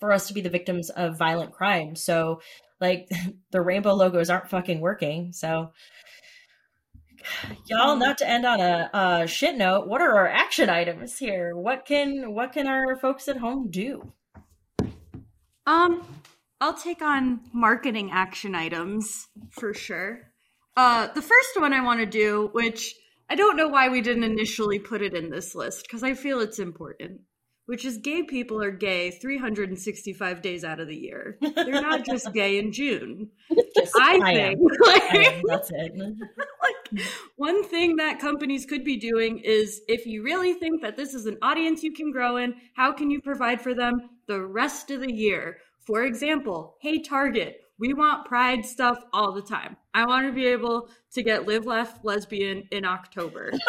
for 0.00 0.12
us 0.12 0.26
to 0.28 0.34
be 0.34 0.40
the 0.40 0.50
victims 0.50 0.90
of 0.90 1.18
violent 1.18 1.52
crime. 1.52 1.94
So, 1.94 2.40
like 2.80 3.08
the 3.52 3.60
rainbow 3.60 3.94
logos 3.94 4.30
aren't 4.30 4.50
fucking 4.50 4.80
working. 4.80 5.32
So 5.32 5.72
y'all 7.66 7.96
not 7.96 8.18
to 8.18 8.28
end 8.28 8.44
on 8.44 8.60
a, 8.60 8.90
a 8.92 9.26
shit 9.26 9.56
note 9.56 9.86
what 9.86 10.00
are 10.00 10.16
our 10.16 10.28
action 10.28 10.68
items 10.68 11.18
here 11.18 11.56
what 11.56 11.84
can 11.84 12.34
what 12.34 12.52
can 12.52 12.66
our 12.66 12.96
folks 12.96 13.28
at 13.28 13.36
home 13.36 13.70
do 13.70 14.12
um 15.66 16.06
i'll 16.60 16.74
take 16.74 17.02
on 17.02 17.40
marketing 17.52 18.10
action 18.12 18.54
items 18.54 19.28
for 19.50 19.74
sure 19.74 20.32
uh 20.76 21.06
the 21.14 21.22
first 21.22 21.50
one 21.58 21.72
i 21.72 21.82
want 21.82 22.00
to 22.00 22.06
do 22.06 22.48
which 22.52 22.94
i 23.28 23.34
don't 23.34 23.56
know 23.56 23.68
why 23.68 23.88
we 23.88 24.00
didn't 24.00 24.24
initially 24.24 24.78
put 24.78 25.02
it 25.02 25.14
in 25.14 25.30
this 25.30 25.54
list 25.54 25.82
because 25.82 26.02
i 26.02 26.14
feel 26.14 26.40
it's 26.40 26.58
important 26.58 27.20
which 27.70 27.84
is 27.84 27.98
gay 27.98 28.24
people 28.24 28.60
are 28.60 28.72
gay 28.72 29.12
365 29.12 30.42
days 30.42 30.64
out 30.64 30.80
of 30.80 30.88
the 30.88 30.96
year. 30.96 31.38
They're 31.54 31.80
not 31.80 32.04
just 32.04 32.32
gay 32.34 32.58
in 32.58 32.72
June. 32.72 33.30
Just, 33.76 33.92
I, 33.96 34.18
I 34.20 34.34
think 34.34 34.60
like, 34.84 35.02
I 35.02 35.42
that's 35.46 35.70
it. 35.70 35.92
like, 35.96 36.79
one 37.36 37.64
thing 37.64 37.96
that 37.96 38.18
companies 38.18 38.66
could 38.66 38.84
be 38.84 38.96
doing 38.96 39.38
is 39.38 39.80
if 39.88 40.06
you 40.06 40.22
really 40.22 40.54
think 40.54 40.82
that 40.82 40.96
this 40.96 41.14
is 41.14 41.26
an 41.26 41.38
audience 41.42 41.82
you 41.82 41.92
can 41.92 42.10
grow 42.10 42.36
in, 42.36 42.54
how 42.74 42.92
can 42.92 43.10
you 43.10 43.20
provide 43.20 43.60
for 43.60 43.74
them 43.74 44.10
the 44.26 44.40
rest 44.40 44.90
of 44.90 45.00
the 45.00 45.12
year? 45.12 45.58
For 45.86 46.04
example, 46.04 46.76
hey 46.80 47.00
Target, 47.00 47.60
we 47.80 47.94
want 47.94 48.26
pride 48.26 48.66
stuff 48.66 48.98
all 49.12 49.32
the 49.32 49.42
time. 49.42 49.76
I 49.94 50.04
want 50.04 50.26
to 50.26 50.32
be 50.32 50.46
able 50.46 50.90
to 51.14 51.22
get 51.22 51.48
live 51.48 51.64
laugh 51.64 51.98
lesbian 52.04 52.68
in 52.70 52.84
October. 52.84 53.50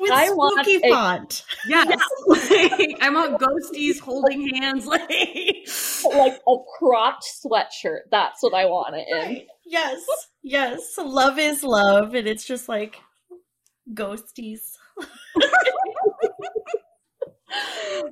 with 0.00 0.10
I 0.10 0.26
spooky 0.26 0.78
want 0.78 0.84
font. 0.88 1.44
A, 1.66 1.68
yes, 1.68 2.02
like, 2.26 2.96
I 3.00 3.10
want 3.10 3.38
ghosties 3.40 4.00
holding 4.00 4.48
hands, 4.56 4.86
like 4.86 5.08
like 6.14 6.40
a 6.48 6.56
cropped 6.78 7.24
sweatshirt. 7.44 8.00
That's 8.10 8.42
what 8.42 8.54
I 8.54 8.64
want 8.64 8.96
it 8.96 9.06
in. 9.08 9.46
Yes, 9.70 10.04
yes. 10.42 10.98
Love 10.98 11.38
is 11.38 11.62
love, 11.62 12.14
and 12.14 12.26
it's 12.26 12.44
just 12.44 12.68
like 12.68 12.96
ghosties. 13.94 14.76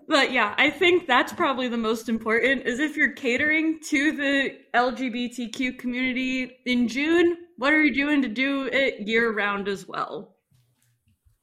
but 0.09 0.31
yeah, 0.31 0.55
I 0.57 0.71
think 0.71 1.09
that's 1.09 1.33
probably 1.33 1.67
the 1.67 1.77
most 1.77 2.09
important 2.09 2.65
is 2.65 2.79
if 2.79 2.97
you're 2.97 3.13
catering 3.13 3.81
to 3.89 4.13
the 4.13 4.53
LGBTQ 4.73 5.81
community 5.81 6.53
in 6.65 6.87
June, 6.87 7.37
what 7.57 7.73
are 7.73 7.83
you 7.83 7.93
doing 7.93 8.23
to 8.23 8.29
do 8.29 8.67
it 8.73 9.09
year 9.09 9.33
round 9.33 9.67
as 9.67 9.85
well? 9.89 10.37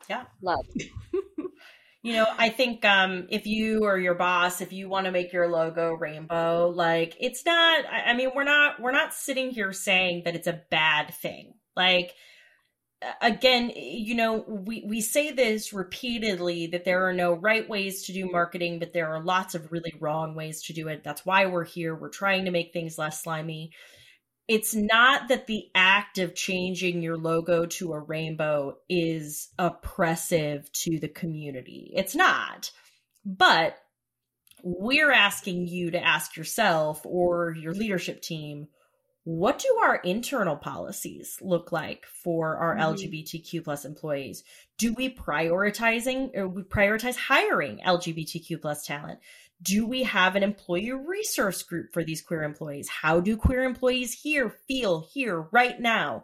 Yeah. 0.09 0.23
Love. 0.41 0.65
you 2.05 2.13
know, 2.13 2.27
I 2.37 2.49
think 2.49 2.85
um, 2.85 3.25
if 3.31 3.47
you 3.47 3.83
or 3.83 3.97
your 3.97 4.13
boss, 4.13 4.61
if 4.61 4.71
you 4.71 4.87
want 4.87 5.05
to 5.05 5.11
make 5.11 5.33
your 5.33 5.49
logo 5.49 5.93
rainbow, 5.93 6.69
like 6.69 7.17
it's 7.19 7.43
not. 7.43 7.83
I, 7.83 8.11
I 8.11 8.13
mean, 8.13 8.29
we're 8.35 8.43
not 8.43 8.79
we're 8.79 8.91
not 8.91 9.11
sitting 9.11 9.49
here 9.49 9.73
saying 9.73 10.21
that 10.25 10.35
it's 10.35 10.45
a 10.45 10.61
bad 10.69 11.15
thing. 11.15 11.55
Like 11.75 12.13
again, 13.21 13.71
you 13.75 14.13
know, 14.13 14.45
we 14.47 14.85
we 14.87 15.01
say 15.01 15.31
this 15.31 15.73
repeatedly 15.73 16.67
that 16.67 16.85
there 16.85 17.07
are 17.07 17.13
no 17.13 17.33
right 17.33 17.67
ways 17.67 18.03
to 18.03 18.13
do 18.13 18.29
marketing, 18.31 18.77
but 18.77 18.93
there 18.93 19.09
are 19.09 19.23
lots 19.23 19.55
of 19.55 19.71
really 19.71 19.95
wrong 19.99 20.35
ways 20.35 20.61
to 20.65 20.73
do 20.73 20.87
it. 20.89 21.03
That's 21.03 21.25
why 21.25 21.47
we're 21.47 21.65
here. 21.65 21.95
We're 21.95 22.09
trying 22.09 22.45
to 22.45 22.51
make 22.51 22.71
things 22.71 22.99
less 22.99 23.23
slimy 23.23 23.71
it's 24.47 24.75
not 24.75 25.29
that 25.29 25.47
the 25.47 25.69
act 25.73 26.19
of 26.19 26.35
changing 26.35 27.01
your 27.01 27.17
logo 27.17 27.65
to 27.65 27.93
a 27.93 27.99
rainbow 27.99 28.77
is 28.87 29.49
oppressive 29.57 30.71
to 30.71 30.99
the 30.99 31.07
community. 31.07 31.91
It's 31.95 32.15
not. 32.15 32.71
But 33.25 33.77
we're 34.63 35.11
asking 35.11 35.67
you 35.67 35.91
to 35.91 36.03
ask 36.03 36.37
yourself 36.37 37.01
or 37.05 37.55
your 37.55 37.73
leadership 37.73 38.21
team 38.21 38.67
what 39.23 39.57
do 39.57 39.79
our 39.81 39.95
internal 39.97 40.55
policies 40.55 41.39
look 41.41 41.71
like 41.71 42.05
for 42.05 42.57
our 42.57 42.75
mm-hmm. 42.75 42.93
lgbtq 42.93 43.63
plus 43.63 43.83
employees 43.83 44.43
do 44.77 44.93
we 44.93 45.13
prioritizing 45.13 46.35
or 46.35 46.47
we 46.47 46.61
prioritize 46.61 47.15
hiring 47.15 47.79
lgbtq 47.85 48.61
plus 48.61 48.85
talent 48.85 49.19
do 49.61 49.87
we 49.87 50.03
have 50.03 50.35
an 50.35 50.43
employee 50.43 50.91
resource 50.91 51.63
group 51.63 51.93
for 51.93 52.03
these 52.03 52.21
queer 52.21 52.43
employees? 52.43 52.89
How 52.89 53.19
do 53.19 53.37
queer 53.37 53.63
employees 53.63 54.13
here 54.13 54.49
feel 54.67 55.07
here 55.13 55.47
right 55.51 55.79
now? 55.79 56.23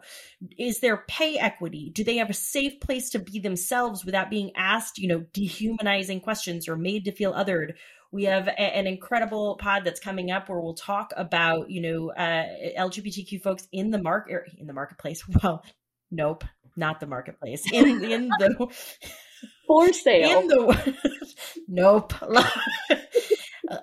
Is 0.58 0.80
there 0.80 1.04
pay 1.08 1.38
equity? 1.38 1.90
Do 1.94 2.04
they 2.04 2.16
have 2.16 2.30
a 2.30 2.34
safe 2.34 2.80
place 2.80 3.10
to 3.10 3.18
be 3.18 3.38
themselves 3.40 4.04
without 4.04 4.30
being 4.30 4.52
asked, 4.56 4.98
you 4.98 5.08
know, 5.08 5.24
dehumanizing 5.32 6.20
questions 6.20 6.68
or 6.68 6.76
made 6.76 7.04
to 7.06 7.12
feel 7.12 7.32
othered? 7.32 7.72
We 8.10 8.24
have 8.24 8.46
a, 8.46 8.60
an 8.60 8.86
incredible 8.86 9.56
pod 9.56 9.84
that's 9.84 10.00
coming 10.00 10.30
up 10.30 10.48
where 10.48 10.60
we'll 10.60 10.74
talk 10.74 11.14
about, 11.16 11.70
you 11.70 11.80
know, 11.80 12.10
uh, 12.10 12.44
LGBTQ 12.78 13.42
folks 13.42 13.66
in 13.72 13.90
the 13.90 14.02
market 14.02 14.34
er, 14.34 14.46
in 14.58 14.66
the 14.66 14.74
marketplace. 14.74 15.24
Well, 15.42 15.64
nope, 16.10 16.44
not 16.76 17.00
the 17.00 17.06
marketplace. 17.06 17.64
In 17.72 18.04
in 18.04 18.28
the 18.28 18.68
for 19.66 19.92
sale. 19.92 20.40
In 20.40 20.48
the 20.48 20.96
nope. 21.68 22.12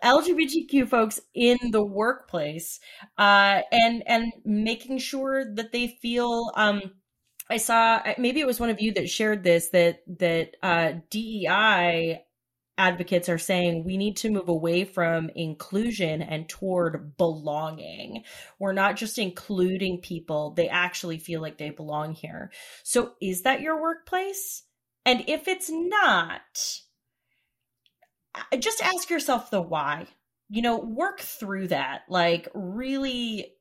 LGBTQ 0.03 0.88
folks 0.88 1.20
in 1.34 1.57
the 1.72 1.84
workplace, 1.84 2.80
uh, 3.18 3.61
and 3.72 4.03
and 4.07 4.34
making 4.45 4.99
sure 4.99 5.45
that 5.56 5.72
they 5.72 5.88
feel. 6.02 6.52
Um, 6.56 6.82
I 7.49 7.57
saw 7.57 8.02
maybe 8.18 8.40
it 8.40 8.48
was 8.48 8.60
one 8.60 8.70
of 8.70 8.82
you 8.82 8.94
that 8.94 9.10
shared 9.10 9.44
this 9.44 9.70
that 9.70 10.02
that 10.20 10.56
uh, 10.61 10.94
DEI 11.10 12.22
advocates 12.80 13.28
are 13.28 13.38
saying 13.38 13.84
we 13.84 13.98
need 13.98 14.16
to 14.16 14.30
move 14.32 14.48
away 14.48 14.86
from 14.86 15.30
inclusion 15.36 16.22
and 16.22 16.48
toward 16.48 17.18
belonging. 17.18 18.24
We're 18.57 18.72
not 18.72 18.95
just 18.95 19.20
including 19.20 19.99
people, 19.99 20.52
they 20.52 20.70
actually 20.70 21.18
feel 21.18 21.41
like 21.41 21.57
they 21.57 21.72
belong 21.72 22.14
here. 22.14 22.52
So, 22.84 23.11
is 23.22 23.41
that 23.41 23.61
your 23.61 23.82
workplace? 23.82 24.64
And 25.06 25.26
if 25.28 25.48
it's 25.48 25.70
not, 25.70 26.80
just 28.58 28.82
ask 28.82 29.10
yourself 29.10 29.52
the 29.52 29.62
why. 29.62 30.08
You 30.50 30.62
know, 30.62 30.80
work 30.80 31.20
through 31.20 31.68
that. 31.68 32.02
Like, 32.10 32.48
really, 32.54 33.54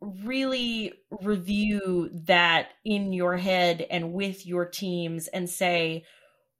really 0.00 0.92
review 1.22 2.10
that 2.26 2.68
in 2.84 3.12
your 3.12 3.36
head 3.36 3.86
and 3.88 4.12
with 4.12 4.46
your 4.46 4.66
teams 4.66 5.28
and 5.28 5.48
say, 5.48 6.04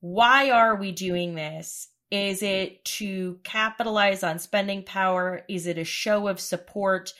why 0.00 0.50
are 0.50 0.76
we 0.76 0.92
doing 0.92 1.34
this? 1.34 1.88
Is 2.10 2.42
it 2.42 2.84
to 2.84 3.38
capitalize 3.44 4.22
on 4.22 4.38
spending 4.38 4.82
power? 4.82 5.42
Is 5.48 5.66
it 5.66 5.76
a 5.76 5.84
show 5.84 6.28
of 6.28 6.40
support? 6.40 7.12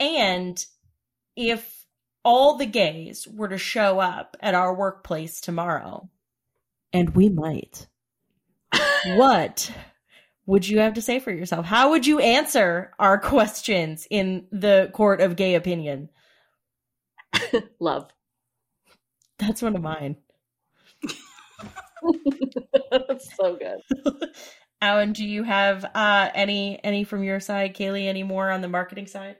And 0.00 0.64
if 1.36 1.84
all 2.24 2.56
the 2.56 2.66
gays 2.66 3.28
were 3.28 3.48
to 3.48 3.58
show 3.58 4.00
up 4.00 4.36
at 4.40 4.54
our 4.54 4.74
workplace 4.74 5.40
tomorrow, 5.40 6.08
and 6.92 7.14
we 7.14 7.28
might, 7.28 7.86
what 9.16 9.70
would 10.46 10.68
you 10.68 10.78
have 10.80 10.94
to 10.94 11.02
say 11.02 11.18
for 11.20 11.30
yourself? 11.30 11.66
How 11.66 11.90
would 11.90 12.06
you 12.06 12.18
answer 12.18 12.92
our 12.98 13.18
questions 13.18 14.06
in 14.10 14.46
the 14.52 14.90
court 14.92 15.20
of 15.20 15.36
gay 15.36 15.54
opinion? 15.54 16.10
Love. 17.80 18.10
That's 19.38 19.62
one 19.62 19.74
of 19.74 19.82
mine. 19.82 20.16
That's 22.90 23.34
so 23.36 23.56
good. 23.56 24.30
Alan, 24.80 25.12
do 25.12 25.24
you 25.24 25.44
have 25.44 25.84
uh, 25.94 26.28
any 26.34 26.82
any 26.84 27.04
from 27.04 27.24
your 27.24 27.40
side, 27.40 27.74
Kaylee? 27.74 28.06
Any 28.06 28.22
more 28.22 28.50
on 28.50 28.60
the 28.60 28.68
marketing 28.68 29.06
side? 29.06 29.36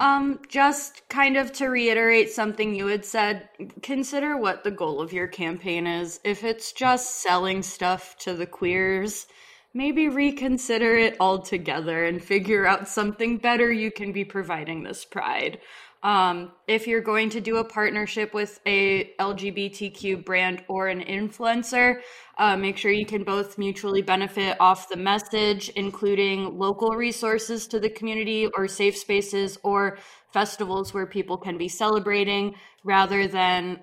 Um, 0.00 0.40
just 0.48 1.08
kind 1.08 1.36
of 1.36 1.52
to 1.52 1.68
reiterate 1.68 2.30
something 2.30 2.74
you 2.74 2.88
had 2.88 3.04
said, 3.04 3.48
consider 3.80 4.36
what 4.36 4.64
the 4.64 4.72
goal 4.72 5.00
of 5.00 5.12
your 5.12 5.28
campaign 5.28 5.86
is. 5.86 6.18
If 6.24 6.42
it's 6.42 6.72
just 6.72 7.22
selling 7.22 7.62
stuff 7.62 8.16
to 8.18 8.34
the 8.34 8.46
queers, 8.46 9.28
maybe 9.72 10.08
reconsider 10.08 10.96
it 10.96 11.16
altogether 11.20 12.04
and 12.04 12.22
figure 12.22 12.66
out 12.66 12.88
something 12.88 13.38
better 13.38 13.70
you 13.72 13.92
can 13.92 14.10
be 14.10 14.24
providing 14.24 14.82
this 14.82 15.04
pride. 15.04 15.60
Um, 16.04 16.52
if 16.68 16.86
you're 16.86 17.00
going 17.00 17.30
to 17.30 17.40
do 17.40 17.56
a 17.56 17.64
partnership 17.64 18.34
with 18.34 18.60
a 18.66 19.14
LGBTQ 19.18 20.22
brand 20.22 20.62
or 20.68 20.88
an 20.88 21.00
influencer, 21.00 22.02
uh, 22.36 22.58
make 22.58 22.76
sure 22.76 22.90
you 22.90 23.06
can 23.06 23.24
both 23.24 23.56
mutually 23.56 24.02
benefit 24.02 24.58
off 24.60 24.90
the 24.90 24.98
message, 24.98 25.70
including 25.70 26.58
local 26.58 26.90
resources 26.90 27.66
to 27.68 27.80
the 27.80 27.88
community 27.88 28.46
or 28.54 28.68
safe 28.68 28.98
spaces 28.98 29.56
or 29.62 29.96
festivals 30.30 30.92
where 30.92 31.06
people 31.06 31.38
can 31.38 31.56
be 31.56 31.68
celebrating 31.68 32.54
rather 32.84 33.26
than, 33.26 33.80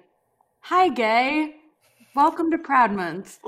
hi, 0.59 0.89
gay. 0.89 1.55
Welcome 2.13 2.51
to 2.51 2.59
Proud 2.59 2.91
Month. 2.91 3.39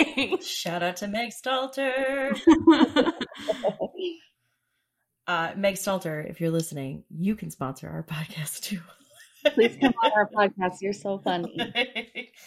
Shout 0.42 0.82
out 0.82 0.96
to 0.96 1.06
Meg 1.06 1.32
Stalter. 1.32 2.40
Uh, 5.26 5.52
Meg 5.56 5.74
Stalter, 5.74 6.28
if 6.28 6.40
you're 6.40 6.50
listening, 6.50 7.04
you 7.10 7.36
can 7.36 7.50
sponsor 7.50 7.88
our 7.88 8.02
podcast 8.08 8.60
too. 8.60 8.80
Please 9.54 9.76
come 9.80 9.94
on 10.04 10.12
our 10.12 10.28
podcast. 10.28 10.80
You're 10.80 10.92
so 10.92 11.18
funny. 11.18 12.30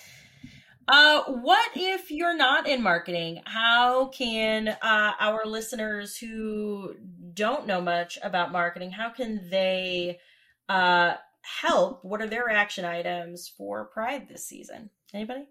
Uh, 0.88 1.24
what 1.24 1.72
if 1.74 2.12
you're 2.12 2.38
not 2.38 2.68
in 2.68 2.84
marketing? 2.84 3.42
How 3.46 4.10
can 4.10 4.68
uh, 4.68 5.14
our 5.20 5.44
listeners 5.46 6.16
who 6.16 6.94
don't 7.34 7.66
know 7.66 7.82
much 7.82 8.20
about 8.22 8.52
marketing, 8.52 8.92
how 8.92 9.10
can 9.10 9.50
they 9.50 10.20
uh, 10.70 11.16
help? 11.42 12.04
What 12.04 12.22
are 12.22 12.28
their 12.28 12.50
action 12.50 12.86
items 12.86 13.48
for 13.48 13.86
Pride 13.86 14.28
this 14.30 14.46
season? 14.46 14.90
Anybody? 15.14 15.48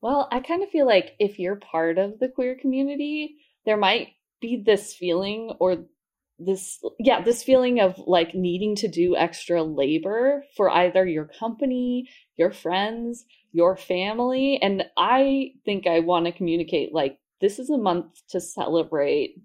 Well, 0.00 0.28
I 0.30 0.40
kind 0.40 0.62
of 0.62 0.68
feel 0.68 0.86
like 0.86 1.14
if 1.18 1.38
you're 1.38 1.56
part 1.56 1.98
of 1.98 2.18
the 2.18 2.28
queer 2.28 2.56
community, 2.56 3.36
there 3.64 3.76
might 3.76 4.08
be 4.40 4.62
this 4.64 4.92
feeling 4.92 5.54
or 5.58 5.84
this 6.38 6.82
yeah 6.98 7.22
this 7.22 7.42
feeling 7.42 7.80
of 7.80 7.96
like 8.06 8.34
needing 8.34 8.74
to 8.74 8.88
do 8.88 9.16
extra 9.16 9.62
labor 9.62 10.44
for 10.56 10.68
either 10.68 11.06
your 11.06 11.26
company 11.38 12.08
your 12.36 12.50
friends 12.50 13.24
your 13.52 13.76
family 13.76 14.58
and 14.60 14.84
i 14.96 15.52
think 15.64 15.86
i 15.86 16.00
want 16.00 16.26
to 16.26 16.32
communicate 16.32 16.92
like 16.92 17.18
this 17.40 17.58
is 17.58 17.70
a 17.70 17.78
month 17.78 18.06
to 18.28 18.40
celebrate 18.40 19.36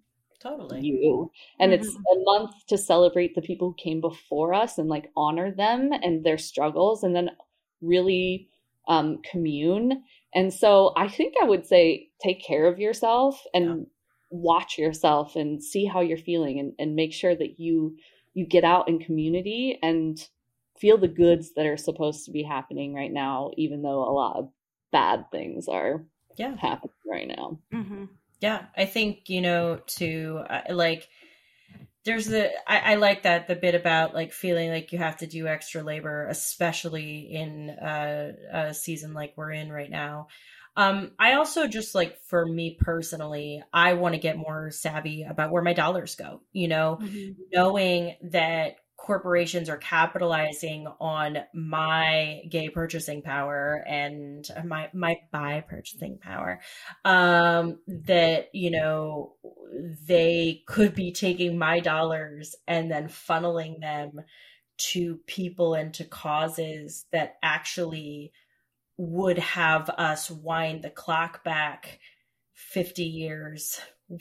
totally 0.42 0.80
you 0.82 1.32
and 1.60 1.72
mm-hmm. 1.72 1.84
it's 1.84 1.94
a 1.94 2.24
month 2.24 2.52
to 2.68 2.78
celebrate 2.78 3.36
the 3.36 3.42
people 3.42 3.70
who 3.70 3.84
came 3.84 4.02
before 4.02 4.54
us 4.54 4.80
and 4.80 4.90
like 4.90 5.12
honor 5.16 5.52
them 5.52 5.92
and 5.92 6.24
their 6.24 6.40
struggles 6.40 7.04
and 7.04 7.16
then 7.16 7.30
really 7.82 8.50
um 8.88 9.20
commune 9.30 10.04
and 10.34 10.52
so 10.52 10.92
i 10.98 11.08
think 11.08 11.36
i 11.40 11.46
would 11.46 11.68
say 11.68 12.10
take 12.24 12.44
care 12.44 12.66
of 12.66 12.80
yourself 12.80 13.44
and 13.54 13.66
yeah 13.66 13.84
watch 14.30 14.78
yourself 14.78 15.36
and 15.36 15.64
see 15.64 15.86
how 15.86 16.02
you're 16.02 16.18
feeling 16.18 16.60
and, 16.60 16.74
and 16.80 16.96
make 16.96 17.14
sure 17.14 17.36
that 17.36 17.60
you 17.60 17.98
you 18.34 18.46
get 18.46 18.64
out 18.64 18.88
in 18.88 19.00
community 19.00 19.80
and 19.82 20.28
feel 20.80 20.98
the 20.98 21.08
goods 21.08 21.54
that 21.56 21.66
are 21.66 21.78
supposed 21.78 22.26
to 22.26 22.32
be 22.32 22.44
happening 22.44 22.94
right 22.94 23.12
now 23.12 23.52
even 23.58 23.82
though 23.82 24.04
a 24.04 24.14
lot 24.14 24.38
of 24.38 24.50
bad 24.92 25.26
things 25.32 25.68
are 25.68 26.06
yeah. 26.38 26.56
happening 26.56 26.94
right 27.10 27.28
now. 27.28 27.60
Mm-hmm. 27.74 28.06
yeah 28.40 28.66
i 28.78 28.86
think 28.86 29.30
you 29.30 29.42
know 29.42 29.80
to 29.98 30.44
uh, 30.50 30.62
like 30.70 31.10
there's 32.06 32.28
the 32.28 32.50
I, 32.68 32.94
I, 32.94 32.96
like 32.96 33.24
that 33.24 33.48
the 33.48 33.56
bit 33.56 33.76
about 33.76 34.14
like 34.14 34.32
feeling 34.32 34.70
like 34.70 34.92
you 34.94 35.00
have 35.00 35.18
to 35.18 35.28
do 35.28 35.48
extra 35.48 35.84
labor 35.84 36.28
especially 36.28 37.30
in 37.32 37.70
uh, 37.72 38.32
a 38.52 38.74
season 38.74 39.14
like 39.14 39.34
we're 39.36 39.52
in 39.52 39.72
right 39.72 39.92
now 39.92 40.28
um, 40.80 41.12
I 41.20 41.34
also 41.34 41.68
just 41.68 41.94
like 41.94 42.18
for 42.22 42.46
me 42.46 42.78
personally, 42.80 43.62
I 43.74 43.96
want 43.96 44.16
to 44.16 44.20
get 44.20 44.38
more 44.38 44.72
savvy 44.72 45.24
about 45.24 45.52
where 45.52 45.62
my 45.62 45.74
dollars 45.74 46.16
go, 46.16 46.40
you 46.54 46.70
know, 46.70 47.00
mm-hmm. 47.02 47.32
knowing 47.52 48.16
that 48.32 48.78
corporations 48.96 49.68
are 49.68 49.78
capitalizing 49.78 50.88
on 51.02 51.40
my 51.54 52.44
gay 52.50 52.70
purchasing 52.70 53.22
power 53.22 53.84
and 53.90 54.48
my 54.64 54.90
my 54.94 55.18
buy 55.32 55.64
purchasing 55.68 56.18
power 56.18 56.60
um 57.06 57.80
that 57.88 58.50
you 58.54 58.70
know 58.70 59.36
they 60.06 60.62
could 60.68 60.94
be 60.94 61.14
taking 61.14 61.58
my 61.58 61.80
dollars 61.80 62.56
and 62.68 62.92
then 62.92 63.08
funneling 63.08 63.80
them 63.80 64.20
to 64.78 65.18
people 65.28 65.76
and 65.76 65.94
to 65.94 66.04
causes 66.04 67.06
that 67.14 67.36
actually 67.42 68.34
would 69.02 69.38
have 69.38 69.90
us 69.92 70.30
wind 70.30 70.84
the 70.84 70.90
clock 70.90 71.42
back 71.42 72.00
50 72.54 73.02
years 73.04 73.80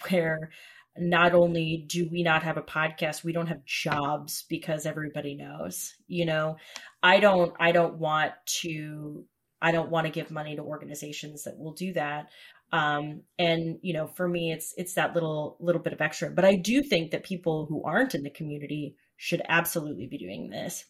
where 0.08 0.50
not 0.96 1.34
only 1.34 1.84
do 1.88 2.08
we 2.08 2.22
not 2.22 2.44
have 2.44 2.56
a 2.56 2.62
podcast, 2.62 3.24
we 3.24 3.32
don't 3.32 3.48
have 3.48 3.64
jobs 3.64 4.44
because 4.48 4.86
everybody 4.86 5.34
knows. 5.34 5.94
You 6.06 6.26
know, 6.26 6.58
I 7.02 7.18
don't 7.18 7.52
I 7.58 7.72
don't 7.72 7.98
want 7.98 8.34
to 8.60 9.24
I 9.60 9.72
don't 9.72 9.90
want 9.90 10.06
to 10.06 10.12
give 10.12 10.30
money 10.30 10.54
to 10.54 10.62
organizations 10.62 11.42
that 11.42 11.58
will 11.58 11.72
do 11.72 11.92
that. 11.94 12.28
Um, 12.70 13.22
and 13.36 13.80
you 13.82 13.94
know, 13.94 14.06
for 14.06 14.28
me, 14.28 14.52
it's 14.52 14.74
it's 14.76 14.94
that 14.94 15.12
little 15.12 15.56
little 15.58 15.82
bit 15.82 15.92
of 15.92 16.00
extra. 16.00 16.30
But 16.30 16.44
I 16.44 16.54
do 16.54 16.84
think 16.84 17.10
that 17.10 17.24
people 17.24 17.66
who 17.66 17.82
aren't 17.82 18.14
in 18.14 18.22
the 18.22 18.30
community 18.30 18.94
should 19.16 19.42
absolutely 19.48 20.06
be 20.06 20.18
doing 20.18 20.50
this. 20.50 20.84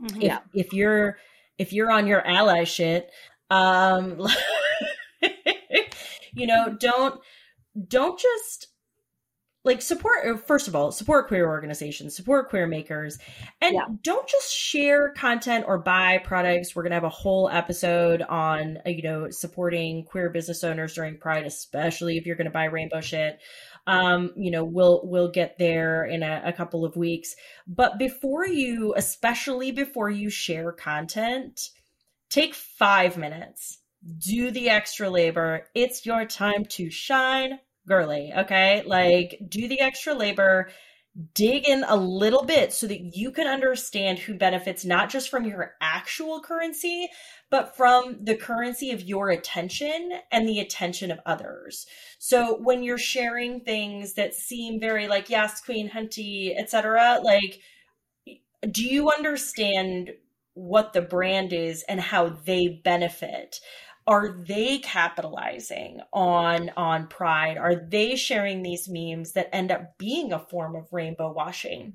Mm-hmm. 0.00 0.16
If, 0.18 0.22
yeah. 0.22 0.38
if 0.54 0.72
you're 0.72 1.16
if 1.58 1.72
you're 1.72 1.90
on 1.90 2.06
your 2.06 2.26
ally 2.26 2.64
shit, 2.64 3.10
um, 3.52 4.26
you 6.32 6.46
know, 6.46 6.74
don't 6.78 7.20
don't 7.88 8.18
just 8.18 8.68
like 9.64 9.80
support 9.80 10.44
first 10.44 10.66
of 10.66 10.74
all 10.74 10.90
support 10.90 11.28
queer 11.28 11.46
organizations 11.46 12.16
support 12.16 12.50
queer 12.50 12.66
makers 12.66 13.18
and 13.60 13.74
yeah. 13.74 13.84
don't 14.02 14.28
just 14.28 14.52
share 14.52 15.12
content 15.12 15.64
or 15.68 15.78
buy 15.78 16.18
products. 16.18 16.74
We're 16.74 16.82
going 16.82 16.90
to 16.90 16.96
have 16.96 17.04
a 17.04 17.08
whole 17.08 17.48
episode 17.48 18.22
on 18.22 18.78
uh, 18.84 18.90
you 18.90 19.02
know 19.02 19.30
supporting 19.30 20.04
queer 20.04 20.30
business 20.30 20.64
owners 20.64 20.94
during 20.94 21.18
pride 21.18 21.46
especially 21.46 22.16
if 22.16 22.26
you're 22.26 22.36
going 22.36 22.46
to 22.46 22.50
buy 22.50 22.64
rainbow 22.64 23.00
shit. 23.00 23.38
Um 23.86 24.32
you 24.36 24.50
know 24.50 24.64
we'll 24.64 25.02
we'll 25.04 25.30
get 25.30 25.58
there 25.58 26.04
in 26.04 26.22
a, 26.22 26.42
a 26.46 26.52
couple 26.52 26.84
of 26.84 26.96
weeks. 26.96 27.36
But 27.66 27.98
before 27.98 28.46
you 28.46 28.94
especially 28.96 29.70
before 29.70 30.10
you 30.10 30.30
share 30.30 30.72
content 30.72 31.70
take 32.32 32.54
five 32.54 33.16
minutes 33.16 33.78
do 34.18 34.50
the 34.50 34.68
extra 34.68 35.08
labor 35.08 35.66
it's 35.74 36.04
your 36.04 36.24
time 36.24 36.64
to 36.64 36.90
shine 36.90 37.58
girly. 37.86 38.32
Okay. 38.36 38.82
Like 38.84 39.38
do 39.48 39.68
the 39.68 39.80
extra 39.80 40.14
labor, 40.14 40.70
dig 41.34 41.68
in 41.68 41.84
a 41.86 41.96
little 41.96 42.44
bit 42.44 42.72
so 42.72 42.86
that 42.86 43.16
you 43.16 43.30
can 43.30 43.46
understand 43.46 44.18
who 44.18 44.34
benefits 44.34 44.84
not 44.84 45.10
just 45.10 45.28
from 45.28 45.44
your 45.44 45.74
actual 45.80 46.40
currency, 46.40 47.08
but 47.50 47.76
from 47.76 48.24
the 48.24 48.34
currency 48.34 48.92
of 48.92 49.02
your 49.02 49.28
attention 49.30 50.12
and 50.30 50.48
the 50.48 50.60
attention 50.60 51.10
of 51.10 51.20
others. 51.26 51.86
So 52.18 52.58
when 52.58 52.82
you're 52.82 52.98
sharing 52.98 53.60
things 53.60 54.14
that 54.14 54.34
seem 54.34 54.80
very 54.80 55.06
like, 55.06 55.28
yes, 55.28 55.60
Queen 55.60 55.90
Hunty, 55.90 56.58
etc., 56.58 57.20
like, 57.22 57.60
do 58.70 58.84
you 58.84 59.10
understand 59.10 60.12
what 60.54 60.92
the 60.92 61.02
brand 61.02 61.52
is 61.52 61.84
and 61.88 62.00
how 62.00 62.28
they 62.28 62.80
benefit? 62.84 63.60
are 64.06 64.32
they 64.32 64.78
capitalizing 64.78 66.00
on 66.12 66.70
on 66.76 67.06
pride? 67.06 67.56
Are 67.56 67.76
they 67.76 68.16
sharing 68.16 68.62
these 68.62 68.88
memes 68.88 69.32
that 69.32 69.54
end 69.54 69.70
up 69.70 69.96
being 69.98 70.32
a 70.32 70.40
form 70.40 70.74
of 70.74 70.92
rainbow 70.92 71.32
washing? 71.32 71.94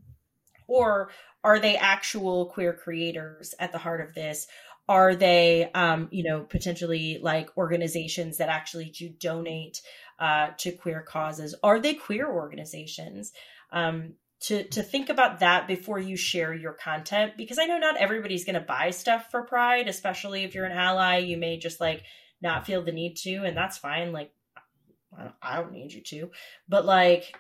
Or 0.67 1.11
are 1.43 1.59
they 1.59 1.75
actual 1.75 2.47
queer 2.47 2.73
creators 2.73 3.53
at 3.59 3.71
the 3.71 3.77
heart 3.77 4.01
of 4.01 4.13
this? 4.13 4.47
Are 4.89 5.15
they 5.15 5.69
um, 5.73 6.07
you 6.11 6.23
know 6.23 6.43
potentially 6.43 7.19
like 7.21 7.49
organizations 7.57 8.37
that 8.37 8.49
actually 8.49 8.89
do 8.89 9.09
donate 9.09 9.81
uh, 10.19 10.49
to 10.59 10.71
queer 10.71 11.01
causes? 11.01 11.55
Are 11.61 11.79
they 11.79 11.93
queer 11.93 12.31
organizations? 12.31 13.33
Um, 13.71 14.13
to 14.39 14.63
to 14.69 14.83
think 14.83 15.09
about 15.09 15.39
that 15.39 15.67
before 15.67 15.99
you 15.99 16.15
share 16.15 16.53
your 16.53 16.73
content 16.73 17.33
because 17.37 17.57
I 17.57 17.65
know 17.65 17.79
not 17.79 17.97
everybody's 17.97 18.45
going 18.45 18.53
to 18.55 18.61
buy 18.61 18.91
stuff 18.91 19.31
for 19.31 19.43
Pride, 19.43 19.87
especially 19.87 20.43
if 20.43 20.53
you're 20.53 20.65
an 20.65 20.77
ally. 20.77 21.17
You 21.17 21.37
may 21.37 21.57
just 21.57 21.79
like 21.79 22.03
not 22.41 22.65
feel 22.65 22.83
the 22.83 22.91
need 22.91 23.15
to, 23.17 23.43
and 23.43 23.57
that's 23.57 23.77
fine. 23.77 24.11
Like 24.11 24.31
I 25.41 25.57
don't 25.57 25.71
need 25.71 25.93
you 25.93 26.01
to, 26.01 26.31
but 26.69 26.85
like 26.85 27.35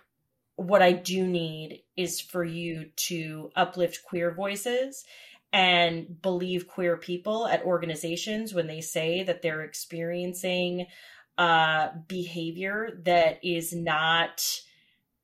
what 0.55 0.81
I 0.81 0.91
do 0.91 1.25
need 1.25 1.83
is 1.95 2.19
for 2.19 2.43
you 2.43 2.89
to 2.95 3.51
uplift 3.55 4.01
queer 4.03 4.33
voices 4.33 5.05
and 5.53 6.19
believe 6.21 6.67
queer 6.67 6.97
people 6.97 7.47
at 7.47 7.63
organizations 7.63 8.53
when 8.53 8.67
they 8.67 8.81
say 8.81 9.23
that 9.23 9.41
they're 9.41 9.61
experiencing 9.61 10.87
uh, 11.37 11.89
behavior 12.07 12.99
that 13.03 13.39
is 13.43 13.73
not 13.73 14.61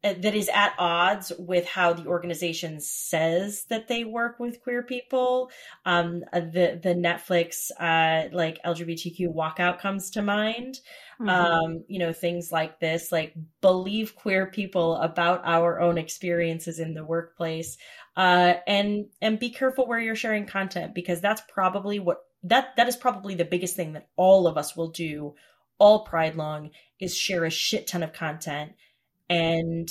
that 0.03 0.35
is 0.35 0.49
at 0.53 0.73
odds 0.77 1.31
with 1.39 1.65
how 1.65 1.93
the 1.93 2.05
organization 2.07 2.81
says 2.81 3.65
that 3.69 3.87
they 3.87 4.03
work 4.03 4.37
with 4.37 4.61
queer 4.61 4.83
people. 4.83 5.49
Um, 5.85 6.23
uh, 6.33 6.41
the 6.41 6.79
the 6.81 6.93
Netflix 6.93 7.71
uh, 7.79 8.29
like 8.35 8.61
LGBTQ 8.63 9.33
walkout 9.33 9.79
comes 9.79 10.09
to 10.11 10.21
mind. 10.21 10.79
Mm-hmm. 11.21 11.29
Um, 11.29 11.83
you 11.87 11.99
know 11.99 12.11
things 12.11 12.51
like 12.51 12.79
this, 12.79 13.11
like 13.11 13.33
believe 13.61 14.15
queer 14.15 14.47
people 14.47 14.95
about 14.97 15.41
our 15.45 15.79
own 15.79 15.97
experiences 15.97 16.79
in 16.79 16.93
the 16.93 17.05
workplace, 17.05 17.77
uh, 18.17 18.55
and 18.67 19.05
and 19.21 19.39
be 19.39 19.51
careful 19.51 19.87
where 19.87 19.99
you're 19.99 20.15
sharing 20.15 20.45
content 20.45 20.93
because 20.93 21.21
that's 21.21 21.41
probably 21.47 21.99
what 21.99 22.17
that 22.43 22.75
that 22.75 22.89
is 22.89 22.97
probably 22.97 23.35
the 23.35 23.45
biggest 23.45 23.77
thing 23.77 23.93
that 23.93 24.09
all 24.17 24.47
of 24.47 24.57
us 24.57 24.75
will 24.75 24.89
do 24.89 25.33
all 25.79 26.03
Pride 26.03 26.35
long 26.35 26.71
is 26.99 27.15
share 27.15 27.45
a 27.45 27.49
shit 27.49 27.87
ton 27.87 28.03
of 28.03 28.13
content 28.13 28.73
and 29.33 29.89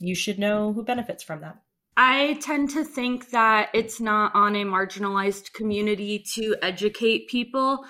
you 0.00 0.14
should 0.14 0.38
know 0.38 0.72
who 0.72 0.82
benefits 0.82 1.22
from 1.22 1.40
that. 1.40 1.56
I 1.96 2.38
tend 2.40 2.70
to 2.70 2.84
think 2.84 3.30
that 3.30 3.68
it's 3.74 4.00
not 4.00 4.34
on 4.34 4.56
a 4.56 4.64
marginalized 4.64 5.52
community 5.52 6.24
to 6.34 6.56
educate 6.62 7.28
people. 7.28 7.84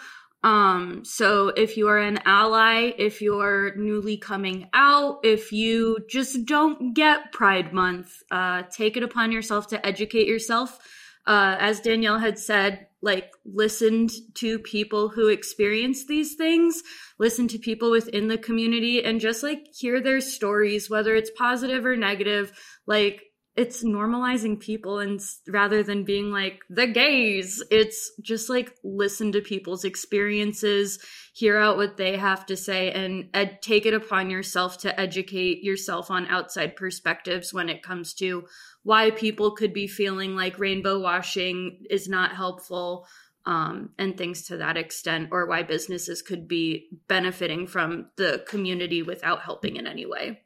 Um, 0.45 1.05
so 1.05 1.49
if 1.49 1.77
you 1.77 1.89
are 1.89 1.99
an 1.99 2.19
ally, 2.27 2.93
if 2.99 3.23
you're 3.23 3.77
newly 3.77 4.17
coming 4.17 4.69
out, 4.75 5.21
if 5.23 5.53
you 5.53 5.99
just 6.11 6.45
don't 6.45 6.95
get 6.95 7.33
Pride 7.33 7.73
Month, 7.73 8.23
uh, 8.31 8.65
take 8.65 8.97
it 8.97 9.05
upon 9.05 9.31
yourself 9.31 9.69
to 9.69 9.87
educate 9.87 10.27
yourself. 10.27 10.79
Uh, 11.25 11.57
as 11.61 11.81
Danielle 11.81 12.19
had 12.19 12.39
said, 12.39 12.89
like 13.03 13.33
listened 13.45 14.11
to 14.35 14.61
people 14.61 15.09
who 15.09 15.27
experience 15.29 16.07
these 16.07 16.37
things, 16.37 16.83
listen 17.19 17.49
to 17.49 17.59
people 17.59 17.91
within 17.91 18.29
the 18.29 18.39
community 18.39 19.05
and 19.05 19.21
just 19.21 19.43
like 19.43 19.67
hear 19.75 20.01
their 20.01 20.21
stories, 20.21 20.89
whether 20.89 21.15
it's 21.15 21.31
positive 21.37 21.85
or 21.85 21.97
negative. 21.97 22.53
Like 22.87 23.25
it's 23.55 23.85
normalizing 23.85 24.59
people 24.59 24.99
and 24.99 25.21
rather 25.47 25.83
than 25.83 26.05
being 26.05 26.31
like 26.31 26.61
the 26.71 26.87
gays, 26.87 27.63
it's 27.71 28.11
just 28.23 28.49
like 28.49 28.73
listen 28.83 29.33
to 29.33 29.43
people's 29.43 29.85
experiences, 29.85 30.99
hear 31.35 31.59
out 31.59 31.77
what 31.77 31.99
they 31.99 32.17
have 32.17 32.47
to 32.47 32.57
say 32.57 32.91
and 32.93 33.29
ed- 33.35 33.61
take 33.61 33.85
it 33.85 33.93
upon 33.93 34.31
yourself 34.31 34.79
to 34.79 35.01
educate 35.01 35.63
yourself 35.63 36.11
on 36.11 36.27
outside 36.29 36.77
perspectives 36.77 37.53
when 37.53 37.69
it 37.69 37.83
comes 37.83 38.15
to 38.15 38.45
why 38.83 39.11
people 39.11 39.53
could 39.53 39.73
be 39.73 39.87
feeling 39.87 40.35
like 40.35 40.59
rainbow 40.59 40.99
washing 40.99 41.85
is 41.89 42.09
not 42.09 42.35
helpful 42.35 43.07
um, 43.45 43.91
and 43.99 44.17
things 44.17 44.47
to 44.47 44.59
that 44.59 44.77
extent, 44.77 45.29
or 45.33 45.47
why 45.47 45.63
businesses 45.63 46.23
could 46.23 46.47
be 46.47 46.89
benefiting 47.09 47.67
from 47.67 48.11
the 48.17 48.45
community 48.47 49.03
without 49.03 49.43
helping 49.43 49.77
in 49.77 49.87
any 49.87 50.07
way. 50.07 50.43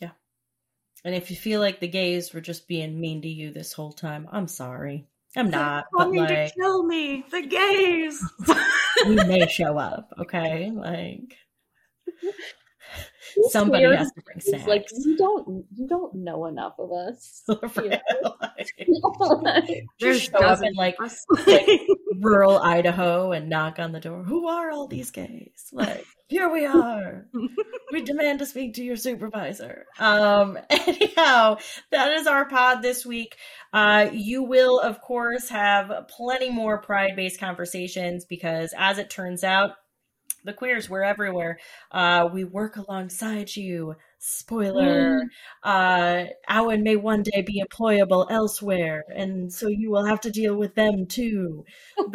Yeah. 0.00 0.12
And 1.04 1.14
if 1.14 1.30
you 1.30 1.36
feel 1.36 1.60
like 1.60 1.80
the 1.80 1.88
gays 1.88 2.32
were 2.32 2.40
just 2.40 2.68
being 2.68 2.98
mean 2.98 3.20
to 3.22 3.28
you 3.28 3.52
this 3.52 3.74
whole 3.74 3.92
time, 3.92 4.26
I'm 4.32 4.48
sorry. 4.48 5.06
I'm 5.36 5.50
not. 5.50 5.86
They're 5.92 6.04
coming 6.06 6.20
like, 6.20 6.28
to 6.28 6.54
kill 6.54 6.84
me. 6.84 7.24
The 7.30 7.42
gays. 7.42 8.24
we 9.06 9.16
may 9.16 9.46
show 9.48 9.76
up. 9.76 10.12
Okay, 10.18 10.70
like 10.70 11.36
somebody 13.50 13.84
has 13.96 14.10
to 14.12 14.22
bring 14.22 14.40
snacks. 14.40 14.66
Like 14.66 14.86
you 14.92 15.16
don't 15.16 15.64
you 15.74 15.86
don't 15.86 16.14
know 16.14 16.46
enough 16.46 16.74
of 16.78 16.92
us. 16.92 17.42
right. 17.76 18.00
like, 19.42 19.84
just 19.98 20.30
show 20.30 20.38
up 20.38 20.62
in 20.62 20.74
like, 20.74 20.96
like 21.46 21.80
rural 22.20 22.58
Idaho 22.58 23.32
and 23.32 23.48
knock 23.48 23.78
on 23.78 23.92
the 23.92 24.00
door. 24.00 24.22
Who 24.22 24.48
are 24.48 24.70
all 24.70 24.86
these 24.86 25.10
gays? 25.10 25.68
Like 25.72 26.04
here 26.28 26.50
we 26.50 26.66
are. 26.66 27.26
we 27.92 28.02
demand 28.02 28.38
to 28.40 28.46
speak 28.46 28.74
to 28.74 28.84
your 28.84 28.96
supervisor. 28.96 29.86
Um 29.98 30.58
anyhow, 30.70 31.58
that 31.90 32.12
is 32.12 32.26
our 32.26 32.48
pod 32.48 32.82
this 32.82 33.04
week. 33.04 33.36
Uh 33.72 34.08
you 34.12 34.42
will 34.42 34.78
of 34.78 35.00
course 35.00 35.48
have 35.48 36.08
plenty 36.08 36.50
more 36.50 36.80
pride 36.80 37.16
based 37.16 37.40
conversations 37.40 38.24
because 38.24 38.74
as 38.76 38.98
it 38.98 39.10
turns 39.10 39.44
out 39.44 39.72
the 40.44 40.52
queers 40.52 40.88
we're 40.88 41.02
everywhere. 41.02 41.58
Uh 41.90 42.28
we 42.32 42.44
work 42.44 42.76
alongside 42.76 43.54
you. 43.56 43.96
Spoiler. 44.18 45.20
Mm. 45.20 45.28
uh 45.62 46.24
Awen 46.48 46.82
may 46.82 46.96
one 46.96 47.22
day 47.22 47.42
be 47.42 47.62
employable 47.62 48.26
elsewhere 48.30 49.04
and 49.14 49.52
so 49.52 49.68
you 49.68 49.90
will 49.90 50.04
have 50.06 50.20
to 50.22 50.30
deal 50.30 50.56
with 50.56 50.74
them 50.74 51.06
too. 51.06 51.64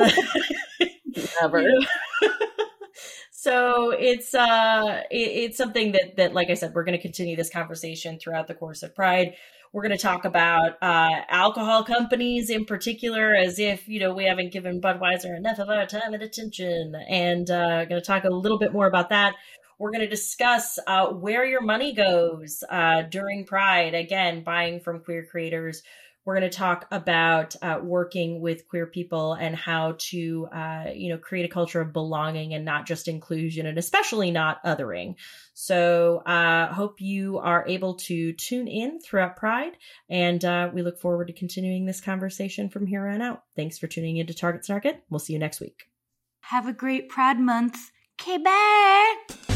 Never. 1.41 1.65
so 3.31 3.91
it's 3.91 4.33
uh 4.33 5.03
it, 5.09 5.15
it's 5.15 5.57
something 5.57 5.93
that 5.93 6.17
that 6.17 6.33
like 6.33 6.49
i 6.49 6.53
said 6.53 6.73
we're 6.73 6.83
going 6.83 6.97
to 6.97 7.01
continue 7.01 7.35
this 7.37 7.49
conversation 7.49 8.19
throughout 8.19 8.47
the 8.47 8.53
course 8.53 8.83
of 8.83 8.93
pride 8.93 9.33
we're 9.71 9.83
going 9.83 9.95
to 9.95 10.01
talk 10.01 10.25
about 10.25 10.77
uh, 10.81 11.21
alcohol 11.29 11.83
companies 11.83 12.49
in 12.49 12.65
particular, 12.65 13.35
as 13.35 13.59
if 13.59 13.87
you 13.87 13.99
know 13.99 14.13
we 14.13 14.25
haven't 14.25 14.51
given 14.51 14.81
Budweiser 14.81 15.35
enough 15.37 15.59
of 15.59 15.69
our 15.69 15.85
time 15.85 16.13
and 16.13 16.23
attention, 16.23 16.95
and 17.07 17.49
uh, 17.49 17.85
going 17.85 18.01
to 18.01 18.05
talk 18.05 18.23
a 18.23 18.29
little 18.29 18.57
bit 18.57 18.73
more 18.73 18.87
about 18.87 19.09
that. 19.09 19.35
We're 19.77 19.91
going 19.91 20.01
to 20.01 20.09
discuss 20.09 20.77
uh, 20.87 21.07
where 21.07 21.45
your 21.45 21.61
money 21.61 21.93
goes 21.93 22.63
uh, 22.69 23.03
during 23.03 23.45
Pride. 23.45 23.93
Again, 23.93 24.43
buying 24.43 24.81
from 24.81 24.99
queer 24.99 25.25
creators. 25.25 25.83
We're 26.29 26.39
going 26.39 26.51
to 26.51 26.55
talk 26.55 26.85
about 26.91 27.55
uh, 27.59 27.79
working 27.81 28.39
with 28.39 28.67
queer 28.67 28.85
people 28.85 29.33
and 29.33 29.55
how 29.55 29.95
to, 29.97 30.47
uh, 30.53 30.83
you 30.93 31.09
know, 31.09 31.17
create 31.17 31.43
a 31.45 31.51
culture 31.51 31.81
of 31.81 31.91
belonging 31.91 32.53
and 32.53 32.63
not 32.63 32.85
just 32.85 33.07
inclusion, 33.07 33.65
and 33.65 33.79
especially 33.79 34.29
not 34.29 34.63
othering. 34.63 35.15
So, 35.55 36.17
uh, 36.27 36.71
hope 36.71 37.01
you 37.01 37.39
are 37.39 37.65
able 37.67 37.95
to 37.95 38.33
tune 38.33 38.67
in 38.67 38.99
throughout 38.99 39.37
Pride, 39.37 39.71
and 40.07 40.45
uh, 40.45 40.69
we 40.71 40.83
look 40.83 40.99
forward 40.99 41.29
to 41.29 41.33
continuing 41.33 41.87
this 41.87 41.99
conversation 41.99 42.69
from 42.69 42.85
here 42.85 43.07
on 43.07 43.23
out. 43.23 43.41
Thanks 43.55 43.79
for 43.79 43.87
tuning 43.87 44.17
in 44.17 44.27
to 44.27 44.33
Target 44.35 44.63
Snark 44.63 44.85
It. 44.85 45.03
We'll 45.09 45.17
see 45.17 45.33
you 45.33 45.39
next 45.39 45.59
week. 45.59 45.89
Have 46.41 46.67
a 46.67 46.73
great 46.73 47.09
Pride 47.09 47.39
Month. 47.39 47.89
Quebec! 48.21 49.49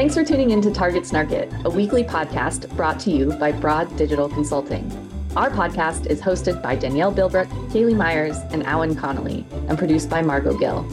Thanks 0.00 0.14
for 0.14 0.24
tuning 0.24 0.52
in 0.52 0.62
to 0.62 0.70
Target 0.70 1.04
Snark 1.04 1.30
It, 1.30 1.52
a 1.66 1.68
weekly 1.68 2.02
podcast 2.02 2.74
brought 2.74 2.98
to 3.00 3.10
you 3.10 3.34
by 3.34 3.52
Broad 3.52 3.94
Digital 3.98 4.30
Consulting. 4.30 4.90
Our 5.36 5.50
podcast 5.50 6.06
is 6.06 6.22
hosted 6.22 6.62
by 6.62 6.74
Danielle 6.74 7.12
Bilbruck, 7.12 7.48
Kaylee 7.68 7.94
Myers, 7.94 8.38
and 8.50 8.64
Alan 8.64 8.96
Connolly, 8.96 9.44
and 9.68 9.76
produced 9.76 10.08
by 10.08 10.22
Margot 10.22 10.56
Gill. 10.56 10.86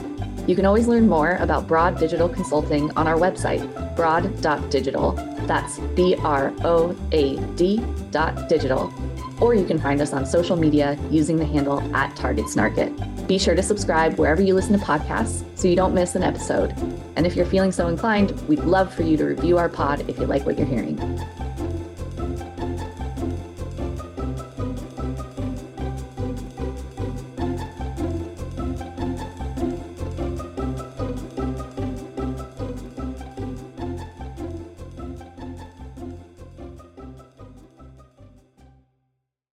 You 0.46 0.58
can 0.58 0.66
always 0.66 0.90
learn 0.90 1.08
more 1.08 1.38
about 1.38 1.70
Broad 1.70 1.98
Digital 1.98 2.28
Consulting 2.28 2.92
on 2.98 3.08
our 3.08 3.16
website, 3.16 3.64
broad.digital. 3.96 5.14
That's 5.48 5.80
B 5.96 6.16
R 6.20 6.54
O 6.66 6.94
A 7.14 7.38
D 7.56 7.78
dot 8.12 8.50
digital. 8.50 8.94
Or 9.40 9.54
you 9.54 9.66
can 9.66 9.80
find 9.80 10.02
us 10.02 10.14
on 10.14 10.26
social 10.26 10.56
media 10.56 10.98
using 11.12 11.38
the 11.38 11.46
handle 11.46 11.80
at 11.96 12.16
Target 12.16 12.50
Snark 12.50 12.78
It. 12.78 13.28
Be 13.28 13.38
sure 13.38 13.56
to 13.56 13.64
subscribe 13.64 14.18
wherever 14.18 14.42
you 14.42 14.54
listen 14.54 14.78
to 14.78 14.84
podcasts 14.84 15.44
so 15.58 15.68
you 15.68 15.76
don't 15.76 15.94
miss 15.94 16.16
an 16.16 16.24
episode. 16.24 16.74
And 17.16 17.28
if 17.28 17.36
you're 17.36 17.46
feeling 17.46 17.72
so 17.72 17.88
inclined, 17.88 18.32
we'd 18.48 18.60
love 18.60 18.94
for 18.94 19.04
you 19.04 19.18
to 19.18 19.26
review 19.26 19.58
our 19.58 19.70
pod 19.70 20.10
if 20.10 20.18
you 20.18 20.26
like 20.26 20.46
what 20.46 20.58
you're 20.58 20.68
hearing. 20.68 20.98